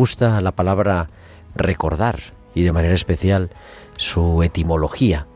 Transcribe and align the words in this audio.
Gusta 0.00 0.40
la 0.40 0.52
palabra 0.52 1.10
recordar 1.54 2.20
y 2.54 2.62
de 2.62 2.72
manera 2.72 2.94
especial 2.94 3.50
su 3.98 4.42
etimología, 4.42 5.26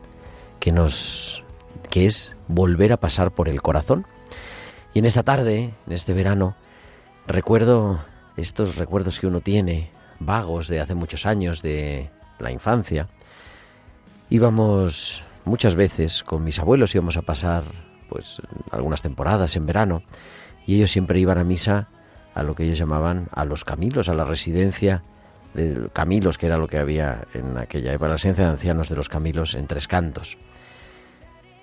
que 0.59 0.71
nos 0.71 1.43
que 1.91 2.07
es 2.07 2.35
volver 2.47 2.91
a 2.91 2.97
pasar 2.97 3.29
por 3.29 3.47
el 3.47 3.61
corazón. 3.61 4.07
Y 4.95 4.97
en 4.97 5.05
esta 5.05 5.21
tarde, 5.21 5.75
en 5.85 5.93
este 5.93 6.15
verano, 6.15 6.55
recuerdo 7.27 8.03
estos 8.37 8.77
recuerdos 8.77 9.19
que 9.19 9.27
uno 9.27 9.39
tiene 9.39 9.91
vagos 10.19 10.67
de 10.67 10.79
hace 10.79 10.95
muchos 10.95 11.27
años 11.27 11.61
de 11.61 12.09
la 12.39 12.49
infancia. 12.49 13.07
Íbamos 14.31 15.21
muchas 15.43 15.75
veces 15.75 16.23
con 16.23 16.43
mis 16.43 16.57
abuelos 16.57 16.95
íbamos 16.95 17.17
a 17.17 17.21
pasar 17.21 17.65
pues 18.09 18.41
algunas 18.71 19.03
temporadas 19.03 19.55
en 19.57 19.67
verano 19.67 20.01
y 20.65 20.77
ellos 20.77 20.89
siempre 20.89 21.19
iban 21.19 21.37
a 21.37 21.43
misa 21.43 21.89
a 22.35 22.43
lo 22.43 22.53
que 22.53 22.63
ellos 22.65 22.77
llamaban 22.77 23.27
a 23.31 23.45
los 23.45 23.65
Camilos, 23.65 24.09
a 24.09 24.13
la 24.13 24.25
residencia 24.25 25.03
de 25.53 25.89
Camilos, 25.93 26.37
que 26.37 26.45
era 26.45 26.57
lo 26.57 26.67
que 26.67 26.77
había 26.77 27.23
en 27.33 27.57
aquella 27.57 27.93
época, 27.93 28.09
la 28.09 28.15
residencia 28.15 28.45
de 28.45 28.51
ancianos 28.51 28.89
de 28.89 28.95
los 28.95 29.09
Camilos 29.09 29.55
en 29.55 29.67
Tres 29.67 29.87
Cantos. 29.87 30.37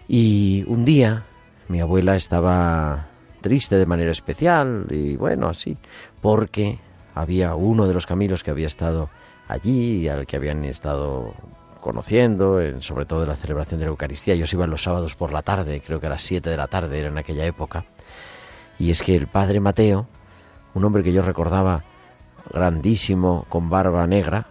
Y 0.09 0.65
un 0.67 0.85
día 0.85 1.25
mi 1.69 1.81
abuela 1.81 2.17
estaba 2.17 3.07
triste 3.41 3.77
de 3.77 3.87
manera 3.87 4.11
especial 4.11 4.87
y 4.91 5.17
bueno, 5.17 5.49
así, 5.49 5.77
porque 6.21 6.79
había 7.15 7.55
uno 7.55 7.87
de 7.87 7.95
los 7.95 8.07
Camilos 8.07 8.43
que 8.43 8.51
había 8.51 8.67
estado 8.67 9.11
allí 9.49 9.99
y 9.99 10.09
al 10.09 10.27
que 10.27 10.37
habían 10.37 10.65
estado 10.65 11.35
conociendo, 11.81 12.61
en, 12.61 12.81
sobre 12.81 13.05
todo 13.05 13.25
en 13.25 13.29
la 13.29 13.37
celebración 13.37 13.81
de 13.81 13.87
la 13.87 13.91
Eucaristía. 13.91 14.35
Ellos 14.35 14.53
iban 14.55 14.71
los 14.71 14.83
sábados 14.83 15.15
por 15.15 15.33
la 15.33 15.43
tarde, 15.43 15.83
creo 15.85 16.01
que 16.01 16.07
a 16.07 16.11
las 16.11 16.23
7 16.23 16.49
de 16.49 16.57
la 16.57 16.69
tarde 16.69 16.99
era 16.99 17.09
en 17.09 17.19
aquella 17.19 17.45
época. 17.45 17.85
Y 18.79 18.91
es 18.91 19.03
que 19.03 19.15
el 19.15 19.27
padre 19.27 19.61
Mateo, 19.61 20.07
un 20.75 20.85
hombre 20.85 21.03
que 21.03 21.13
yo 21.13 21.23
recordaba 21.23 21.85
grandísimo, 22.53 23.47
con 23.49 23.71
barba 23.71 24.07
negra, 24.07 24.47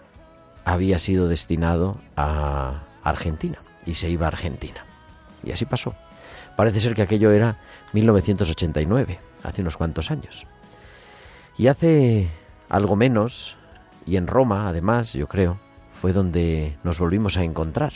había 0.65 0.99
sido 0.99 1.27
destinado 1.27 1.97
a 2.15 2.83
Argentina 3.03 3.57
y 3.85 3.95
se 3.95 4.09
iba 4.09 4.25
a 4.25 4.29
Argentina. 4.29 4.85
Y 5.43 5.51
así 5.51 5.65
pasó. 5.65 5.95
Parece 6.55 6.79
ser 6.79 6.93
que 6.93 7.01
aquello 7.01 7.31
era 7.31 7.57
1989, 7.93 9.19
hace 9.43 9.61
unos 9.61 9.77
cuantos 9.77 10.11
años. 10.11 10.45
Y 11.57 11.67
hace 11.67 12.29
algo 12.69 12.95
menos, 12.95 13.55
y 14.05 14.17
en 14.17 14.27
Roma, 14.27 14.67
además, 14.67 15.13
yo 15.13 15.27
creo, 15.27 15.59
fue 15.99 16.13
donde 16.13 16.77
nos 16.83 16.99
volvimos 16.99 17.37
a 17.37 17.43
encontrar. 17.43 17.93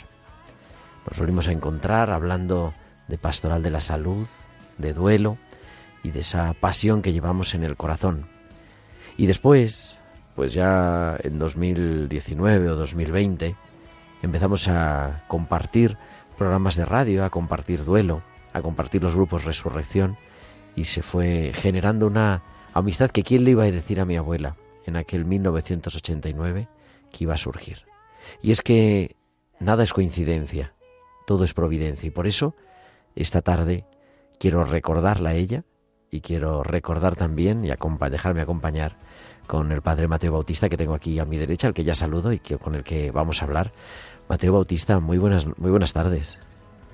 Nos 1.08 1.18
volvimos 1.18 1.48
a 1.48 1.52
encontrar 1.52 2.10
hablando 2.10 2.74
de 3.08 3.18
pastoral 3.18 3.62
de 3.62 3.70
la 3.70 3.80
salud, 3.80 4.26
de 4.78 4.92
duelo 4.92 5.38
y 6.06 6.12
de 6.12 6.20
esa 6.20 6.54
pasión 6.54 7.02
que 7.02 7.12
llevamos 7.12 7.54
en 7.54 7.64
el 7.64 7.76
corazón. 7.76 8.26
Y 9.16 9.26
después, 9.26 9.98
pues 10.36 10.52
ya 10.52 11.16
en 11.22 11.40
2019 11.40 12.70
o 12.70 12.76
2020, 12.76 13.56
empezamos 14.22 14.68
a 14.68 15.24
compartir 15.26 15.98
programas 16.38 16.76
de 16.76 16.84
radio, 16.84 17.24
a 17.24 17.30
compartir 17.30 17.84
duelo, 17.84 18.22
a 18.52 18.62
compartir 18.62 19.02
los 19.02 19.16
grupos 19.16 19.44
Resurrección 19.44 20.16
y 20.76 20.84
se 20.84 21.02
fue 21.02 21.52
generando 21.56 22.06
una 22.06 22.44
amistad 22.72 23.10
que 23.10 23.24
quién 23.24 23.42
le 23.42 23.50
iba 23.50 23.64
a 23.64 23.70
decir 23.72 24.00
a 24.00 24.04
mi 24.04 24.16
abuela 24.16 24.56
en 24.86 24.94
aquel 24.94 25.24
1989 25.24 26.68
que 27.10 27.24
iba 27.24 27.34
a 27.34 27.38
surgir. 27.38 27.78
Y 28.42 28.52
es 28.52 28.62
que 28.62 29.16
nada 29.58 29.82
es 29.82 29.92
coincidencia, 29.92 30.72
todo 31.26 31.42
es 31.42 31.52
providencia 31.52 32.06
y 32.06 32.10
por 32.10 32.28
eso 32.28 32.54
esta 33.16 33.42
tarde 33.42 33.86
quiero 34.38 34.64
recordarla 34.64 35.30
a 35.30 35.34
ella 35.34 35.64
y 36.10 36.20
quiero 36.20 36.62
recordar 36.62 37.16
también 37.16 37.64
y 37.64 37.70
acompa 37.70 38.10
dejarme 38.10 38.40
acompañar 38.40 38.96
con 39.46 39.72
el 39.72 39.82
padre 39.82 40.08
Mateo 40.08 40.32
Bautista 40.32 40.68
que 40.68 40.76
tengo 40.76 40.94
aquí 40.94 41.18
a 41.18 41.24
mi 41.24 41.36
derecha, 41.36 41.68
al 41.68 41.74
que 41.74 41.84
ya 41.84 41.94
saludo 41.94 42.32
y 42.32 42.38
que, 42.38 42.58
con 42.58 42.74
el 42.74 42.82
que 42.82 43.10
vamos 43.10 43.42
a 43.42 43.44
hablar. 43.44 43.72
Mateo 44.28 44.52
Bautista, 44.52 44.98
muy 45.00 45.18
buenas, 45.18 45.46
muy 45.58 45.70
buenas 45.70 45.92
tardes. 45.92 46.38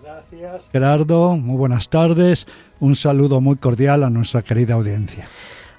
Gracias. 0.02 0.62
Gerardo, 0.70 1.36
muy 1.36 1.56
buenas 1.56 1.88
tardes. 1.88 2.46
Un 2.80 2.96
saludo 2.96 3.40
muy 3.40 3.56
cordial 3.56 4.04
a 4.04 4.10
nuestra 4.10 4.42
querida 4.42 4.74
audiencia. 4.74 5.26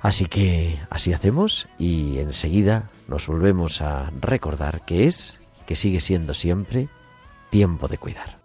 Así 0.02 0.26
que 0.26 0.80
así 0.90 1.14
hacemos 1.14 1.68
y 1.78 2.18
enseguida 2.18 2.90
nos 3.08 3.28
volvemos 3.28 3.82
a 3.82 4.12
recordar 4.20 4.84
que 4.86 5.06
es, 5.06 5.36
que 5.66 5.76
sigue 5.76 6.02
siendo 6.02 6.34
siempre, 6.34 6.90
tiempo 7.50 7.88
de 7.88 7.98
cuidar. 7.98 8.43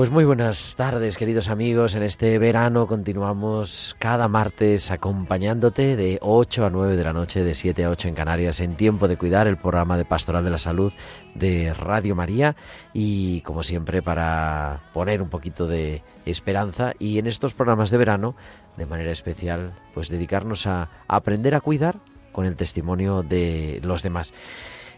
Pues 0.00 0.10
muy 0.10 0.24
buenas 0.24 0.76
tardes, 0.76 1.18
queridos 1.18 1.50
amigos. 1.50 1.94
En 1.94 2.02
este 2.02 2.38
verano 2.38 2.86
continuamos 2.86 3.94
cada 3.98 4.28
martes 4.28 4.90
acompañándote 4.90 5.94
de 5.94 6.18
8 6.22 6.64
a 6.64 6.70
9 6.70 6.96
de 6.96 7.04
la 7.04 7.12
noche, 7.12 7.44
de 7.44 7.54
7 7.54 7.84
a 7.84 7.90
8 7.90 8.08
en 8.08 8.14
Canarias, 8.14 8.60
en 8.60 8.76
Tiempo 8.76 9.08
de 9.08 9.18
Cuidar, 9.18 9.46
el 9.46 9.58
programa 9.58 9.98
de 9.98 10.06
Pastoral 10.06 10.42
de 10.42 10.48
la 10.48 10.56
Salud 10.56 10.90
de 11.34 11.74
Radio 11.74 12.14
María. 12.14 12.56
Y 12.94 13.42
como 13.42 13.62
siempre, 13.62 14.00
para 14.00 14.80
poner 14.94 15.20
un 15.20 15.28
poquito 15.28 15.66
de 15.66 16.02
esperanza 16.24 16.94
y 16.98 17.18
en 17.18 17.26
estos 17.26 17.52
programas 17.52 17.90
de 17.90 17.98
verano, 17.98 18.34
de 18.78 18.86
manera 18.86 19.10
especial, 19.10 19.74
pues 19.92 20.08
dedicarnos 20.08 20.66
a 20.66 20.88
aprender 21.08 21.54
a 21.54 21.60
cuidar 21.60 21.98
con 22.32 22.46
el 22.46 22.56
testimonio 22.56 23.22
de 23.22 23.80
los 23.82 24.02
demás. 24.02 24.32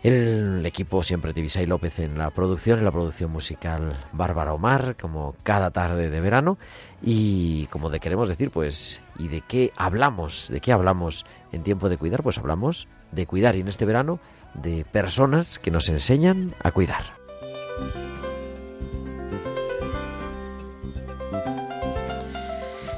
El 0.02 0.66
equipo 0.66 1.04
siempre 1.04 1.32
de 1.32 1.42
Visay 1.42 1.64
López 1.64 2.00
en 2.00 2.18
la 2.18 2.30
producción, 2.30 2.80
en 2.80 2.84
la 2.84 2.90
producción 2.90 3.30
musical 3.30 3.96
Bárbara 4.12 4.52
Omar, 4.52 4.96
como 5.00 5.36
cada 5.44 5.70
tarde 5.70 6.10
de 6.10 6.20
verano. 6.20 6.58
Y 7.00 7.66
como 7.66 7.88
de 7.88 8.00
queremos 8.00 8.28
decir, 8.28 8.50
pues, 8.50 9.00
¿y 9.18 9.28
de 9.28 9.42
qué 9.42 9.72
hablamos? 9.76 10.48
¿De 10.48 10.60
qué 10.60 10.72
hablamos 10.72 11.24
en 11.52 11.62
tiempo 11.62 11.88
de 11.88 11.98
cuidar? 11.98 12.24
Pues 12.24 12.38
hablamos 12.38 12.88
de 13.12 13.26
cuidar 13.26 13.54
y 13.54 13.60
en 13.60 13.68
este 13.68 13.84
verano 13.84 14.18
de 14.54 14.84
personas 14.84 15.60
que 15.60 15.70
nos 15.70 15.88
enseñan 15.88 16.52
a 16.62 16.72
cuidar. 16.72 17.04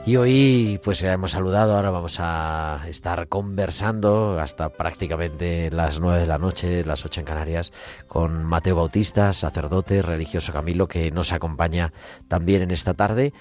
Y 0.06 0.16
hoy 0.16 0.78
pues 0.84 1.00
ya 1.00 1.14
hemos 1.14 1.30
saludado, 1.30 1.74
ahora 1.74 1.90
vamos 1.90 2.18
a 2.20 2.82
estar 2.88 3.26
conversando 3.28 4.38
hasta 4.38 4.68
prácticamente 4.68 5.70
las 5.70 5.98
nueve 5.98 6.20
de 6.20 6.26
la 6.26 6.36
noche, 6.36 6.84
las 6.84 7.06
ocho 7.06 7.20
en 7.20 7.26
Canarias, 7.26 7.72
con 8.06 8.44
Mateo 8.44 8.76
Bautista, 8.76 9.32
sacerdote 9.32 10.02
religioso 10.02 10.52
Camilo, 10.52 10.88
que 10.88 11.10
nos 11.10 11.32
acompaña 11.32 11.94
también 12.28 12.60
en 12.60 12.70
esta 12.70 12.92
tarde 12.92 13.32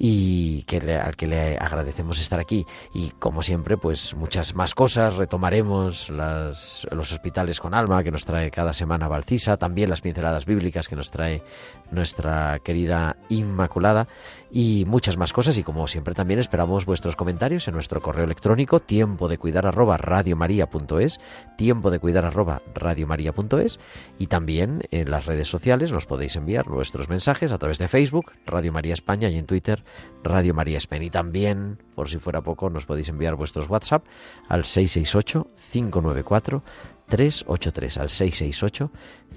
y 0.00 0.62
que 0.62 0.78
al 0.96 1.16
que 1.16 1.26
le 1.26 1.56
agradecemos 1.58 2.20
estar 2.20 2.38
aquí. 2.38 2.64
Y 2.94 3.10
como 3.18 3.42
siempre, 3.42 3.76
pues 3.76 4.14
muchas 4.14 4.54
más 4.54 4.74
cosas. 4.74 5.16
Retomaremos 5.16 6.08
las, 6.10 6.86
los 6.92 7.10
hospitales 7.12 7.58
con 7.58 7.74
alma 7.74 8.04
que 8.04 8.12
nos 8.12 8.24
trae 8.24 8.50
cada 8.52 8.72
semana 8.72 9.08
Valcisa, 9.08 9.56
también 9.56 9.90
las 9.90 10.00
pinceladas 10.00 10.46
bíblicas 10.46 10.88
que 10.88 10.94
nos 10.94 11.10
trae 11.10 11.42
nuestra 11.90 12.60
querida 12.60 13.16
Inmaculada 13.28 14.06
y 14.52 14.84
muchas 14.86 15.16
más 15.16 15.32
cosas. 15.32 15.58
Y 15.58 15.64
como 15.64 15.88
siempre 15.88 16.07
también 16.14 16.40
esperamos 16.40 16.86
vuestros 16.86 17.16
comentarios 17.16 17.68
en 17.68 17.74
nuestro 17.74 18.00
correo 18.02 18.24
electrónico 18.24 18.80
tiempo 18.80 19.28
de 19.28 19.38
cuidar 19.38 19.66
arroba 19.66 19.96
radiomaria.es, 19.96 21.20
tiempo 21.56 21.90
de 21.90 21.98
cuidar 21.98 22.24
arroba 22.24 22.62
radiomaria.es 22.74 23.78
y 24.18 24.26
también 24.26 24.82
en 24.90 25.10
las 25.10 25.26
redes 25.26 25.48
sociales 25.48 25.92
nos 25.92 26.06
podéis 26.06 26.36
enviar 26.36 26.68
vuestros 26.68 27.08
mensajes 27.08 27.52
a 27.52 27.58
través 27.58 27.78
de 27.78 27.88
Facebook, 27.88 28.32
Radio 28.46 28.72
María 28.72 28.94
España 28.94 29.28
y 29.28 29.38
en 29.38 29.46
Twitter 29.46 29.84
Radio 30.22 30.54
María 30.54 30.78
España. 30.78 31.04
Y 31.04 31.10
también, 31.10 31.82
por 31.94 32.08
si 32.08 32.18
fuera 32.18 32.42
poco, 32.42 32.70
nos 32.70 32.86
podéis 32.86 33.08
enviar 33.08 33.34
vuestros 33.34 33.68
WhatsApp 33.68 34.04
al 34.48 34.64
668 34.64 35.46
594 35.72 36.62
383 37.08 37.98
al 37.98 38.10
668 38.10 38.90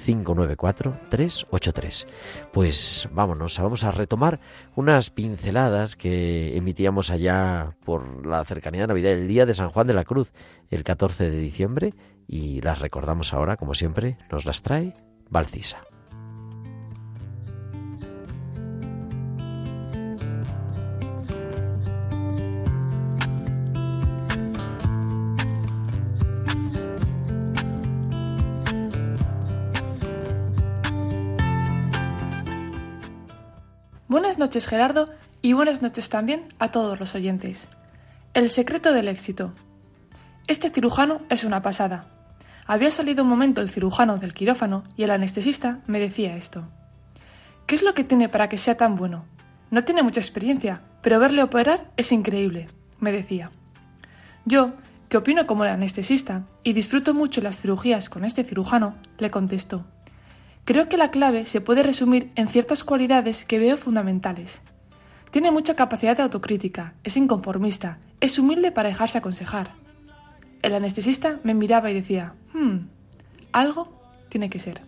594 0.06 1.00
383. 1.09 2.07
Pues 2.51 3.07
vámonos, 3.12 3.57
vamos 3.59 3.83
a 3.83 3.91
retomar 3.91 4.39
unas 4.75 5.09
pinceladas 5.09 5.95
que 5.95 6.56
emitíamos 6.56 7.12
allá 7.12 7.75
por 7.85 8.25
la 8.25 8.44
cercanía 8.45 8.81
de 8.81 8.88
Navidad, 8.88 9.13
el 9.13 9.27
día 9.27 9.45
de 9.45 9.53
San 9.53 9.69
Juan 9.69 9.88
de 9.88 9.94
la 9.94 10.06
Cruz, 10.06 10.31
el 10.69 10.83
14 10.83 11.29
de 11.29 11.39
diciembre, 11.39 11.94
y 12.27 12.62
las 12.62 12.79
recordamos 12.79 13.33
ahora, 13.33 13.57
como 13.57 13.74
siempre, 13.74 14.17
nos 14.31 14.45
las 14.45 14.62
trae 14.62 14.94
Valcisa. 15.29 15.90
Noches 34.51 34.68
Gerardo 34.68 35.07
y 35.42 35.53
buenas 35.53 35.81
noches 35.81 36.09
también 36.09 36.44
a 36.59 36.74
todos 36.74 37.00
los 37.00 37.15
oyentes. 37.15 37.69
El 38.33 38.50
secreto 38.50 38.92
del 38.92 39.07
éxito. 39.07 39.53
Este 40.45 40.69
cirujano 40.69 41.21
es 41.30 41.45
una 41.45 41.62
pasada. 41.62 42.07
Había 42.68 42.92
salido 42.92 43.24
un 43.24 43.30
momento 43.30 43.62
el 43.62 43.69
cirujano 43.69 44.18
del 44.18 44.33
quirófano 44.33 44.83
y 44.98 45.03
el 45.03 45.12
anestesista 45.12 45.80
me 45.88 46.01
decía 46.01 46.36
esto. 46.36 46.68
¿Qué 47.65 47.75
es 47.75 47.83
lo 47.83 47.94
que 47.94 48.03
tiene 48.03 48.27
para 48.27 48.50
que 48.50 48.57
sea 48.57 48.75
tan 48.75 48.98
bueno? 48.98 49.24
No 49.69 49.86
tiene 49.86 50.03
mucha 50.03 50.19
experiencia, 50.19 50.81
pero 51.01 51.18
verle 51.18 51.44
operar 51.44 51.89
es 51.95 52.12
increíble, 52.12 52.68
me 53.00 53.13
decía. 53.13 53.51
Yo, 54.44 54.74
que 55.07 55.15
opino 55.15 55.48
como 55.48 55.63
el 55.63 55.69
anestesista 55.69 56.44
y 56.62 56.74
disfruto 56.74 57.13
mucho 57.13 57.39
las 57.39 57.57
cirugías 57.57 58.09
con 58.09 58.25
este 58.25 58.44
cirujano, 58.44 58.95
le 59.18 59.31
contesto. 59.31 59.86
Creo 60.63 60.88
que 60.88 60.98
la 60.98 61.10
clave 61.10 61.46
se 61.48 61.60
puede 61.60 61.81
resumir 61.84 62.30
en 62.36 62.48
ciertas 62.48 62.84
cualidades 62.84 63.46
que 63.46 63.60
veo 63.60 63.78
fundamentales. 63.78 64.62
Tiene 65.31 65.50
mucha 65.50 65.75
capacidad 65.75 66.16
de 66.16 66.24
autocrítica, 66.24 66.94
es 67.04 67.18
inconformista, 67.18 68.00
es 68.19 68.38
humilde 68.38 68.72
para 68.72 68.90
dejarse 68.90 69.18
aconsejar. 69.18 69.74
El 70.62 70.75
anestesista 70.75 71.40
me 71.44 71.56
miraba 71.56 71.90
y 71.90 71.96
decía, 71.96 72.36
hmm, 72.54 72.88
algo 73.52 73.88
tiene 74.30 74.50
que 74.50 74.60
ser. 74.60 74.81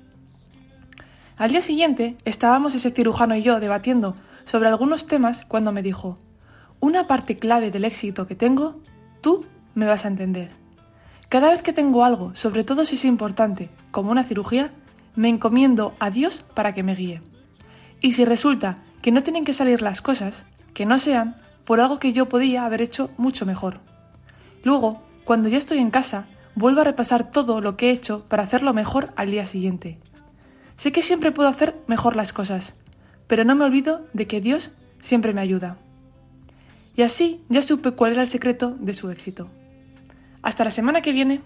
Al 1.38 1.50
día 1.50 1.62
siguiente 1.62 2.16
estábamos 2.26 2.76
ese 2.76 2.92
cirujano 2.92 3.36
y 3.36 3.42
yo 3.42 3.60
debatiendo 3.60 4.16
sobre 4.46 4.70
algunos 4.70 5.08
temas 5.08 5.44
cuando 5.46 5.72
me 5.72 5.82
dijo, 5.82 6.20
una 6.80 7.08
parte 7.08 7.38
clave 7.38 7.72
del 7.72 7.86
éxito 7.86 8.28
que 8.28 8.36
tengo, 8.36 8.82
tú 9.22 9.46
me 9.74 9.86
vas 9.86 10.06
a 10.06 10.10
entender. 10.10 10.52
Cada 11.30 11.50
vez 11.50 11.64
que 11.64 11.74
tengo 11.74 12.06
algo, 12.06 12.36
sobre 12.36 12.64
todo 12.64 12.86
si 12.86 12.96
es 12.96 13.06
importante, 13.06 13.70
como 13.90 14.12
una 14.12 14.24
cirugía, 14.24 14.72
me 15.16 15.30
encomiendo 15.30 15.96
a 16.00 16.10
Dios 16.10 16.46
para 16.54 16.74
que 16.74 16.84
me 16.84 16.96
guíe. 16.96 17.22
Y 18.02 18.14
si 18.14 18.26
resulta 18.26 18.84
que 19.02 19.12
no 19.12 19.24
tienen 19.24 19.46
que 19.46 19.54
salir 19.54 19.82
las 19.82 20.02
cosas, 20.02 20.46
que 20.74 20.86
no 20.86 20.98
sean 21.00 21.38
por 21.66 21.80
algo 21.80 22.00
que 22.00 22.14
yo 22.14 22.28
podía 22.28 22.66
haber 22.66 22.82
hecho 22.82 23.12
mucho 23.18 23.46
mejor. 23.46 23.80
Luego, 24.64 25.02
cuando 25.24 25.50
ya 25.50 25.58
estoy 25.58 25.80
en 25.80 25.92
casa, 25.92 26.26
vuelvo 26.56 26.82
a 26.82 26.86
repasar 26.86 27.32
todo 27.32 27.62
lo 27.62 27.78
que 27.78 27.90
he 27.90 27.92
hecho 27.92 28.26
para 28.28 28.44
hacerlo 28.44 28.74
mejor 28.74 29.14
al 29.16 29.32
día 29.32 29.46
siguiente. 29.46 30.00
Sé 30.76 30.92
que 30.92 31.02
siempre 31.02 31.32
puedo 31.32 31.50
hacer 31.50 31.76
mejor 31.88 32.16
las 32.16 32.34
cosas, 32.34 32.76
pero 33.28 33.44
no 33.44 33.56
me 33.56 33.66
olvido 33.66 34.06
de 34.14 34.28
que 34.28 34.42
Dios 34.42 34.72
siempre 35.00 35.34
me 35.34 35.42
ayuda. 35.42 35.78
Y 36.96 37.02
así 37.02 37.42
ya 37.50 37.62
supe 37.62 37.92
cuál 37.92 38.14
era 38.14 38.22
el 38.22 38.28
secreto 38.28 38.76
de 38.80 38.94
su 38.94 39.10
éxito. 39.10 39.50
Hasta 40.42 40.64
la 40.64 40.72
semana 40.72 41.02
que 41.02 41.14
viene. 41.14 41.42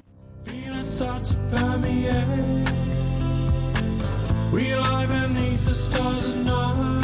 We 4.52 4.74
lie 4.74 5.06
beneath 5.06 5.66
the 5.66 5.76
stars 5.76 6.30
at 6.30 6.36
night, 6.38 7.04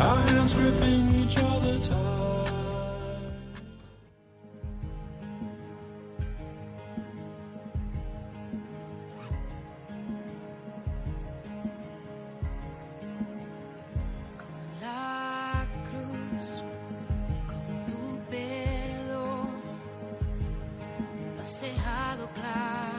our 0.00 0.20
hands 0.28 0.52
gripping 0.52 1.14
each 1.14 1.36
other 1.38 1.78
tight. 1.78 2.50
Con 14.38 14.80
la 14.80 15.66
cruz, 15.88 16.62
con 17.46 17.64
tu 17.86 18.20
perdón, 18.28 19.48
has 21.38 21.60
dejado 21.60 22.28
claro. 22.34 22.93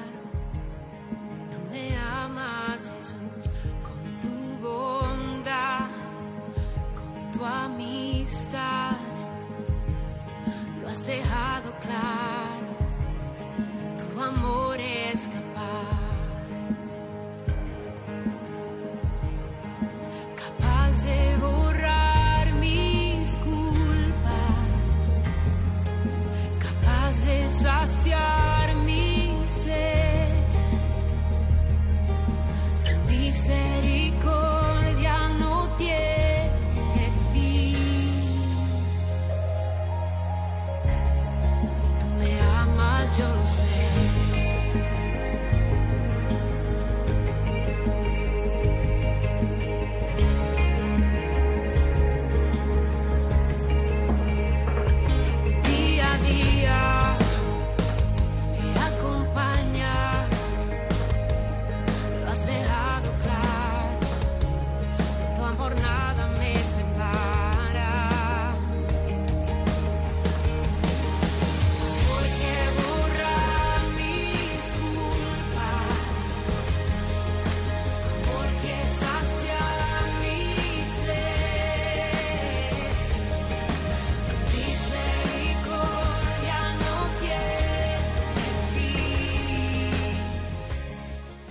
tu 7.46 7.52
amistad, 7.52 8.98
lo 10.82 10.88
has 10.90 11.06
dejado 11.06 11.74
claro, 11.80 12.72
tu 13.98 14.22
amor 14.22 14.80
es 14.80 15.28
capaz. 15.28 15.45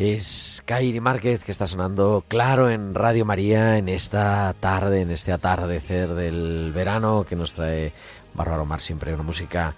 Es 0.04 0.62
Kairi 0.66 1.00
Márquez 1.00 1.42
que 1.42 1.50
está 1.50 1.66
sonando 1.66 2.25
claro 2.28 2.68
en 2.68 2.94
Radio 2.94 3.25
María 3.25 3.78
en 3.78 3.88
esta 3.88 4.54
tarde, 4.61 5.00
en 5.00 5.11
este 5.11 5.32
atardecer 5.32 6.11
del 6.11 6.73
verano 6.75 7.25
que 7.26 7.37
nos 7.37 7.54
trae 7.54 7.90
Bárbaro 8.34 8.66
Mar 8.66 8.82
siempre 8.82 9.14
una 9.14 9.23
música 9.23 9.75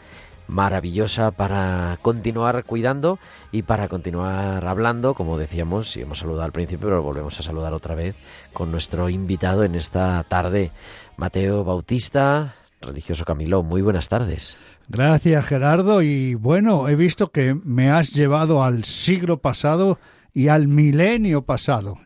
maravillosa 0.49 1.31
para 1.31 1.97
continuar 2.03 2.65
cuidando 2.65 3.21
y 3.53 3.63
para 3.63 3.87
continuar 3.87 4.67
hablando, 4.67 5.15
como 5.15 5.39
decíamos, 5.39 5.97
y 5.97 6.01
hemos 6.01 6.19
saludado 6.19 6.43
al 6.43 6.53
principio, 6.53 6.89
pero 6.89 7.03
volvemos 7.05 7.39
a 7.39 7.45
saludar 7.45 7.73
otra 7.73 7.95
vez 7.95 8.17
con 8.53 8.73
nuestro 8.73 9.09
invitado 9.09 9.63
en 9.63 9.77
esta 9.77 10.25
tarde, 10.25 10.73
Mateo 11.17 11.63
Bautista, 11.63 12.57
religioso 12.81 13.25
Camilo. 13.25 13.63
Muy 13.63 13.81
buenas 13.81 14.09
tardes. 14.09 14.57
Gracias 14.89 15.47
Gerardo 15.47 16.03
y 16.03 16.35
bueno, 16.35 16.89
he 16.89 16.97
visto 16.97 17.31
que 17.31 17.55
me 17.55 17.91
has 17.91 18.13
llevado 18.13 18.65
al 18.65 18.83
siglo 18.83 19.37
pasado 19.37 20.01
y 20.37 20.49
al 20.49 20.69
milenio 20.69 21.47
pasado. 21.47 21.97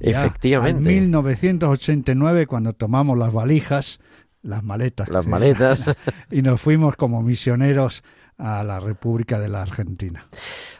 Ya, 0.00 0.24
Efectivamente. 0.24 0.76
al 0.76 0.84
1989 0.84 2.46
cuando 2.48 2.72
tomamos 2.72 3.16
las 3.16 3.32
valijas, 3.32 4.00
las 4.42 4.64
maletas. 4.64 5.08
Las 5.08 5.24
maletas. 5.24 5.94
y 6.32 6.42
nos 6.42 6.60
fuimos 6.60 6.96
como 6.96 7.22
misioneros 7.22 8.02
a 8.38 8.64
la 8.64 8.80
República 8.80 9.38
de 9.38 9.48
la 9.48 9.62
Argentina. 9.62 10.26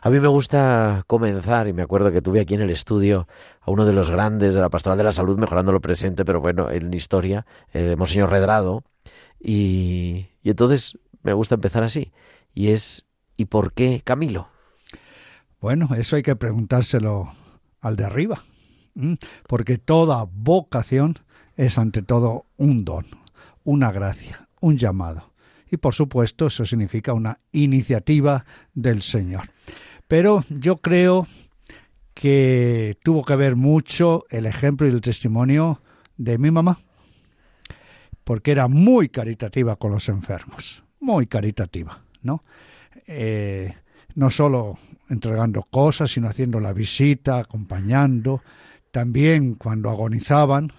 A 0.02 0.10
mí 0.10 0.18
me 0.18 0.26
gusta 0.26 1.04
comenzar, 1.06 1.68
y 1.68 1.72
me 1.72 1.82
acuerdo 1.82 2.10
que 2.10 2.22
tuve 2.22 2.40
aquí 2.40 2.54
en 2.54 2.62
el 2.62 2.70
estudio 2.70 3.28
a 3.60 3.70
uno 3.70 3.84
de 3.84 3.92
los 3.92 4.10
grandes 4.10 4.54
de 4.54 4.60
la 4.60 4.68
Pastoral 4.68 4.98
de 4.98 5.04
la 5.04 5.12
Salud, 5.12 5.38
mejorando 5.38 5.70
lo 5.70 5.80
presente, 5.80 6.24
pero 6.24 6.40
bueno, 6.40 6.70
en 6.72 6.92
historia, 6.92 7.46
el 7.72 7.96
Monseñor 7.96 8.30
Redrado, 8.30 8.82
y, 9.38 10.26
y 10.42 10.50
entonces 10.50 10.98
me 11.22 11.34
gusta 11.34 11.54
empezar 11.54 11.84
así, 11.84 12.10
y 12.52 12.70
es, 12.70 13.06
¿y 13.36 13.44
por 13.44 13.72
qué 13.74 14.00
Camilo? 14.02 14.48
Bueno, 15.66 15.88
eso 15.96 16.14
hay 16.14 16.22
que 16.22 16.36
preguntárselo 16.36 17.28
al 17.80 17.96
de 17.96 18.04
arriba, 18.04 18.40
porque 19.48 19.78
toda 19.78 20.24
vocación 20.32 21.18
es 21.56 21.76
ante 21.76 22.02
todo 22.02 22.46
un 22.56 22.84
don, 22.84 23.04
una 23.64 23.90
gracia, 23.90 24.48
un 24.60 24.78
llamado. 24.78 25.32
Y 25.68 25.78
por 25.78 25.92
supuesto 25.92 26.46
eso 26.46 26.64
significa 26.64 27.14
una 27.14 27.40
iniciativa 27.50 28.46
del 28.74 29.02
Señor. 29.02 29.50
Pero 30.06 30.44
yo 30.50 30.76
creo 30.76 31.26
que 32.14 32.96
tuvo 33.02 33.24
que 33.24 33.34
ver 33.34 33.56
mucho 33.56 34.24
el 34.30 34.46
ejemplo 34.46 34.86
y 34.86 34.90
el 34.90 35.00
testimonio 35.00 35.82
de 36.16 36.38
mi 36.38 36.52
mamá, 36.52 36.78
porque 38.22 38.52
era 38.52 38.68
muy 38.68 39.08
caritativa 39.08 39.74
con 39.74 39.90
los 39.90 40.08
enfermos, 40.08 40.84
muy 41.00 41.26
caritativa, 41.26 42.04
¿no? 42.22 42.40
Eh, 43.08 43.74
no 44.14 44.30
solo 44.30 44.78
entregando 45.08 45.62
cosas, 45.62 46.10
sino 46.10 46.28
haciendo 46.28 46.60
la 46.60 46.72
visita, 46.72 47.38
acompañando, 47.38 48.42
también 48.90 49.54
cuando 49.54 49.90
agonizaban, 49.90 50.72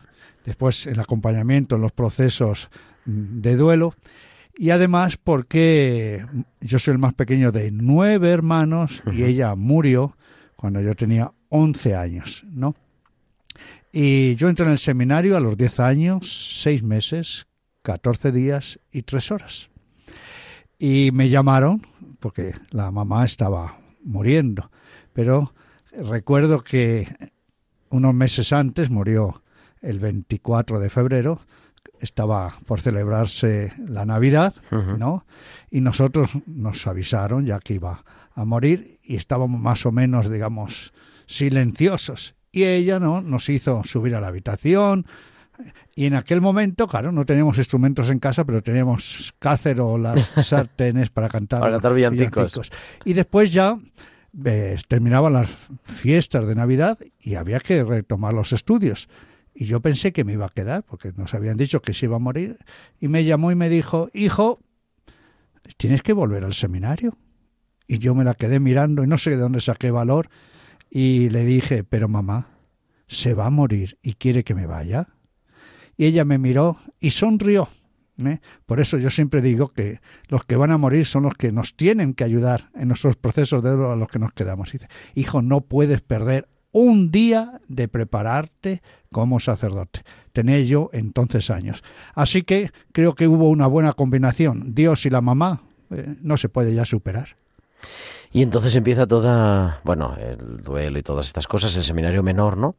después 0.45 0.87
el 0.87 0.99
acompañamiento 0.99 1.75
en 1.75 1.81
los 1.81 1.91
procesos 1.91 2.69
mm, 3.05 3.41
de 3.41 3.55
duelo, 3.55 3.93
y 4.57 4.71
además 4.71 5.17
porque 5.17 6.25
yo 6.61 6.79
soy 6.79 6.93
el 6.93 6.97
más 6.97 7.13
pequeño 7.13 7.51
de 7.51 7.69
nueve 7.71 8.31
hermanos 8.31 9.03
y 9.13 9.23
ella 9.23 9.53
murió 9.55 10.17
cuando 10.55 10.81
yo 10.81 10.95
tenía 10.95 11.31
11 11.49 11.95
años, 11.95 12.43
¿no? 12.49 12.73
Y 13.91 14.35
yo 14.35 14.49
entré 14.49 14.65
en 14.65 14.71
el 14.71 14.79
seminario 14.79 15.37
a 15.37 15.39
los 15.39 15.57
10 15.57 15.79
años, 15.79 16.61
6 16.63 16.83
meses, 16.83 17.47
14 17.83 18.31
días 18.31 18.79
y 18.91 19.03
3 19.03 19.31
horas. 19.31 19.69
Y 20.79 21.11
me 21.13 21.29
llamaron 21.29 21.85
porque 22.19 22.53
la 22.71 22.91
mamá 22.91 23.25
estaba 23.25 23.77
muriendo, 24.07 24.71
pero 25.13 25.53
recuerdo 25.91 26.63
que 26.63 27.07
unos 27.89 28.13
meses 28.13 28.53
antes 28.53 28.89
murió 28.89 29.43
el 29.81 29.99
24 29.99 30.79
de 30.79 30.89
febrero, 30.89 31.41
estaba 31.99 32.53
por 32.65 32.81
celebrarse 32.81 33.73
la 33.77 34.05
Navidad. 34.05 34.53
¿no? 34.71 35.25
Y 35.69 35.81
nosotros 35.81 36.31
nos 36.45 36.85
avisaron 36.87 37.45
ya 37.45 37.59
que 37.59 37.75
iba 37.75 38.03
a 38.33 38.45
morir 38.45 38.99
y 39.03 39.15
estábamos 39.15 39.59
más 39.59 39.85
o 39.85 39.91
menos, 39.91 40.29
digamos, 40.29 40.93
silenciosos. 41.25 42.35
Y 42.51 42.63
ella 42.63 42.99
no 42.99 43.21
nos 43.21 43.49
hizo 43.49 43.83
subir 43.83 44.15
a 44.15 44.21
la 44.21 44.27
habitación. 44.27 45.05
Y 45.95 46.05
en 46.05 46.13
aquel 46.13 46.41
momento, 46.41 46.87
claro, 46.87 47.11
no 47.11 47.25
teníamos 47.25 47.57
instrumentos 47.57 48.09
en 48.09 48.19
casa, 48.19 48.45
pero 48.45 48.61
teníamos 48.61 49.33
cácero, 49.39 49.97
las 49.97 50.19
sartenes 50.45 51.09
para 51.09 51.27
cantar, 51.27 51.61
Para 51.61 51.73
cantar 51.73 51.93
villancicos. 51.93 52.71
Y 53.03 53.13
después 53.13 53.51
ya 53.51 53.77
eh, 54.45 54.77
terminaban 54.87 55.33
las 55.33 55.49
fiestas 55.83 56.45
de 56.47 56.55
Navidad 56.55 56.99
y 57.19 57.35
había 57.35 57.59
que 57.59 57.83
retomar 57.83 58.33
los 58.33 58.53
estudios. 58.53 59.09
Y 59.53 59.65
yo 59.65 59.81
pensé 59.81 60.13
que 60.13 60.23
me 60.23 60.33
iba 60.33 60.45
a 60.45 60.49
quedar, 60.49 60.83
porque 60.83 61.11
nos 61.15 61.33
habían 61.33 61.57
dicho 61.57 61.81
que 61.81 61.93
se 61.93 62.05
iba 62.05 62.17
a 62.17 62.19
morir. 62.19 62.59
Y 62.99 63.07
me 63.07 63.23
llamó 63.23 63.51
y 63.51 63.55
me 63.55 63.69
dijo, 63.69 64.09
hijo, 64.13 64.59
tienes 65.77 66.03
que 66.03 66.13
volver 66.13 66.43
al 66.43 66.53
seminario. 66.53 67.17
Y 67.87 67.97
yo 67.97 68.13
me 68.13 68.23
la 68.23 68.35
quedé 68.35 68.59
mirando 68.59 69.03
y 69.03 69.07
no 69.07 69.17
sé 69.17 69.31
de 69.31 69.37
dónde 69.37 69.61
saqué 69.61 69.89
valor. 69.89 70.29
Y 70.91 71.29
le 71.29 71.43
dije, 71.43 71.83
pero 71.83 72.07
mamá, 72.07 72.49
se 73.07 73.33
va 73.33 73.47
a 73.47 73.49
morir 73.49 73.97
y 74.03 74.13
quiere 74.13 74.43
que 74.43 74.53
me 74.53 74.67
vaya. 74.67 75.09
Y 75.97 76.05
ella 76.05 76.23
me 76.25 76.37
miró 76.37 76.77
y 76.99 77.11
sonrió. 77.11 77.67
¿eh? 78.23 78.39
Por 78.65 78.79
eso 78.79 78.97
yo 78.97 79.09
siempre 79.09 79.41
digo 79.41 79.69
que 79.69 79.99
los 80.29 80.43
que 80.45 80.55
van 80.55 80.71
a 80.71 80.77
morir 80.77 81.05
son 81.05 81.23
los 81.23 81.33
que 81.33 81.51
nos 81.51 81.75
tienen 81.75 82.13
que 82.13 82.23
ayudar 82.23 82.69
en 82.75 82.87
nuestros 82.87 83.15
procesos 83.15 83.63
de 83.63 83.71
duelo 83.71 83.91
a 83.91 83.95
los 83.95 84.09
que 84.09 84.19
nos 84.19 84.33
quedamos. 84.33 84.71
Hijo, 85.15 85.41
no 85.41 85.61
puedes 85.61 86.01
perder 86.01 86.47
un 86.71 87.11
día 87.11 87.59
de 87.67 87.87
prepararte 87.87 88.81
como 89.11 89.39
sacerdote. 89.39 90.03
Tenía 90.33 90.59
yo 90.61 90.89
entonces 90.93 91.49
años. 91.49 91.83
Así 92.13 92.43
que 92.43 92.71
creo 92.91 93.15
que 93.15 93.27
hubo 93.27 93.49
una 93.49 93.67
buena 93.67 93.93
combinación. 93.93 94.75
Dios 94.75 95.05
y 95.05 95.09
la 95.09 95.21
mamá 95.21 95.63
eh, 95.89 96.15
no 96.21 96.37
se 96.37 96.49
puede 96.49 96.75
ya 96.75 96.85
superar. 96.85 97.35
Y 98.37 98.43
entonces 98.43 98.75
empieza 98.75 99.07
toda, 99.07 99.81
bueno, 99.83 100.15
el 100.19 100.57
duelo 100.57 100.99
y 100.99 101.01
todas 101.01 101.25
estas 101.25 101.47
cosas, 101.47 101.75
el 101.75 101.81
seminario 101.83 102.21
menor, 102.21 102.55
¿no? 102.55 102.75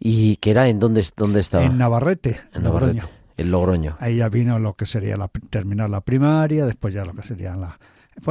Y 0.00 0.36
que 0.38 0.50
era 0.50 0.68
en 0.68 0.80
dónde, 0.80 1.06
dónde 1.16 1.38
estaba. 1.38 1.64
En 1.64 1.78
Navarrete, 1.78 2.40
En 2.52 2.64
Logroño. 2.64 2.94
Navarrete, 2.94 3.14
en 3.36 3.50
Logroño. 3.52 3.96
Ahí 4.00 4.16
ya 4.16 4.28
vino 4.28 4.58
lo 4.58 4.74
que 4.74 4.84
sería 4.86 5.16
la, 5.16 5.28
terminar 5.48 5.90
la 5.90 6.00
primaria, 6.00 6.66
después 6.66 6.92
ya 6.92 7.04
lo 7.04 7.14
que 7.14 7.22
sería 7.22 7.54
la... 7.54 7.78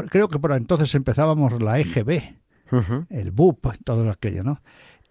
creo 0.10 0.28
que 0.28 0.38
por 0.38 0.52
entonces 0.52 0.94
empezábamos 0.96 1.62
la 1.62 1.80
EGB, 1.80 2.22
el 3.10 3.32
BUP, 3.32 3.68
todo 3.86 4.10
aquello, 4.10 4.44
¿no? 4.44 4.62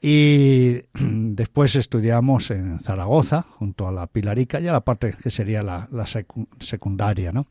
Y 0.02 0.82
después 0.92 1.76
estudiamos 1.76 2.50
en 2.50 2.78
Zaragoza, 2.80 3.40
junto 3.40 3.88
a 3.88 3.92
la 3.92 4.06
Pilarica, 4.06 4.60
ya 4.60 4.70
la 4.72 4.82
parte 4.84 5.14
que 5.22 5.30
sería 5.30 5.62
la, 5.62 5.88
la 5.90 6.04
secu- 6.04 6.46
secundaria, 6.60 7.32
¿no? 7.32 7.46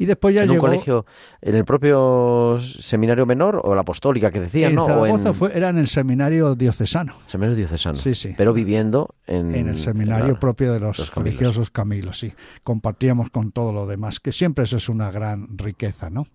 Y 0.00 0.06
después 0.06 0.32
ya 0.34 0.44
en 0.44 0.50
llegó... 0.50 0.62
un 0.64 0.70
colegio, 0.70 1.06
en 1.42 1.56
el 1.56 1.64
propio 1.64 2.58
seminario 2.60 3.26
menor 3.26 3.60
o 3.64 3.74
la 3.74 3.80
apostólica 3.80 4.30
que 4.30 4.38
decía, 4.40 4.68
en 4.68 4.76
¿no? 4.76 4.84
O 4.84 4.86
Zaragoza 4.86 5.28
en 5.30 5.34
fue, 5.34 5.56
era 5.56 5.70
en 5.70 5.78
el 5.78 5.88
seminario 5.88 6.54
diocesano, 6.54 7.16
seminario 7.26 7.56
diocesano. 7.56 7.98
Sí, 7.98 8.14
sí. 8.14 8.32
Pero 8.36 8.52
viviendo 8.52 9.16
en, 9.26 9.52
en 9.54 9.68
el 9.68 9.76
seminario 9.76 10.34
la- 10.34 10.38
propio 10.40 10.72
de 10.72 10.78
los, 10.78 10.98
los 11.00 11.10
Camilos. 11.10 11.36
religiosos 11.38 11.70
Camilos, 11.70 12.18
sí. 12.20 12.32
Compartíamos 12.62 13.30
con 13.30 13.50
todo 13.50 13.72
lo 13.72 13.86
demás, 13.88 14.20
que 14.20 14.30
siempre 14.32 14.64
eso 14.64 14.76
es 14.76 14.88
una 14.88 15.10
gran 15.10 15.58
riqueza, 15.58 16.10
¿no? 16.10 16.28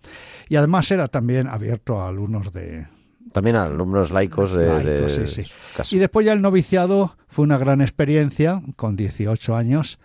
Y 0.50 0.56
además 0.56 0.90
era 0.90 1.08
también 1.08 1.46
abierto 1.46 2.00
a 2.02 2.08
alumnos 2.08 2.52
de, 2.52 2.86
También 3.32 3.56
a 3.56 3.64
alumnos 3.64 4.10
laicos 4.10 4.52
de, 4.52 4.66
Laicos, 4.66 5.16
de 5.16 5.26
sí, 5.28 5.42
sí. 5.42 5.96
Y 5.96 5.98
después 5.98 6.26
ya 6.26 6.34
el 6.34 6.42
noviciado 6.42 7.16
fue 7.28 7.44
una 7.44 7.56
gran 7.56 7.80
experiencia, 7.80 8.60
con 8.76 8.94
18 8.94 9.56
años, 9.56 9.98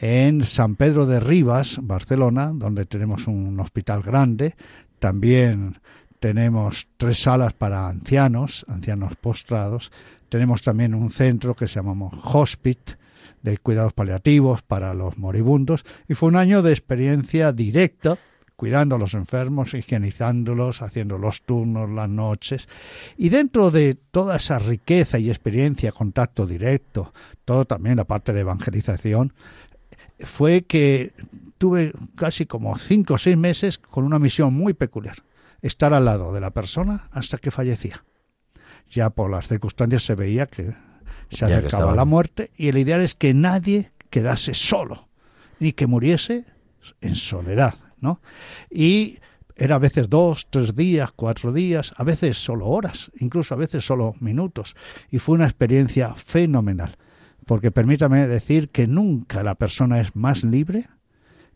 en 0.00 0.44
San 0.44 0.76
Pedro 0.76 1.06
de 1.06 1.20
Rivas, 1.20 1.78
Barcelona, 1.82 2.52
donde 2.54 2.86
tenemos 2.86 3.26
un 3.26 3.58
hospital 3.60 4.02
grande. 4.02 4.54
También 4.98 5.78
tenemos 6.20 6.88
tres 6.96 7.22
salas 7.22 7.52
para 7.52 7.88
ancianos, 7.88 8.64
ancianos 8.68 9.16
postrados. 9.16 9.92
Tenemos 10.28 10.62
también 10.62 10.94
un 10.94 11.10
centro 11.10 11.54
que 11.54 11.68
se 11.68 11.74
llama 11.74 12.10
Hospit, 12.24 12.92
de 13.42 13.58
cuidados 13.58 13.92
paliativos 13.92 14.62
para 14.62 14.92
los 14.92 15.18
moribundos. 15.18 15.84
Y 16.08 16.14
fue 16.14 16.28
un 16.28 16.36
año 16.36 16.62
de 16.62 16.72
experiencia 16.72 17.52
directa, 17.52 18.18
cuidando 18.56 18.96
a 18.96 18.98
los 18.98 19.14
enfermos, 19.14 19.74
higienizándolos, 19.74 20.82
haciendo 20.82 21.18
los 21.18 21.42
turnos, 21.42 21.90
las 21.90 22.08
noches. 22.08 22.68
Y 23.16 23.28
dentro 23.28 23.70
de 23.70 23.94
toda 23.94 24.36
esa 24.36 24.58
riqueza 24.58 25.18
y 25.18 25.30
experiencia, 25.30 25.92
contacto 25.92 26.46
directo, 26.46 27.12
todo 27.44 27.66
también 27.66 27.96
la 27.96 28.04
parte 28.04 28.32
de 28.32 28.40
evangelización, 28.40 29.32
fue 30.20 30.62
que 30.62 31.12
tuve 31.58 31.92
casi 32.16 32.46
como 32.46 32.76
cinco 32.76 33.14
o 33.14 33.18
seis 33.18 33.36
meses 33.36 33.78
con 33.78 34.04
una 34.04 34.18
misión 34.18 34.54
muy 34.54 34.74
peculiar, 34.74 35.16
estar 35.62 35.92
al 35.94 36.04
lado 36.04 36.32
de 36.32 36.40
la 36.40 36.50
persona 36.50 37.04
hasta 37.12 37.38
que 37.38 37.50
fallecía. 37.50 38.04
Ya 38.90 39.10
por 39.10 39.30
las 39.30 39.48
circunstancias 39.48 40.04
se 40.04 40.14
veía 40.14 40.46
que 40.46 40.74
se 41.30 41.44
acercaba 41.44 41.66
estaba. 41.66 41.94
la 41.94 42.04
muerte 42.04 42.50
y 42.56 42.68
el 42.68 42.78
ideal 42.78 43.00
es 43.00 43.14
que 43.14 43.34
nadie 43.34 43.92
quedase 44.10 44.54
solo, 44.54 45.08
ni 45.58 45.72
que 45.72 45.86
muriese 45.86 46.44
en 47.00 47.16
soledad, 47.16 47.74
¿no? 48.00 48.20
Y 48.70 49.18
era 49.56 49.76
a 49.76 49.78
veces 49.78 50.08
dos, 50.08 50.46
tres 50.50 50.76
días, 50.76 51.10
cuatro 51.16 51.52
días, 51.52 51.94
a 51.96 52.04
veces 52.04 52.36
solo 52.36 52.66
horas, 52.66 53.10
incluso 53.18 53.54
a 53.54 53.56
veces 53.56 53.84
solo 53.84 54.14
minutos. 54.20 54.76
Y 55.10 55.18
fue 55.18 55.36
una 55.36 55.46
experiencia 55.46 56.14
fenomenal, 56.14 56.96
porque 57.46 57.70
permítame 57.70 58.26
decir 58.26 58.68
que 58.68 58.86
nunca 58.86 59.42
la 59.42 59.54
persona 59.54 60.00
es 60.00 60.14
más 60.14 60.44
libre 60.44 60.88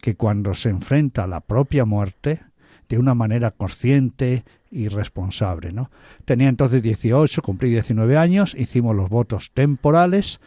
que 0.00 0.14
cuando 0.14 0.54
se 0.54 0.70
enfrenta 0.70 1.24
a 1.24 1.26
la 1.26 1.40
propia 1.40 1.84
muerte 1.84 2.40
de 2.88 2.98
una 2.98 3.14
manera 3.14 3.50
consciente 3.50 4.44
y 4.70 4.88
responsable. 4.88 5.72
¿no? 5.72 5.90
Tenía 6.24 6.48
entonces 6.48 6.82
18, 6.82 7.42
cumplí 7.42 7.70
19 7.70 8.16
años, 8.16 8.54
hicimos 8.56 8.96
los 8.96 9.10
votos 9.10 9.50
temporales 9.52 10.40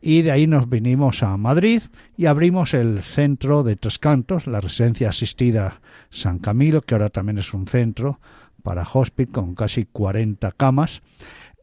y 0.00 0.22
de 0.22 0.30
ahí 0.30 0.46
nos 0.46 0.68
vinimos 0.68 1.22
a 1.22 1.36
Madrid 1.36 1.82
y 2.16 2.26
abrimos 2.26 2.72
el 2.72 3.02
centro 3.02 3.62
de 3.62 3.76
Tres 3.76 3.98
Cantos, 3.98 4.46
la 4.46 4.60
residencia 4.60 5.08
asistida 5.08 5.80
San 6.10 6.38
Camilo, 6.38 6.82
que 6.82 6.94
ahora 6.94 7.08
también 7.08 7.38
es 7.38 7.52
un 7.52 7.66
centro 7.66 8.20
para 8.62 8.86
hospice 8.92 9.32
con 9.32 9.54
casi 9.54 9.86
40 9.86 10.52
camas. 10.52 11.02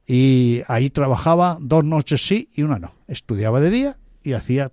Y 0.05 0.61
ahí 0.67 0.89
trabajaba 0.89 1.57
dos 1.61 1.83
noches 1.83 2.25
sí 2.25 2.49
y 2.53 2.63
una 2.63 2.79
no. 2.79 2.93
Estudiaba 3.07 3.61
de 3.61 3.69
día 3.69 3.97
y 4.23 4.33
hacía 4.33 4.71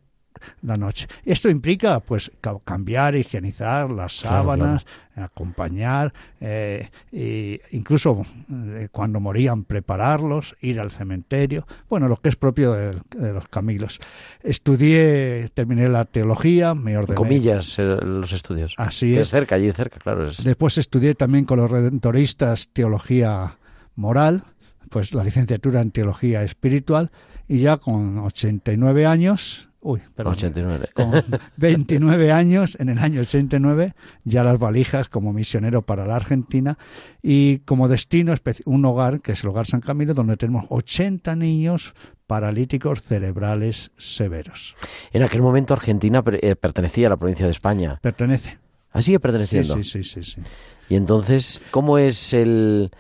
la 0.63 0.77
noche. 0.77 1.09
Esto 1.25 1.49
implica, 1.49 2.01
pues, 2.01 2.31
cambiar, 2.65 3.15
higienizar 3.15 3.91
las 3.91 4.19
sábanas, 4.19 4.87
acompañar, 5.15 6.13
eh, 6.41 6.89
e 7.13 7.61
incluso 7.73 8.25
eh, 8.51 8.89
cuando 8.91 9.21
morían, 9.21 9.65
prepararlos, 9.65 10.57
ir 10.61 10.81
al 10.81 10.91
cementerio. 10.91 11.67
Bueno, 11.89 12.09
lo 12.09 12.17
que 12.21 12.29
es 12.29 12.37
propio 12.37 12.73
de, 12.73 13.01
los 13.33 13.49
camilos. 13.49 13.99
Estudié, 14.43 15.49
terminé 15.55 15.89
la 15.89 16.05
teología, 16.05 16.75
me 16.75 16.97
ordené. 16.97 17.17
Comillas, 17.17 17.79
eh, 17.79 17.85
los 17.85 18.33
estudios. 18.33 18.75
Así 18.77 19.17
es. 19.17 19.29
cerca, 19.29 19.57
allí 19.57 19.71
cerca, 19.73 19.99
claro. 19.99 20.29
Después 20.43 20.79
estudié 20.79 21.15
también 21.15 21.45
con 21.45 21.59
los 21.59 21.71
redentoristas 21.71 22.69
teología 22.73 23.59
moral, 23.97 24.45
pues 24.91 25.15
la 25.15 25.25
licenciatura 25.25 25.81
en 25.81 25.91
teología 25.91 26.43
espiritual, 26.43 27.11
y 27.47 27.61
ya 27.61 27.79
con 27.79 28.19
89 28.19 29.07
años 29.07 29.69
Uy, 29.81 30.03
perdón. 30.15 30.33
89. 30.33 30.91
Con 30.93 31.13
29 31.57 32.33
años, 32.33 32.77
en 32.81 32.89
el 32.89 32.99
año 32.99 33.21
89, 33.21 33.95
ya 34.25 34.43
las 34.43 34.59
valijas 34.59 35.09
como 35.09 35.33
misionero 35.33 35.83
para 35.83 36.05
la 36.07 36.17
Argentina 36.17 36.77
y 37.23 37.59
como 37.61 37.89
destino 37.89 38.35
un 38.65 38.85
hogar, 38.85 39.21
que 39.21 39.33
es 39.33 39.43
el 39.45 39.51
Hogar 39.51 39.67
San 39.67 39.81
Camilo, 39.81 40.15
donde 40.15 40.37
tenemos 40.37 40.67
80 40.69 41.37
niños 41.37 41.95
paralíticos 42.27 43.03
cerebrales 43.03 43.93
severos. 43.97 44.75
En 45.13 45.23
aquel 45.23 45.43
momento 45.43 45.75
Argentina 45.75 46.25
eh, 46.27 46.57
pertenecía 46.57 47.07
a 47.07 47.11
la 47.11 47.17
provincia 47.17 47.47
de 47.47 47.53
España. 47.53 47.99
Pertenece. 48.03 48.59
¿Ah, 48.91 49.01
sigue 49.01 49.21
perteneciendo? 49.21 49.77
Sí, 49.77 49.85
sí, 49.85 50.03
sí, 50.03 50.25
sí, 50.25 50.43
Y 50.89 50.97
entonces, 50.97 51.63
¿cómo 51.71 51.99
es 51.99 52.33
el...? 52.33 52.91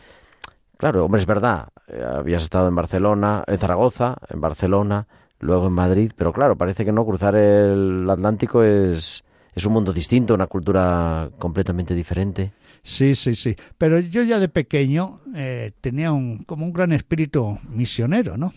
Claro, 0.78 1.04
hombre, 1.04 1.20
es 1.20 1.26
verdad, 1.26 1.70
eh, 1.88 2.02
habías 2.02 2.44
estado 2.44 2.68
en 2.68 2.76
Barcelona, 2.76 3.42
en 3.48 3.58
Zaragoza, 3.58 4.16
en 4.30 4.40
Barcelona, 4.40 5.08
luego 5.40 5.66
en 5.66 5.72
Madrid, 5.72 6.12
pero 6.16 6.32
claro, 6.32 6.56
parece 6.56 6.84
que 6.84 6.92
no, 6.92 7.04
cruzar 7.04 7.34
el 7.34 8.08
Atlántico 8.08 8.62
es, 8.62 9.24
es 9.56 9.66
un 9.66 9.72
mundo 9.72 9.92
distinto, 9.92 10.34
una 10.34 10.46
cultura 10.46 11.30
completamente 11.36 11.96
diferente. 11.96 12.52
Sí, 12.84 13.16
sí, 13.16 13.34
sí. 13.34 13.56
Pero 13.76 13.98
yo 13.98 14.22
ya 14.22 14.38
de 14.38 14.48
pequeño 14.48 15.18
eh, 15.34 15.72
tenía 15.80 16.12
un, 16.12 16.44
como 16.44 16.64
un 16.64 16.72
gran 16.72 16.92
espíritu 16.92 17.58
misionero, 17.68 18.36
¿no? 18.36 18.54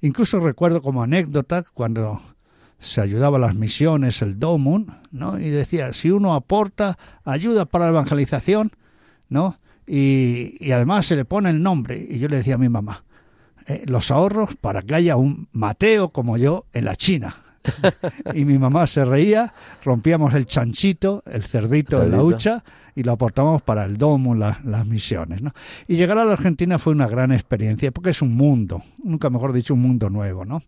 Incluso 0.00 0.40
recuerdo 0.40 0.82
como 0.82 1.04
anécdota 1.04 1.62
cuando 1.62 2.20
se 2.80 3.00
ayudaba 3.00 3.38
a 3.38 3.40
las 3.40 3.54
misiones, 3.54 4.22
el 4.22 4.40
Domun, 4.40 4.92
¿no? 5.12 5.38
Y 5.38 5.50
decía, 5.50 5.92
si 5.92 6.10
uno 6.10 6.34
aporta 6.34 6.98
ayuda 7.24 7.64
para 7.64 7.84
la 7.84 7.90
evangelización, 7.92 8.72
¿no? 9.28 9.59
Y, 9.92 10.56
y 10.60 10.70
además 10.70 11.06
se 11.06 11.16
le 11.16 11.24
pone 11.24 11.50
el 11.50 11.60
nombre. 11.60 12.06
Y 12.08 12.20
yo 12.20 12.28
le 12.28 12.36
decía 12.36 12.54
a 12.54 12.58
mi 12.58 12.68
mamá, 12.68 13.02
eh, 13.66 13.82
los 13.86 14.12
ahorros 14.12 14.54
para 14.54 14.82
que 14.82 14.94
haya 14.94 15.16
un 15.16 15.48
Mateo 15.50 16.10
como 16.10 16.36
yo 16.36 16.66
en 16.72 16.84
la 16.84 16.94
China. 16.94 17.34
y 18.34 18.44
mi 18.44 18.58
mamá 18.58 18.86
se 18.86 19.04
reía, 19.04 19.52
rompíamos 19.84 20.34
el 20.34 20.46
chanchito, 20.46 21.22
el 21.26 21.42
cerdito 21.42 22.02
en 22.02 22.10
la 22.10 22.22
hucha 22.22 22.64
y 22.94 23.02
lo 23.02 23.12
aportamos 23.12 23.62
para 23.62 23.84
el 23.84 23.96
domo, 23.96 24.34
las 24.34 24.86
misiones. 24.86 25.42
¿no? 25.42 25.52
Y 25.86 25.96
llegar 25.96 26.18
a 26.18 26.24
la 26.24 26.32
Argentina 26.32 26.78
fue 26.78 26.92
una 26.92 27.06
gran 27.06 27.32
experiencia 27.32 27.90
porque 27.90 28.10
es 28.10 28.22
un 28.22 28.34
mundo, 28.34 28.82
nunca 29.02 29.30
mejor 29.30 29.52
dicho, 29.52 29.74
un 29.74 29.82
mundo 29.82 30.10
nuevo. 30.10 30.44
¿no? 30.44 30.62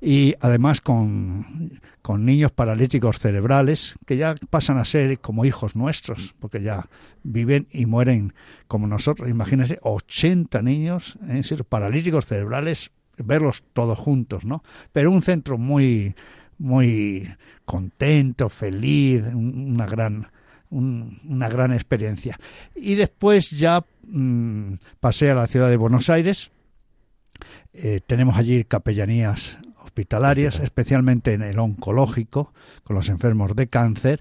Y 0.00 0.34
además 0.40 0.80
con, 0.80 1.80
con 2.02 2.24
niños 2.24 2.52
paralíticos 2.52 3.18
cerebrales 3.18 3.94
que 4.06 4.16
ya 4.16 4.34
pasan 4.50 4.78
a 4.78 4.84
ser 4.84 5.18
como 5.18 5.44
hijos 5.44 5.76
nuestros, 5.76 6.34
porque 6.38 6.62
ya 6.62 6.88
viven 7.22 7.66
y 7.70 7.86
mueren 7.86 8.34
como 8.68 8.86
nosotros. 8.86 9.28
Imagínense, 9.28 9.78
80 9.82 10.62
niños 10.62 11.18
¿eh? 11.28 11.42
paralíticos 11.68 12.26
cerebrales, 12.26 12.90
verlos 13.18 13.62
todos 13.72 13.98
juntos, 13.98 14.44
¿no? 14.44 14.62
Pero 14.92 15.10
un 15.10 15.22
centro 15.22 15.58
muy 15.58 16.14
muy 16.58 17.28
contento, 17.64 18.48
feliz, 18.48 19.22
una 19.34 19.86
gran 19.86 20.28
una 20.70 21.48
gran 21.48 21.72
experiencia. 21.72 22.38
Y 22.74 22.96
después 22.96 23.50
ya 23.50 23.84
mm, 24.08 24.74
pasé 25.00 25.30
a 25.30 25.34
la 25.34 25.46
ciudad 25.46 25.68
de 25.68 25.76
Buenos 25.76 26.10
Aires. 26.10 26.50
Eh, 27.72 28.00
tenemos 28.04 28.36
allí 28.36 28.64
capellanías 28.64 29.58
hospitalarias, 29.84 30.60
especialmente 30.60 31.32
en 31.32 31.42
el 31.42 31.58
oncológico, 31.58 32.52
con 32.82 32.96
los 32.96 33.08
enfermos 33.08 33.54
de 33.54 33.68
cáncer. 33.68 34.20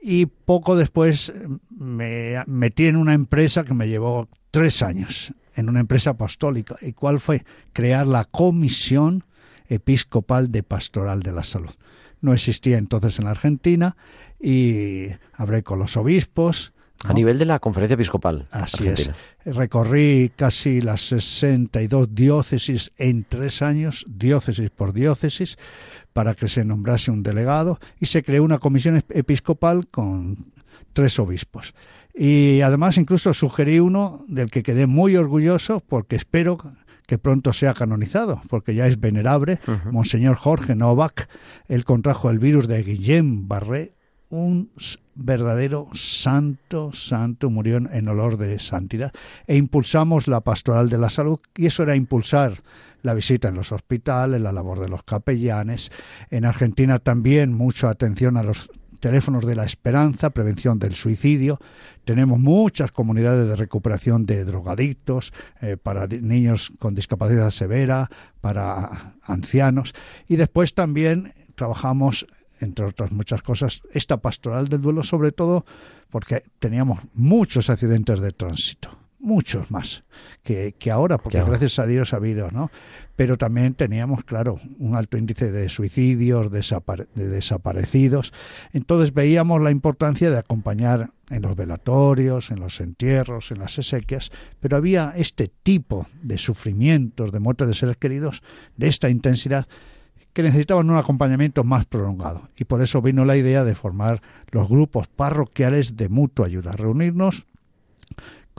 Y 0.00 0.26
poco 0.26 0.76
después 0.76 1.32
mm, 1.34 1.84
me 1.84 2.44
metí 2.46 2.86
en 2.86 2.96
una 2.96 3.14
empresa 3.14 3.64
que 3.64 3.74
me 3.74 3.88
llevó 3.88 4.28
tres 4.52 4.82
años, 4.82 5.32
en 5.58 5.68
una 5.68 5.80
empresa 5.80 6.10
apostólica. 6.10 6.76
¿Y 6.80 6.92
cuál 6.92 7.20
fue? 7.20 7.44
Crear 7.72 8.06
la 8.06 8.24
Comisión 8.24 9.24
Episcopal 9.68 10.50
de 10.50 10.62
Pastoral 10.62 11.22
de 11.22 11.32
la 11.32 11.44
Salud. 11.44 11.74
No 12.20 12.32
existía 12.32 12.78
entonces 12.78 13.18
en 13.18 13.26
la 13.26 13.32
Argentina 13.32 13.96
y 14.40 15.06
hablé 15.34 15.62
con 15.62 15.78
los 15.78 15.96
obispos. 15.96 16.72
A 17.04 17.12
nivel 17.12 17.38
de 17.38 17.44
la 17.44 17.58
conferencia 17.60 17.94
episcopal. 17.94 18.46
Así 18.50 18.88
es. 18.88 19.10
Recorrí 19.44 20.32
casi 20.34 20.80
las 20.80 21.02
62 21.02 22.12
diócesis 22.12 22.92
en 22.96 23.24
tres 23.24 23.62
años, 23.62 24.04
diócesis 24.08 24.70
por 24.70 24.92
diócesis, 24.92 25.58
para 26.12 26.34
que 26.34 26.48
se 26.48 26.64
nombrase 26.64 27.12
un 27.12 27.22
delegado 27.22 27.78
y 28.00 28.06
se 28.06 28.24
creó 28.24 28.42
una 28.42 28.58
comisión 28.58 29.04
episcopal 29.10 29.86
con 29.88 30.52
tres 30.92 31.18
obispos. 31.20 31.74
Y 32.20 32.62
además 32.62 32.98
incluso 32.98 33.32
sugerí 33.32 33.78
uno 33.78 34.24
del 34.26 34.50
que 34.50 34.64
quedé 34.64 34.88
muy 34.88 35.14
orgulloso 35.14 35.78
porque 35.78 36.16
espero 36.16 36.58
que 37.06 37.16
pronto 37.16 37.52
sea 37.52 37.74
canonizado, 37.74 38.42
porque 38.50 38.74
ya 38.74 38.88
es 38.88 38.98
venerable, 38.98 39.60
Monseñor 39.92 40.34
Jorge 40.34 40.74
Novak, 40.74 41.28
él 41.68 41.84
contrajo 41.84 42.28
el 42.28 42.40
virus 42.40 42.66
de 42.66 42.82
Guillem 42.82 43.46
Barré, 43.46 43.94
un 44.30 44.70
verdadero 45.14 45.88
santo, 45.94 46.90
santo, 46.92 47.50
murió 47.50 47.76
en 47.76 48.08
olor 48.08 48.36
de 48.36 48.58
santidad, 48.58 49.12
e 49.46 49.56
impulsamos 49.56 50.26
la 50.26 50.40
pastoral 50.40 50.90
de 50.90 50.98
la 50.98 51.10
salud, 51.10 51.38
y 51.56 51.66
eso 51.66 51.84
era 51.84 51.94
impulsar 51.96 52.62
la 53.02 53.14
visita 53.14 53.48
en 53.48 53.54
los 53.54 53.72
hospitales, 53.72 54.40
la 54.40 54.52
labor 54.52 54.80
de 54.80 54.88
los 54.88 55.04
capellanes. 55.04 55.90
En 56.30 56.44
Argentina 56.44 56.98
también 56.98 57.54
mucha 57.54 57.90
atención 57.90 58.36
a 58.36 58.42
los 58.42 58.70
teléfonos 58.98 59.46
de 59.46 59.54
la 59.54 59.64
esperanza, 59.64 60.30
prevención 60.30 60.78
del 60.78 60.94
suicidio. 60.94 61.58
Tenemos 62.04 62.38
muchas 62.38 62.90
comunidades 62.90 63.48
de 63.48 63.56
recuperación 63.56 64.26
de 64.26 64.44
drogadictos, 64.44 65.32
eh, 65.60 65.76
para 65.76 66.06
niños 66.06 66.72
con 66.78 66.94
discapacidad 66.94 67.50
severa, 67.50 68.10
para 68.40 69.14
ancianos. 69.22 69.94
Y 70.26 70.36
después 70.36 70.74
también 70.74 71.32
trabajamos, 71.54 72.26
entre 72.60 72.86
otras 72.86 73.12
muchas 73.12 73.42
cosas, 73.42 73.82
esta 73.92 74.18
pastoral 74.18 74.68
del 74.68 74.82
duelo, 74.82 75.04
sobre 75.04 75.32
todo 75.32 75.64
porque 76.10 76.42
teníamos 76.58 77.00
muchos 77.14 77.70
accidentes 77.70 78.20
de 78.20 78.32
tránsito 78.32 78.97
muchos 79.18 79.70
más 79.70 80.04
que, 80.42 80.74
que 80.78 80.90
ahora, 80.90 81.18
porque 81.18 81.42
gracias 81.42 81.78
a 81.78 81.86
Dios 81.86 82.12
ha 82.12 82.16
habido, 82.16 82.50
¿no? 82.50 82.70
Pero 83.16 83.36
también 83.36 83.74
teníamos, 83.74 84.24
claro, 84.24 84.60
un 84.78 84.94
alto 84.94 85.18
índice 85.18 85.50
de 85.50 85.68
suicidios, 85.68 86.50
de 86.50 87.28
desaparecidos. 87.28 88.32
Entonces 88.72 89.12
veíamos 89.12 89.60
la 89.60 89.70
importancia 89.70 90.30
de 90.30 90.38
acompañar 90.38 91.10
en 91.30 91.42
los 91.42 91.56
velatorios, 91.56 92.50
en 92.50 92.60
los 92.60 92.80
entierros, 92.80 93.50
en 93.50 93.58
las 93.58 93.78
exequias, 93.78 94.30
pero 94.60 94.76
había 94.76 95.12
este 95.16 95.48
tipo 95.48 96.06
de 96.22 96.38
sufrimientos, 96.38 97.32
de 97.32 97.40
muerte 97.40 97.66
de 97.66 97.74
seres 97.74 97.96
queridos, 97.96 98.42
de 98.76 98.88
esta 98.88 99.10
intensidad, 99.10 99.66
que 100.32 100.42
necesitaban 100.42 100.88
un 100.88 100.96
acompañamiento 100.96 101.64
más 101.64 101.86
prolongado. 101.86 102.48
Y 102.56 102.64
por 102.64 102.80
eso 102.80 103.02
vino 103.02 103.24
la 103.24 103.36
idea 103.36 103.64
de 103.64 103.74
formar 103.74 104.22
los 104.52 104.68
grupos 104.68 105.08
parroquiales 105.08 105.96
de 105.96 106.08
mutua 106.08 106.46
ayuda, 106.46 106.72
reunirnos 106.72 107.46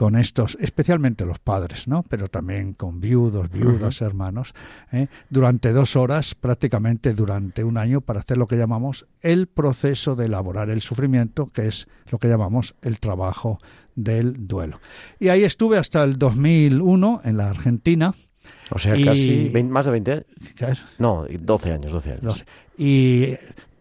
con 0.00 0.16
estos, 0.16 0.56
especialmente 0.62 1.26
los 1.26 1.40
padres, 1.40 1.86
¿no? 1.86 2.04
Pero 2.04 2.28
también 2.28 2.72
con 2.72 3.00
viudos, 3.00 3.50
viudas, 3.50 4.00
hermanos, 4.00 4.54
¿eh? 4.92 5.08
durante 5.28 5.74
dos 5.74 5.94
horas, 5.94 6.34
prácticamente 6.34 7.12
durante 7.12 7.64
un 7.64 7.76
año, 7.76 8.00
para 8.00 8.20
hacer 8.20 8.38
lo 8.38 8.46
que 8.46 8.56
llamamos 8.56 9.06
el 9.20 9.46
proceso 9.46 10.16
de 10.16 10.24
elaborar 10.24 10.70
el 10.70 10.80
sufrimiento, 10.80 11.48
que 11.52 11.66
es 11.66 11.86
lo 12.10 12.18
que 12.18 12.28
llamamos 12.28 12.74
el 12.80 12.98
trabajo 12.98 13.58
del 13.94 14.46
duelo. 14.48 14.80
Y 15.18 15.28
ahí 15.28 15.44
estuve 15.44 15.76
hasta 15.76 16.02
el 16.02 16.16
2001 16.16 17.20
en 17.24 17.36
la 17.36 17.50
Argentina. 17.50 18.14
O 18.70 18.78
sea, 18.78 18.96
Y- 18.96 19.04
casi 19.04 19.50
20 19.50 19.70
más 19.70 19.84
de 19.84 19.92
20 19.92 20.12
años. 20.62 20.82
No, 20.98 21.26
12 21.28 21.72
años, 21.72 21.92
12 21.92 22.12
años. 22.14 22.46
Y 22.78 23.34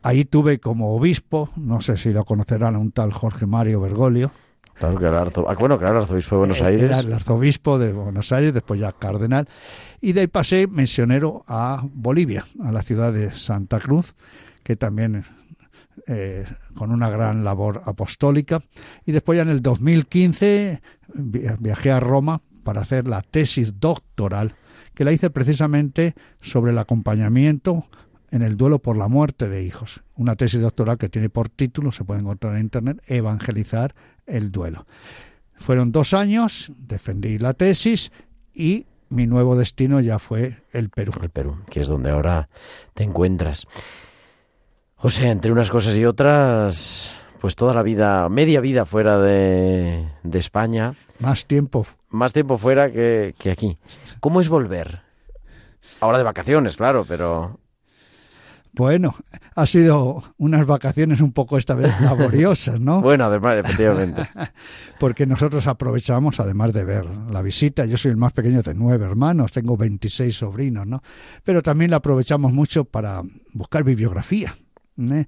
ahí 0.03 0.25
tuve 0.25 0.59
como 0.59 0.93
obispo, 0.97 1.49
no 1.55 1.79
sé 1.79 1.95
si 1.95 2.11
lo 2.11 2.25
conocerán, 2.25 2.75
a 2.75 2.79
un 2.79 2.91
tal 2.91 3.13
Jorge 3.13 3.45
Mario 3.45 3.79
Bergoglio. 3.79 4.31
Claro 4.79 4.97
que 4.97 5.05
era 5.05 5.21
arzo- 5.25 5.45
ah, 5.47 5.55
bueno, 5.59 5.77
claro, 5.77 5.97
el 5.97 6.03
arzobispo 6.03 6.35
de 6.35 6.39
Buenos 6.39 6.61
Eh, 6.61 6.65
Aires. 6.65 6.81
Era 6.83 6.99
el 6.99 7.13
arzobispo 7.13 7.77
de 7.77 7.93
Buenos 7.93 8.31
Aires, 8.31 8.53
después 8.53 8.79
ya 8.79 8.91
cardenal. 8.93 9.47
Y 10.01 10.13
de 10.13 10.21
ahí 10.21 10.27
pasé 10.27 10.67
misionero 10.67 11.43
a 11.47 11.83
Bolivia, 11.93 12.45
a 12.63 12.71
la 12.71 12.81
ciudad 12.81 13.11
de 13.11 13.31
Santa 13.31 13.79
Cruz, 13.79 14.15
que 14.63 14.75
también 14.77 15.25
eh, 16.07 16.45
con 16.75 16.91
una 16.91 17.09
gran 17.09 17.43
labor 17.43 17.81
apostólica. 17.85 18.61
Y 19.05 19.11
después 19.11 19.35
ya 19.37 19.43
en 19.43 19.49
el 19.49 19.61
2015 19.61 20.81
vi- 21.13 21.41
viajé 21.59 21.91
a 21.91 21.99
Roma 21.99 22.39
para 22.63 22.81
hacer 22.81 23.05
la 23.07 23.21
tesis 23.21 23.79
doctoral, 23.79 24.53
que 24.95 25.03
la 25.03 25.11
hice 25.11 25.29
precisamente 25.29 26.13
sobre 26.41 26.71
el 26.71 26.77
acompañamiento 26.77 27.85
en 28.31 28.41
el 28.41 28.57
duelo 28.57 28.79
por 28.79 28.97
la 28.97 29.07
muerte 29.07 29.47
de 29.49 29.63
hijos. 29.63 30.01
Una 30.15 30.35
tesis 30.35 30.61
doctoral 30.61 30.97
que 30.97 31.09
tiene 31.09 31.29
por 31.29 31.49
título, 31.49 31.91
se 31.91 32.03
puede 32.03 32.21
encontrar 32.21 32.55
en 32.55 32.61
Internet, 32.61 33.01
Evangelizar 33.07 33.93
el 34.25 34.51
duelo. 34.51 34.85
Fueron 35.55 35.91
dos 35.91 36.13
años, 36.13 36.71
defendí 36.77 37.37
la 37.37 37.53
tesis 37.53 38.11
y 38.53 38.85
mi 39.09 39.25
nuevo 39.27 39.57
destino 39.57 39.99
ya 39.99 40.19
fue 40.19 40.61
el 40.71 40.89
Perú. 40.89 41.11
el 41.21 41.29
Perú, 41.29 41.57
que 41.69 41.81
es 41.81 41.87
donde 41.87 42.11
ahora 42.11 42.47
te 42.93 43.03
encuentras. 43.03 43.65
O 44.97 45.09
sea, 45.09 45.31
entre 45.31 45.51
unas 45.51 45.69
cosas 45.69 45.97
y 45.97 46.05
otras, 46.05 47.13
pues 47.39 47.55
toda 47.55 47.73
la 47.73 47.81
vida, 47.83 48.27
media 48.29 48.59
vida 48.61 48.85
fuera 48.85 49.17
de, 49.19 50.07
de 50.23 50.39
España, 50.39 50.93
Más 51.19 51.45
tiempo. 51.45 51.85
más 52.09 52.33
tiempo 52.33 52.57
fuera 52.57 52.91
que, 52.91 53.33
que 53.39 53.49
aquí. 53.51 53.77
¿Cómo 54.19 54.41
es 54.41 54.49
volver? 54.49 55.01
Ahora 56.01 56.17
de 56.17 56.23
vacaciones, 56.23 56.77
claro, 56.77 57.05
pero 57.07 57.59
Bueno, 58.71 59.15
ha 59.55 59.65
sido 59.65 60.23
unas 60.37 60.65
vacaciones 60.65 61.21
un 61.21 61.31
poco 61.31 61.57
esta 61.57 61.75
vez 61.75 61.99
laboriosas, 62.01 62.79
¿no? 62.79 63.01
bueno, 63.01 63.25
además, 63.25 63.57
efectivamente. 63.57 64.29
Porque 64.99 65.25
nosotros 65.25 65.65
aprovechamos, 65.67 66.39
además 66.39 66.73
de 66.73 66.85
ver 66.85 67.05
la 67.05 67.41
visita, 67.41 67.85
yo 67.85 67.97
soy 67.97 68.11
el 68.11 68.17
más 68.17 68.33
pequeño 68.33 68.61
de 68.61 68.73
nueve 68.75 69.05
hermanos, 69.05 69.51
tengo 69.51 69.75
26 69.75 70.35
sobrinos, 70.35 70.85
¿no? 70.85 71.01
Pero 71.43 71.63
también 71.63 71.91
la 71.91 71.97
aprovechamos 71.97 72.53
mucho 72.53 72.85
para 72.85 73.23
buscar 73.53 73.83
bibliografía, 73.83 74.55
¿eh? 74.97 75.25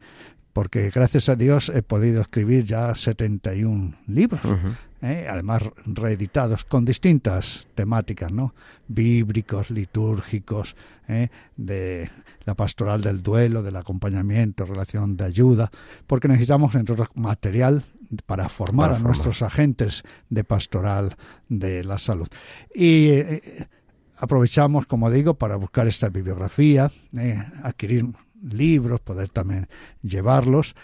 porque 0.54 0.90
gracias 0.90 1.30
a 1.30 1.36
Dios 1.36 1.70
he 1.70 1.82
podido 1.82 2.22
escribir 2.22 2.66
ya 2.66 2.94
71 2.94 3.96
libros. 4.08 4.44
Ujú. 4.44 4.76
¿Eh? 5.02 5.28
además 5.30 5.64
reeditados 5.86 6.66
con 6.66 6.86
distintas 6.86 7.68
temáticas, 7.76 8.32
¿no? 8.32 8.54
Bíblicos, 8.88 9.72
litúrgicos, 9.72 10.76
¿eh? 11.08 11.30
de 11.58 12.10
la 12.46 12.56
pastoral 12.56 13.02
del 13.02 13.22
duelo, 13.22 13.64
del 13.64 13.76
acompañamiento, 13.76 14.66
relación 14.66 15.18
de 15.18 15.26
ayuda, 15.26 15.72
porque 16.08 16.28
necesitamos 16.28 16.76
entre 16.76 16.94
otros 16.94 17.10
material 17.16 17.84
para 18.26 18.50
formar 18.50 18.88
Para 18.88 18.94
a 18.94 18.96
formar. 18.98 19.08
nuestros 19.16 19.42
agentes 19.42 20.04
de 20.30 20.44
pastoral 20.44 21.16
de 21.50 21.84
la 21.84 21.98
salud. 21.98 22.28
Y 22.74 23.08
eh, 23.10 23.68
aprovechamos, 24.18 24.86
como 24.86 25.10
digo, 25.10 25.36
para 25.36 25.56
buscar 25.56 25.88
esta 25.88 26.10
bibliografía, 26.10 26.92
eh, 27.18 27.42
adquirir 27.64 28.06
libros, 28.42 29.02
poder 29.02 29.30
también 29.30 29.68
llevarlos. 30.02 30.76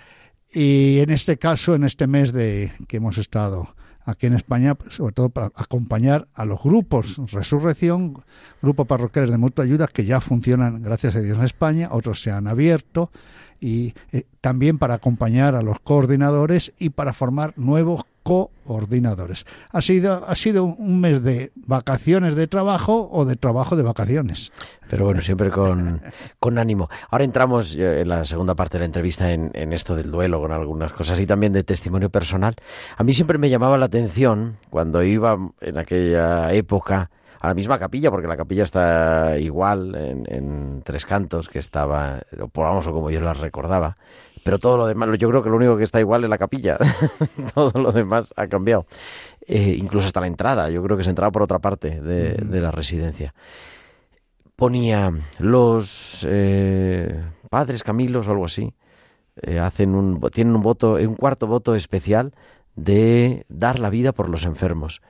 Y 0.52 1.00
en 1.00 1.10
este 1.10 1.38
caso, 1.38 1.76
en 1.76 1.84
este 1.84 2.08
mes 2.08 2.32
de 2.32 2.72
que 2.88 2.98
hemos 2.98 3.18
estado 3.18 3.76
aquí 4.08 4.26
en 4.26 4.34
España, 4.34 4.74
pues, 4.74 4.96
sobre 4.96 5.14
todo 5.14 5.30
para 5.30 5.48
acompañar 5.54 6.28
a 6.34 6.46
los 6.46 6.64
grupos 6.64 7.18
Resurrección, 7.32 8.16
grupos 8.62 8.88
parroquiales 8.88 9.30
de 9.30 9.38
mutua 9.38 9.66
ayuda 9.66 9.88
que 9.88 10.06
ya 10.06 10.22
funcionan, 10.22 10.82
gracias 10.82 11.16
a 11.18 11.20
Dios, 11.20 11.38
en 11.38 11.44
España, 11.44 11.90
otros 11.92 12.22
se 12.22 12.32
han 12.32 12.48
abierto, 12.48 13.12
y 13.60 13.94
eh, 14.14 14.24
también 14.42 14.78
para 14.78 14.96
acompañar 14.96 15.56
a 15.56 15.62
los 15.62 15.80
coordinadores 15.82 16.74
y 16.80 16.90
para 16.90 17.14
formar 17.14 17.54
nuevos 17.58 18.06
coordinadores. 18.28 19.46
Ha 19.72 19.82
sido, 19.82 20.26
ha 20.28 20.36
sido 20.36 20.66
un 20.66 21.00
mes 21.00 21.24
de 21.24 21.52
vacaciones 21.56 22.36
de 22.36 22.48
trabajo 22.48 23.10
o 23.12 23.26
de 23.26 23.36
trabajo 23.36 23.76
de 23.76 23.84
vacaciones. 23.84 24.52
Pero 24.90 25.06
bueno, 25.06 25.22
siempre 25.22 25.50
con, 25.50 26.02
con 26.40 26.58
ánimo. 26.58 26.90
Ahora 27.10 27.24
entramos 27.24 27.76
eh, 27.76 28.02
en 28.02 28.10
la 28.10 28.26
segunda 28.26 28.56
parte 28.56 28.78
de 28.78 28.80
la 28.80 28.86
entrevista 28.86 29.32
en, 29.32 29.52
en 29.54 29.72
esto 29.72 29.96
del 29.96 30.12
duelo, 30.12 30.42
con 30.42 30.52
algunas 30.52 30.92
cosas 30.92 31.20
y 31.20 31.26
también 31.26 31.54
de 31.54 31.64
testimonio 31.64 32.10
personal. 32.10 32.56
A 32.98 33.04
mí 33.04 33.14
siempre 33.14 33.38
me 33.38 33.50
llamaba 33.50 33.78
la 33.78 33.86
atención 33.86 34.58
cuando 34.70 35.04
iba 35.04 35.38
en 35.62 35.78
aquella 35.78 36.54
época 36.54 37.10
a 37.40 37.48
la 37.48 37.54
misma 37.54 37.80
capilla, 37.80 38.12
porque 38.12 38.28
la 38.28 38.38
capilla 38.38 38.64
está 38.64 39.38
igual 39.40 39.96
en, 39.96 40.26
en 40.28 40.82
Tres 40.84 41.06
Cantos, 41.06 41.50
que 41.50 41.60
estaba, 41.60 42.22
o 42.40 42.48
por 42.48 42.66
vamos, 42.66 42.88
o 42.88 42.94
como 42.94 43.10
yo 43.10 43.22
la 43.22 43.34
recordaba. 43.34 43.98
Pero 44.44 44.60
todo 44.60 44.78
lo 44.78 44.88
demás, 44.88 45.10
yo 45.20 45.30
creo 45.30 45.44
que 45.44 45.50
lo 45.50 45.58
único 45.58 45.78
que 45.78 45.84
está 45.84 46.00
igual 46.00 46.24
es 46.24 46.30
la 46.30 46.38
capilla. 46.38 46.78
todo 47.54 47.80
lo 47.80 47.92
demás 47.92 48.34
ha 48.38 48.48
cambiado. 48.48 48.86
Eh, 49.46 49.76
incluso 49.78 50.08
hasta 50.08 50.22
la 50.22 50.28
entrada, 50.28 50.70
yo 50.70 50.82
creo 50.84 50.98
que 50.98 51.04
se 51.04 51.10
entraba 51.10 51.32
por 51.32 51.44
otra 51.44 51.60
parte 51.60 52.02
de, 52.02 52.34
de 52.36 52.62
la 52.62 52.72
residencia 52.72 53.34
ponía 54.58 55.14
los 55.38 56.26
eh, 56.28 57.24
padres 57.50 57.84
Camilos 57.84 58.28
o 58.28 58.32
algo 58.32 58.46
así 58.46 58.74
eh, 59.44 59.60
hacen 59.60 59.94
un 59.96 60.20
tienen 60.32 60.56
un 60.56 60.64
voto 60.64 60.94
un 60.96 61.16
cuarto 61.16 61.46
voto 61.46 61.76
especial 61.76 62.34
de 62.76 63.46
dar 63.50 63.80
la 63.80 63.92
vida 63.92 64.14
por 64.14 64.30
los 64.30 64.46
enfermos 64.46 65.02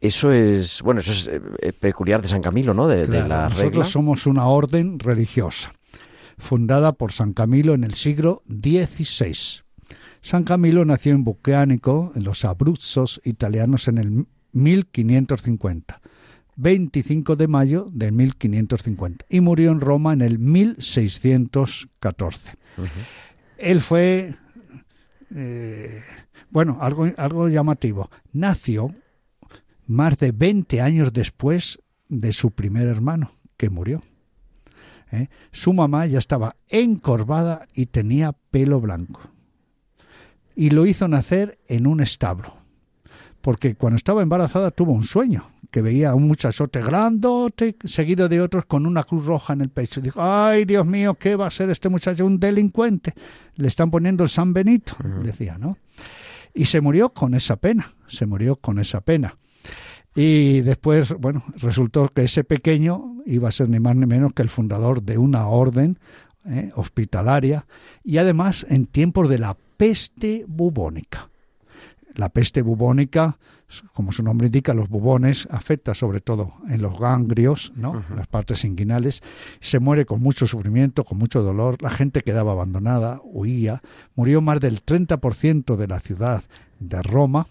eso 0.00 0.32
es 0.32 0.80
bueno 0.82 1.00
eso 1.00 1.12
es 1.12 1.28
eh, 1.28 1.72
peculiar 1.72 2.22
de 2.22 2.28
San 2.28 2.42
Camilo 2.42 2.74
no 2.74 2.86
de, 2.86 3.06
de 3.06 3.08
Claro, 3.08 3.28
la 3.28 3.42
nosotros 3.44 3.62
regla 3.62 3.84
somos 3.84 4.26
una 4.26 4.46
orden 4.46 4.98
religiosa, 4.98 5.72
fundada 6.38 6.92
por 6.92 7.12
San 7.12 7.32
Camilo 7.32 7.72
en 7.74 7.84
el 7.84 7.94
siglo 7.94 8.42
XVI. 8.48 9.62
San 10.22 10.44
Camilo 10.44 10.84
nació 10.84 11.12
en 11.12 11.22
Bucánico, 11.22 12.10
en 12.16 12.24
los 12.24 12.44
Abruzos 12.44 13.20
italianos, 13.24 13.86
en 13.86 13.98
el 13.98 14.26
1550, 14.52 16.00
25 16.56 17.36
de 17.36 17.46
mayo 17.46 17.88
de 17.92 18.10
1550, 18.10 19.24
y 19.28 19.40
murió 19.40 19.70
en 19.70 19.80
Roma 19.80 20.12
en 20.12 20.22
el 20.22 20.40
1614. 20.40 22.54
Él 23.58 23.80
fue, 23.80 24.34
eh, 25.34 26.02
bueno, 26.50 26.78
algo, 26.80 27.08
algo 27.16 27.48
llamativo. 27.48 28.10
Nació 28.32 28.92
más 29.86 30.18
de 30.18 30.32
20 30.32 30.80
años 30.80 31.12
después 31.12 31.78
de 32.08 32.32
su 32.32 32.50
primer 32.50 32.86
hermano, 32.86 33.32
que 33.56 33.70
murió. 33.70 34.02
¿Eh? 35.12 35.28
Su 35.52 35.72
mamá 35.72 36.06
ya 36.06 36.18
estaba 36.18 36.56
encorvada 36.68 37.66
y 37.74 37.86
tenía 37.86 38.32
pelo 38.32 38.80
blanco. 38.80 39.20
Y 40.54 40.70
lo 40.70 40.86
hizo 40.86 41.06
nacer 41.08 41.58
en 41.68 41.86
un 41.86 42.00
establo. 42.00 42.54
Porque 43.40 43.76
cuando 43.76 43.96
estaba 43.96 44.22
embarazada 44.22 44.70
tuvo 44.72 44.92
un 44.92 45.04
sueño, 45.04 45.50
que 45.70 45.82
veía 45.82 46.10
a 46.10 46.14
un 46.14 46.26
muchachote 46.26 46.80
grandote, 46.80 47.76
seguido 47.84 48.28
de 48.28 48.40
otros 48.40 48.66
con 48.66 48.86
una 48.86 49.04
cruz 49.04 49.26
roja 49.26 49.52
en 49.52 49.60
el 49.60 49.68
pecho. 49.68 50.00
Dijo, 50.00 50.22
ay 50.22 50.64
Dios 50.64 50.86
mío, 50.86 51.14
¿qué 51.14 51.36
va 51.36 51.46
a 51.46 51.50
ser 51.50 51.70
este 51.70 51.88
muchacho? 51.88 52.24
Un 52.24 52.40
delincuente. 52.40 53.14
Le 53.56 53.68
están 53.68 53.90
poniendo 53.90 54.24
el 54.24 54.30
San 54.30 54.52
Benito, 54.52 54.96
decía, 55.22 55.58
¿no? 55.58 55.76
Y 56.54 56.64
se 56.64 56.80
murió 56.80 57.10
con 57.10 57.34
esa 57.34 57.56
pena, 57.56 57.90
se 58.06 58.26
murió 58.26 58.56
con 58.56 58.78
esa 58.78 59.00
pena. 59.02 59.36
Y 60.16 60.62
después, 60.62 61.12
bueno, 61.18 61.44
resultó 61.56 62.08
que 62.08 62.22
ese 62.22 62.42
pequeño 62.42 63.16
iba 63.26 63.50
a 63.50 63.52
ser 63.52 63.68
ni 63.68 63.78
más 63.78 63.94
ni 63.96 64.06
menos 64.06 64.32
que 64.32 64.40
el 64.40 64.48
fundador 64.48 65.02
de 65.02 65.18
una 65.18 65.46
orden 65.46 65.98
eh, 66.46 66.72
hospitalaria 66.74 67.66
y 68.02 68.16
además 68.16 68.64
en 68.70 68.86
tiempos 68.86 69.28
de 69.28 69.38
la 69.38 69.58
peste 69.76 70.46
bubónica. 70.48 71.28
La 72.14 72.30
peste 72.30 72.62
bubónica, 72.62 73.36
como 73.92 74.10
su 74.10 74.22
nombre 74.22 74.46
indica, 74.46 74.72
los 74.72 74.88
bubones 74.88 75.46
afecta 75.50 75.94
sobre 75.94 76.22
todo 76.22 76.54
en 76.66 76.80
los 76.80 76.98
ganglios, 76.98 77.72
¿no? 77.76 78.02
en 78.08 78.16
las 78.16 78.26
partes 78.26 78.64
inguinales. 78.64 79.22
Se 79.60 79.80
muere 79.80 80.06
con 80.06 80.22
mucho 80.22 80.46
sufrimiento, 80.46 81.04
con 81.04 81.18
mucho 81.18 81.42
dolor. 81.42 81.82
La 81.82 81.90
gente 81.90 82.22
quedaba 82.22 82.52
abandonada, 82.52 83.20
huía. 83.22 83.82
Murió 84.14 84.40
más 84.40 84.60
del 84.60 84.82
30% 84.82 85.76
de 85.76 85.86
la 85.88 86.00
ciudad 86.00 86.42
de 86.80 87.02
Roma 87.02 87.48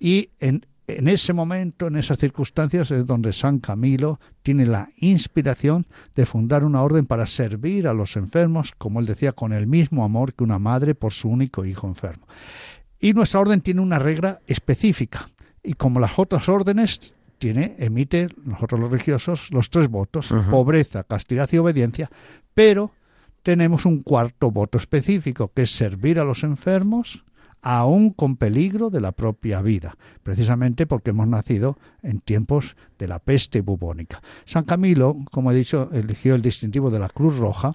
y 0.00 0.30
en 0.40 0.64
en 0.88 1.06
ese 1.06 1.34
momento, 1.34 1.86
en 1.86 1.96
esas 1.96 2.16
circunstancias, 2.16 2.90
es 2.90 3.06
donde 3.06 3.34
San 3.34 3.58
Camilo 3.58 4.18
tiene 4.42 4.66
la 4.66 4.88
inspiración 4.96 5.86
de 6.14 6.24
fundar 6.24 6.64
una 6.64 6.82
orden 6.82 7.04
para 7.04 7.26
servir 7.26 7.86
a 7.86 7.92
los 7.92 8.16
enfermos, 8.16 8.72
como 8.76 8.98
él 8.98 9.06
decía, 9.06 9.32
con 9.32 9.52
el 9.52 9.66
mismo 9.66 10.02
amor 10.02 10.32
que 10.32 10.44
una 10.44 10.58
madre 10.58 10.94
por 10.94 11.12
su 11.12 11.28
único 11.28 11.66
hijo 11.66 11.86
enfermo. 11.86 12.26
Y 12.98 13.12
nuestra 13.12 13.40
orden 13.40 13.60
tiene 13.60 13.82
una 13.82 13.98
regla 13.98 14.40
específica, 14.46 15.28
y 15.62 15.74
como 15.74 16.00
las 16.00 16.18
otras 16.18 16.48
órdenes, 16.48 17.12
tiene, 17.38 17.76
emite, 17.78 18.28
nosotros 18.42 18.80
los 18.80 18.90
religiosos, 18.90 19.50
los 19.52 19.68
tres 19.68 19.88
votos, 19.88 20.34
pobreza, 20.50 21.04
castidad 21.04 21.48
y 21.52 21.58
obediencia, 21.58 22.10
pero 22.54 22.92
tenemos 23.42 23.84
un 23.84 24.02
cuarto 24.02 24.50
voto 24.50 24.78
específico, 24.78 25.52
que 25.54 25.62
es 25.62 25.70
servir 25.70 26.18
a 26.18 26.24
los 26.24 26.42
enfermos, 26.42 27.24
aún 27.68 28.08
con 28.12 28.36
peligro 28.36 28.88
de 28.88 29.02
la 29.02 29.12
propia 29.12 29.60
vida, 29.60 29.98
precisamente 30.22 30.86
porque 30.86 31.10
hemos 31.10 31.28
nacido 31.28 31.76
en 32.02 32.20
tiempos 32.20 32.76
de 32.98 33.08
la 33.08 33.18
peste 33.18 33.60
bubónica. 33.60 34.22
San 34.46 34.64
Camilo, 34.64 35.14
como 35.30 35.52
he 35.52 35.54
dicho, 35.54 35.90
eligió 35.92 36.34
el 36.34 36.40
distintivo 36.40 36.90
de 36.90 36.98
la 36.98 37.10
Cruz 37.10 37.36
Roja, 37.36 37.74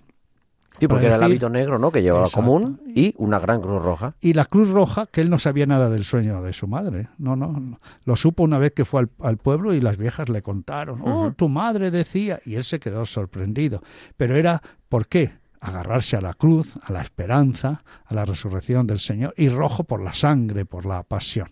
Sí, 0.79 0.87
porque 0.87 1.05
era 1.05 1.17
el 1.17 1.23
hábito 1.23 1.49
negro, 1.49 1.77
¿no? 1.77 1.91
Que 1.91 2.01
llevaba 2.01 2.25
Exacto. 2.25 2.43
común 2.43 2.81
y 2.95 3.13
una 3.19 3.37
gran 3.37 3.61
cruz 3.61 3.83
roja. 3.83 4.15
Y 4.19 4.33
la 4.33 4.45
Cruz 4.45 4.71
Roja, 4.71 5.05
que 5.05 5.21
él 5.21 5.29
no 5.29 5.37
sabía 5.37 5.67
nada 5.67 5.91
del 5.91 6.03
sueño 6.03 6.41
de 6.41 6.51
su 6.51 6.67
madre. 6.67 7.09
No, 7.19 7.35
no. 7.35 7.51
no. 7.51 7.79
Lo 8.05 8.15
supo 8.15 8.41
una 8.41 8.57
vez 8.57 8.71
que 8.71 8.83
fue 8.83 9.01
al, 9.01 9.09
al 9.19 9.37
pueblo 9.37 9.75
y 9.75 9.81
las 9.81 9.97
viejas 9.97 10.29
le 10.29 10.41
contaron. 10.41 10.99
Oh, 11.03 11.31
tu 11.31 11.47
madre 11.47 11.91
decía. 11.91 12.39
Y 12.43 12.55
él 12.55 12.63
se 12.63 12.79
quedó 12.79 13.05
sorprendido. 13.05 13.83
Pero 14.17 14.35
era, 14.35 14.63
¿por 14.89 15.05
qué? 15.05 15.33
Agarrarse 15.65 16.17
a 16.17 16.21
la 16.21 16.33
cruz, 16.33 16.75
a 16.83 16.91
la 16.91 17.01
esperanza, 17.01 17.83
a 18.05 18.13
la 18.13 18.25
resurrección 18.25 18.85
del 18.85 18.99
Señor. 18.99 19.33
Y 19.37 19.47
rojo 19.47 19.85
por 19.85 20.03
la 20.03 20.13
sangre, 20.13 20.65
por 20.65 20.85
la 20.85 21.03
pasión. 21.03 21.49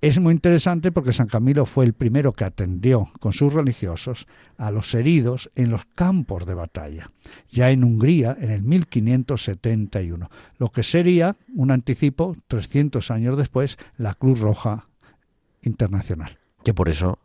Es 0.00 0.20
muy 0.20 0.32
interesante 0.32 0.92
porque 0.92 1.12
San 1.12 1.26
Camilo 1.26 1.66
fue 1.66 1.84
el 1.84 1.92
primero 1.92 2.32
que 2.32 2.44
atendió 2.44 3.08
con 3.18 3.32
sus 3.32 3.52
religiosos 3.52 4.26
a 4.56 4.70
los 4.70 4.94
heridos 4.94 5.50
en 5.56 5.72
los 5.72 5.86
campos 5.86 6.46
de 6.46 6.54
batalla, 6.54 7.10
ya 7.50 7.70
en 7.70 7.82
Hungría 7.82 8.36
en 8.38 8.50
el 8.50 8.62
1571, 8.62 10.30
lo 10.56 10.68
que 10.70 10.84
sería 10.84 11.34
un 11.52 11.72
anticipo 11.72 12.36
300 12.46 13.10
años 13.10 13.36
después 13.36 13.76
la 13.96 14.14
Cruz 14.14 14.38
Roja 14.38 14.86
Internacional. 15.62 16.38
Que 16.62 16.74
por 16.74 16.88
eso 16.88 17.18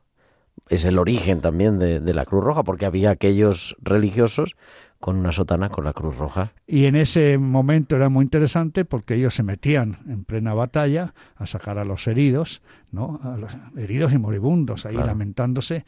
es 0.69 0.85
el 0.85 0.97
origen 0.97 1.41
también 1.41 1.77
de, 1.77 1.99
de 1.99 2.13
la 2.13 2.25
cruz 2.25 2.43
roja, 2.43 2.63
porque 2.63 2.85
había 2.85 3.11
aquellos 3.11 3.75
religiosos 3.81 4.55
con 5.03 5.17
una 5.17 5.33
sotana 5.33 5.67
con 5.67 5.83
la 5.83 5.91
cruz 5.91 6.15
roja. 6.15 6.53
Y 6.65 6.85
en 6.85 6.95
ese 6.95 7.37
momento 7.37 7.97
era 7.97 8.07
muy 8.07 8.23
interesante 8.23 8.85
porque 8.85 9.15
ellos 9.15 9.35
se 9.35 9.43
metían 9.43 9.97
en 10.07 10.23
plena 10.23 10.53
batalla 10.53 11.13
a 11.35 11.45
sacar 11.45 11.77
a 11.77 11.83
los 11.83 12.07
heridos, 12.07 12.61
¿no? 12.89 13.19
A 13.21 13.35
los 13.35 13.51
heridos 13.75 14.13
y 14.13 14.17
moribundos 14.17 14.85
ahí 14.85 14.93
Claro. 14.93 15.07
lamentándose 15.07 15.83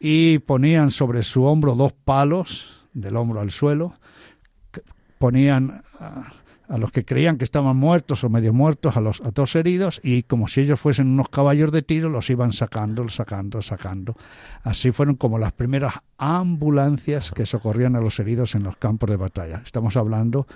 y 0.00 0.40
ponían 0.40 0.90
sobre 0.90 1.22
su 1.22 1.44
hombro 1.44 1.76
dos 1.76 1.92
palos 1.92 2.84
del 2.94 3.14
hombro 3.14 3.40
al 3.40 3.52
suelo, 3.52 3.94
ponían 5.20 5.82
a, 6.68 6.78
los 6.78 6.92
que 6.92 7.04
creían 7.04 7.36
que 7.36 7.44
estaban 7.44 7.76
muertos 7.76 8.24
o 8.24 8.28
medio 8.28 8.52
muertos 8.52 8.96
a 8.96 9.00
los 9.00 9.20
a 9.20 9.32
todos 9.32 9.56
heridos 9.56 10.00
y 10.02 10.22
como 10.22 10.48
si 10.48 10.60
ellos 10.60 10.80
fuesen 10.80 11.08
unos 11.08 11.28
caballos 11.28 11.72
de 11.72 11.82
tiro 11.82 12.08
los 12.08 12.30
iban 12.30 12.52
sacando, 12.52 13.08
sacando, 13.08 13.62
sacando. 13.62 14.16
Así 14.62 14.92
fueron 14.92 15.16
como 15.16 15.38
las 15.38 15.52
primeras 15.52 15.94
ambulancias 16.18 17.30
que 17.30 17.46
socorrían 17.46 17.96
a 17.96 18.00
los 18.00 18.18
heridos 18.18 18.54
en 18.54 18.62
los 18.62 18.76
campos 18.76 19.10
de 19.10 19.16
batalla. 19.16 19.62
Estamos 19.64 19.96
hablando 19.96 20.46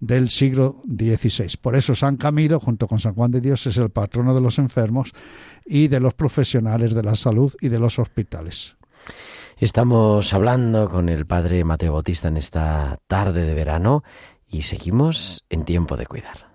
del 0.00 0.28
siglo 0.30 0.82
XVI. 0.86 1.56
Por 1.60 1.76
eso 1.76 1.94
San 1.94 2.16
Camilo, 2.16 2.60
junto 2.60 2.86
con 2.86 3.00
San 3.00 3.14
Juan 3.14 3.30
de 3.30 3.40
Dios, 3.40 3.66
es 3.66 3.76
el 3.78 3.90
patrono 3.90 4.34
de 4.34 4.40
los 4.40 4.58
enfermos 4.58 5.12
y 5.64 5.88
de 5.88 6.00
los 6.00 6.14
profesionales 6.14 6.94
de 6.94 7.02
la 7.02 7.16
salud 7.16 7.54
y 7.60 7.68
de 7.68 7.78
los 7.78 7.98
hospitales. 7.98 8.76
Estamos 9.58 10.34
hablando 10.34 10.90
con 10.90 11.08
el 11.08 11.24
padre 11.24 11.64
Mateo 11.64 11.94
Bautista 11.94 12.28
en 12.28 12.36
esta 12.36 12.98
tarde 13.06 13.46
de 13.46 13.54
verano 13.54 14.04
y 14.48 14.62
seguimos 14.62 15.44
en 15.50 15.64
tiempo 15.64 15.96
de 15.96 16.06
cuidar. 16.06 16.46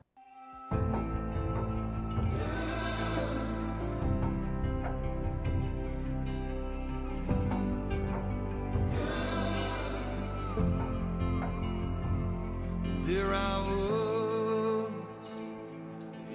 There 13.05 13.33
I 13.33 13.57
was, 13.57 14.91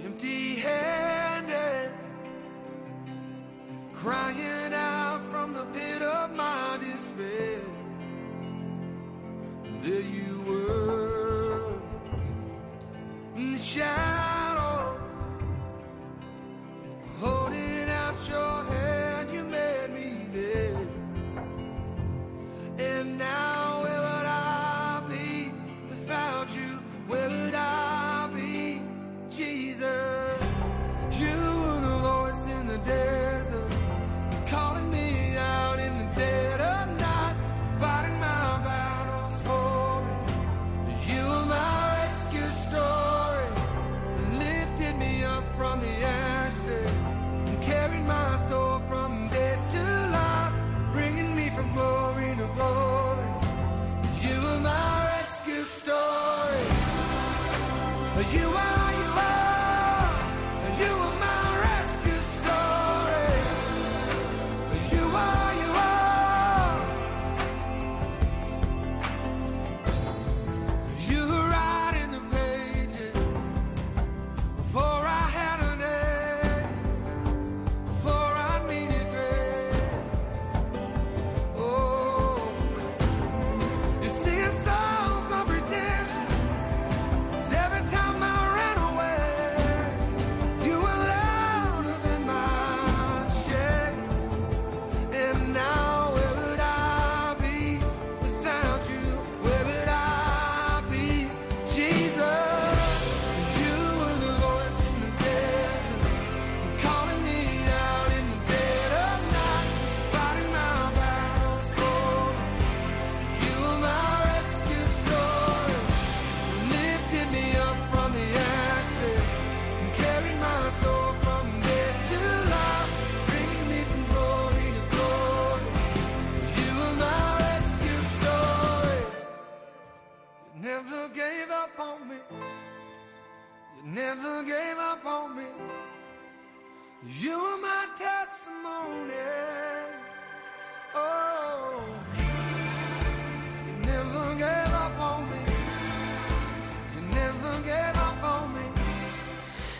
empty 0.05 0.57
handed, 0.57 1.91
crying 3.95 4.75
out 4.75 5.23
from 5.31 5.55
the 5.55 5.65
pit 5.73 6.03
of 6.03 6.33
my 6.33 6.77
despair. 6.79 7.63
There 9.83 10.01
you 10.01 10.26
shine. 13.77 14.16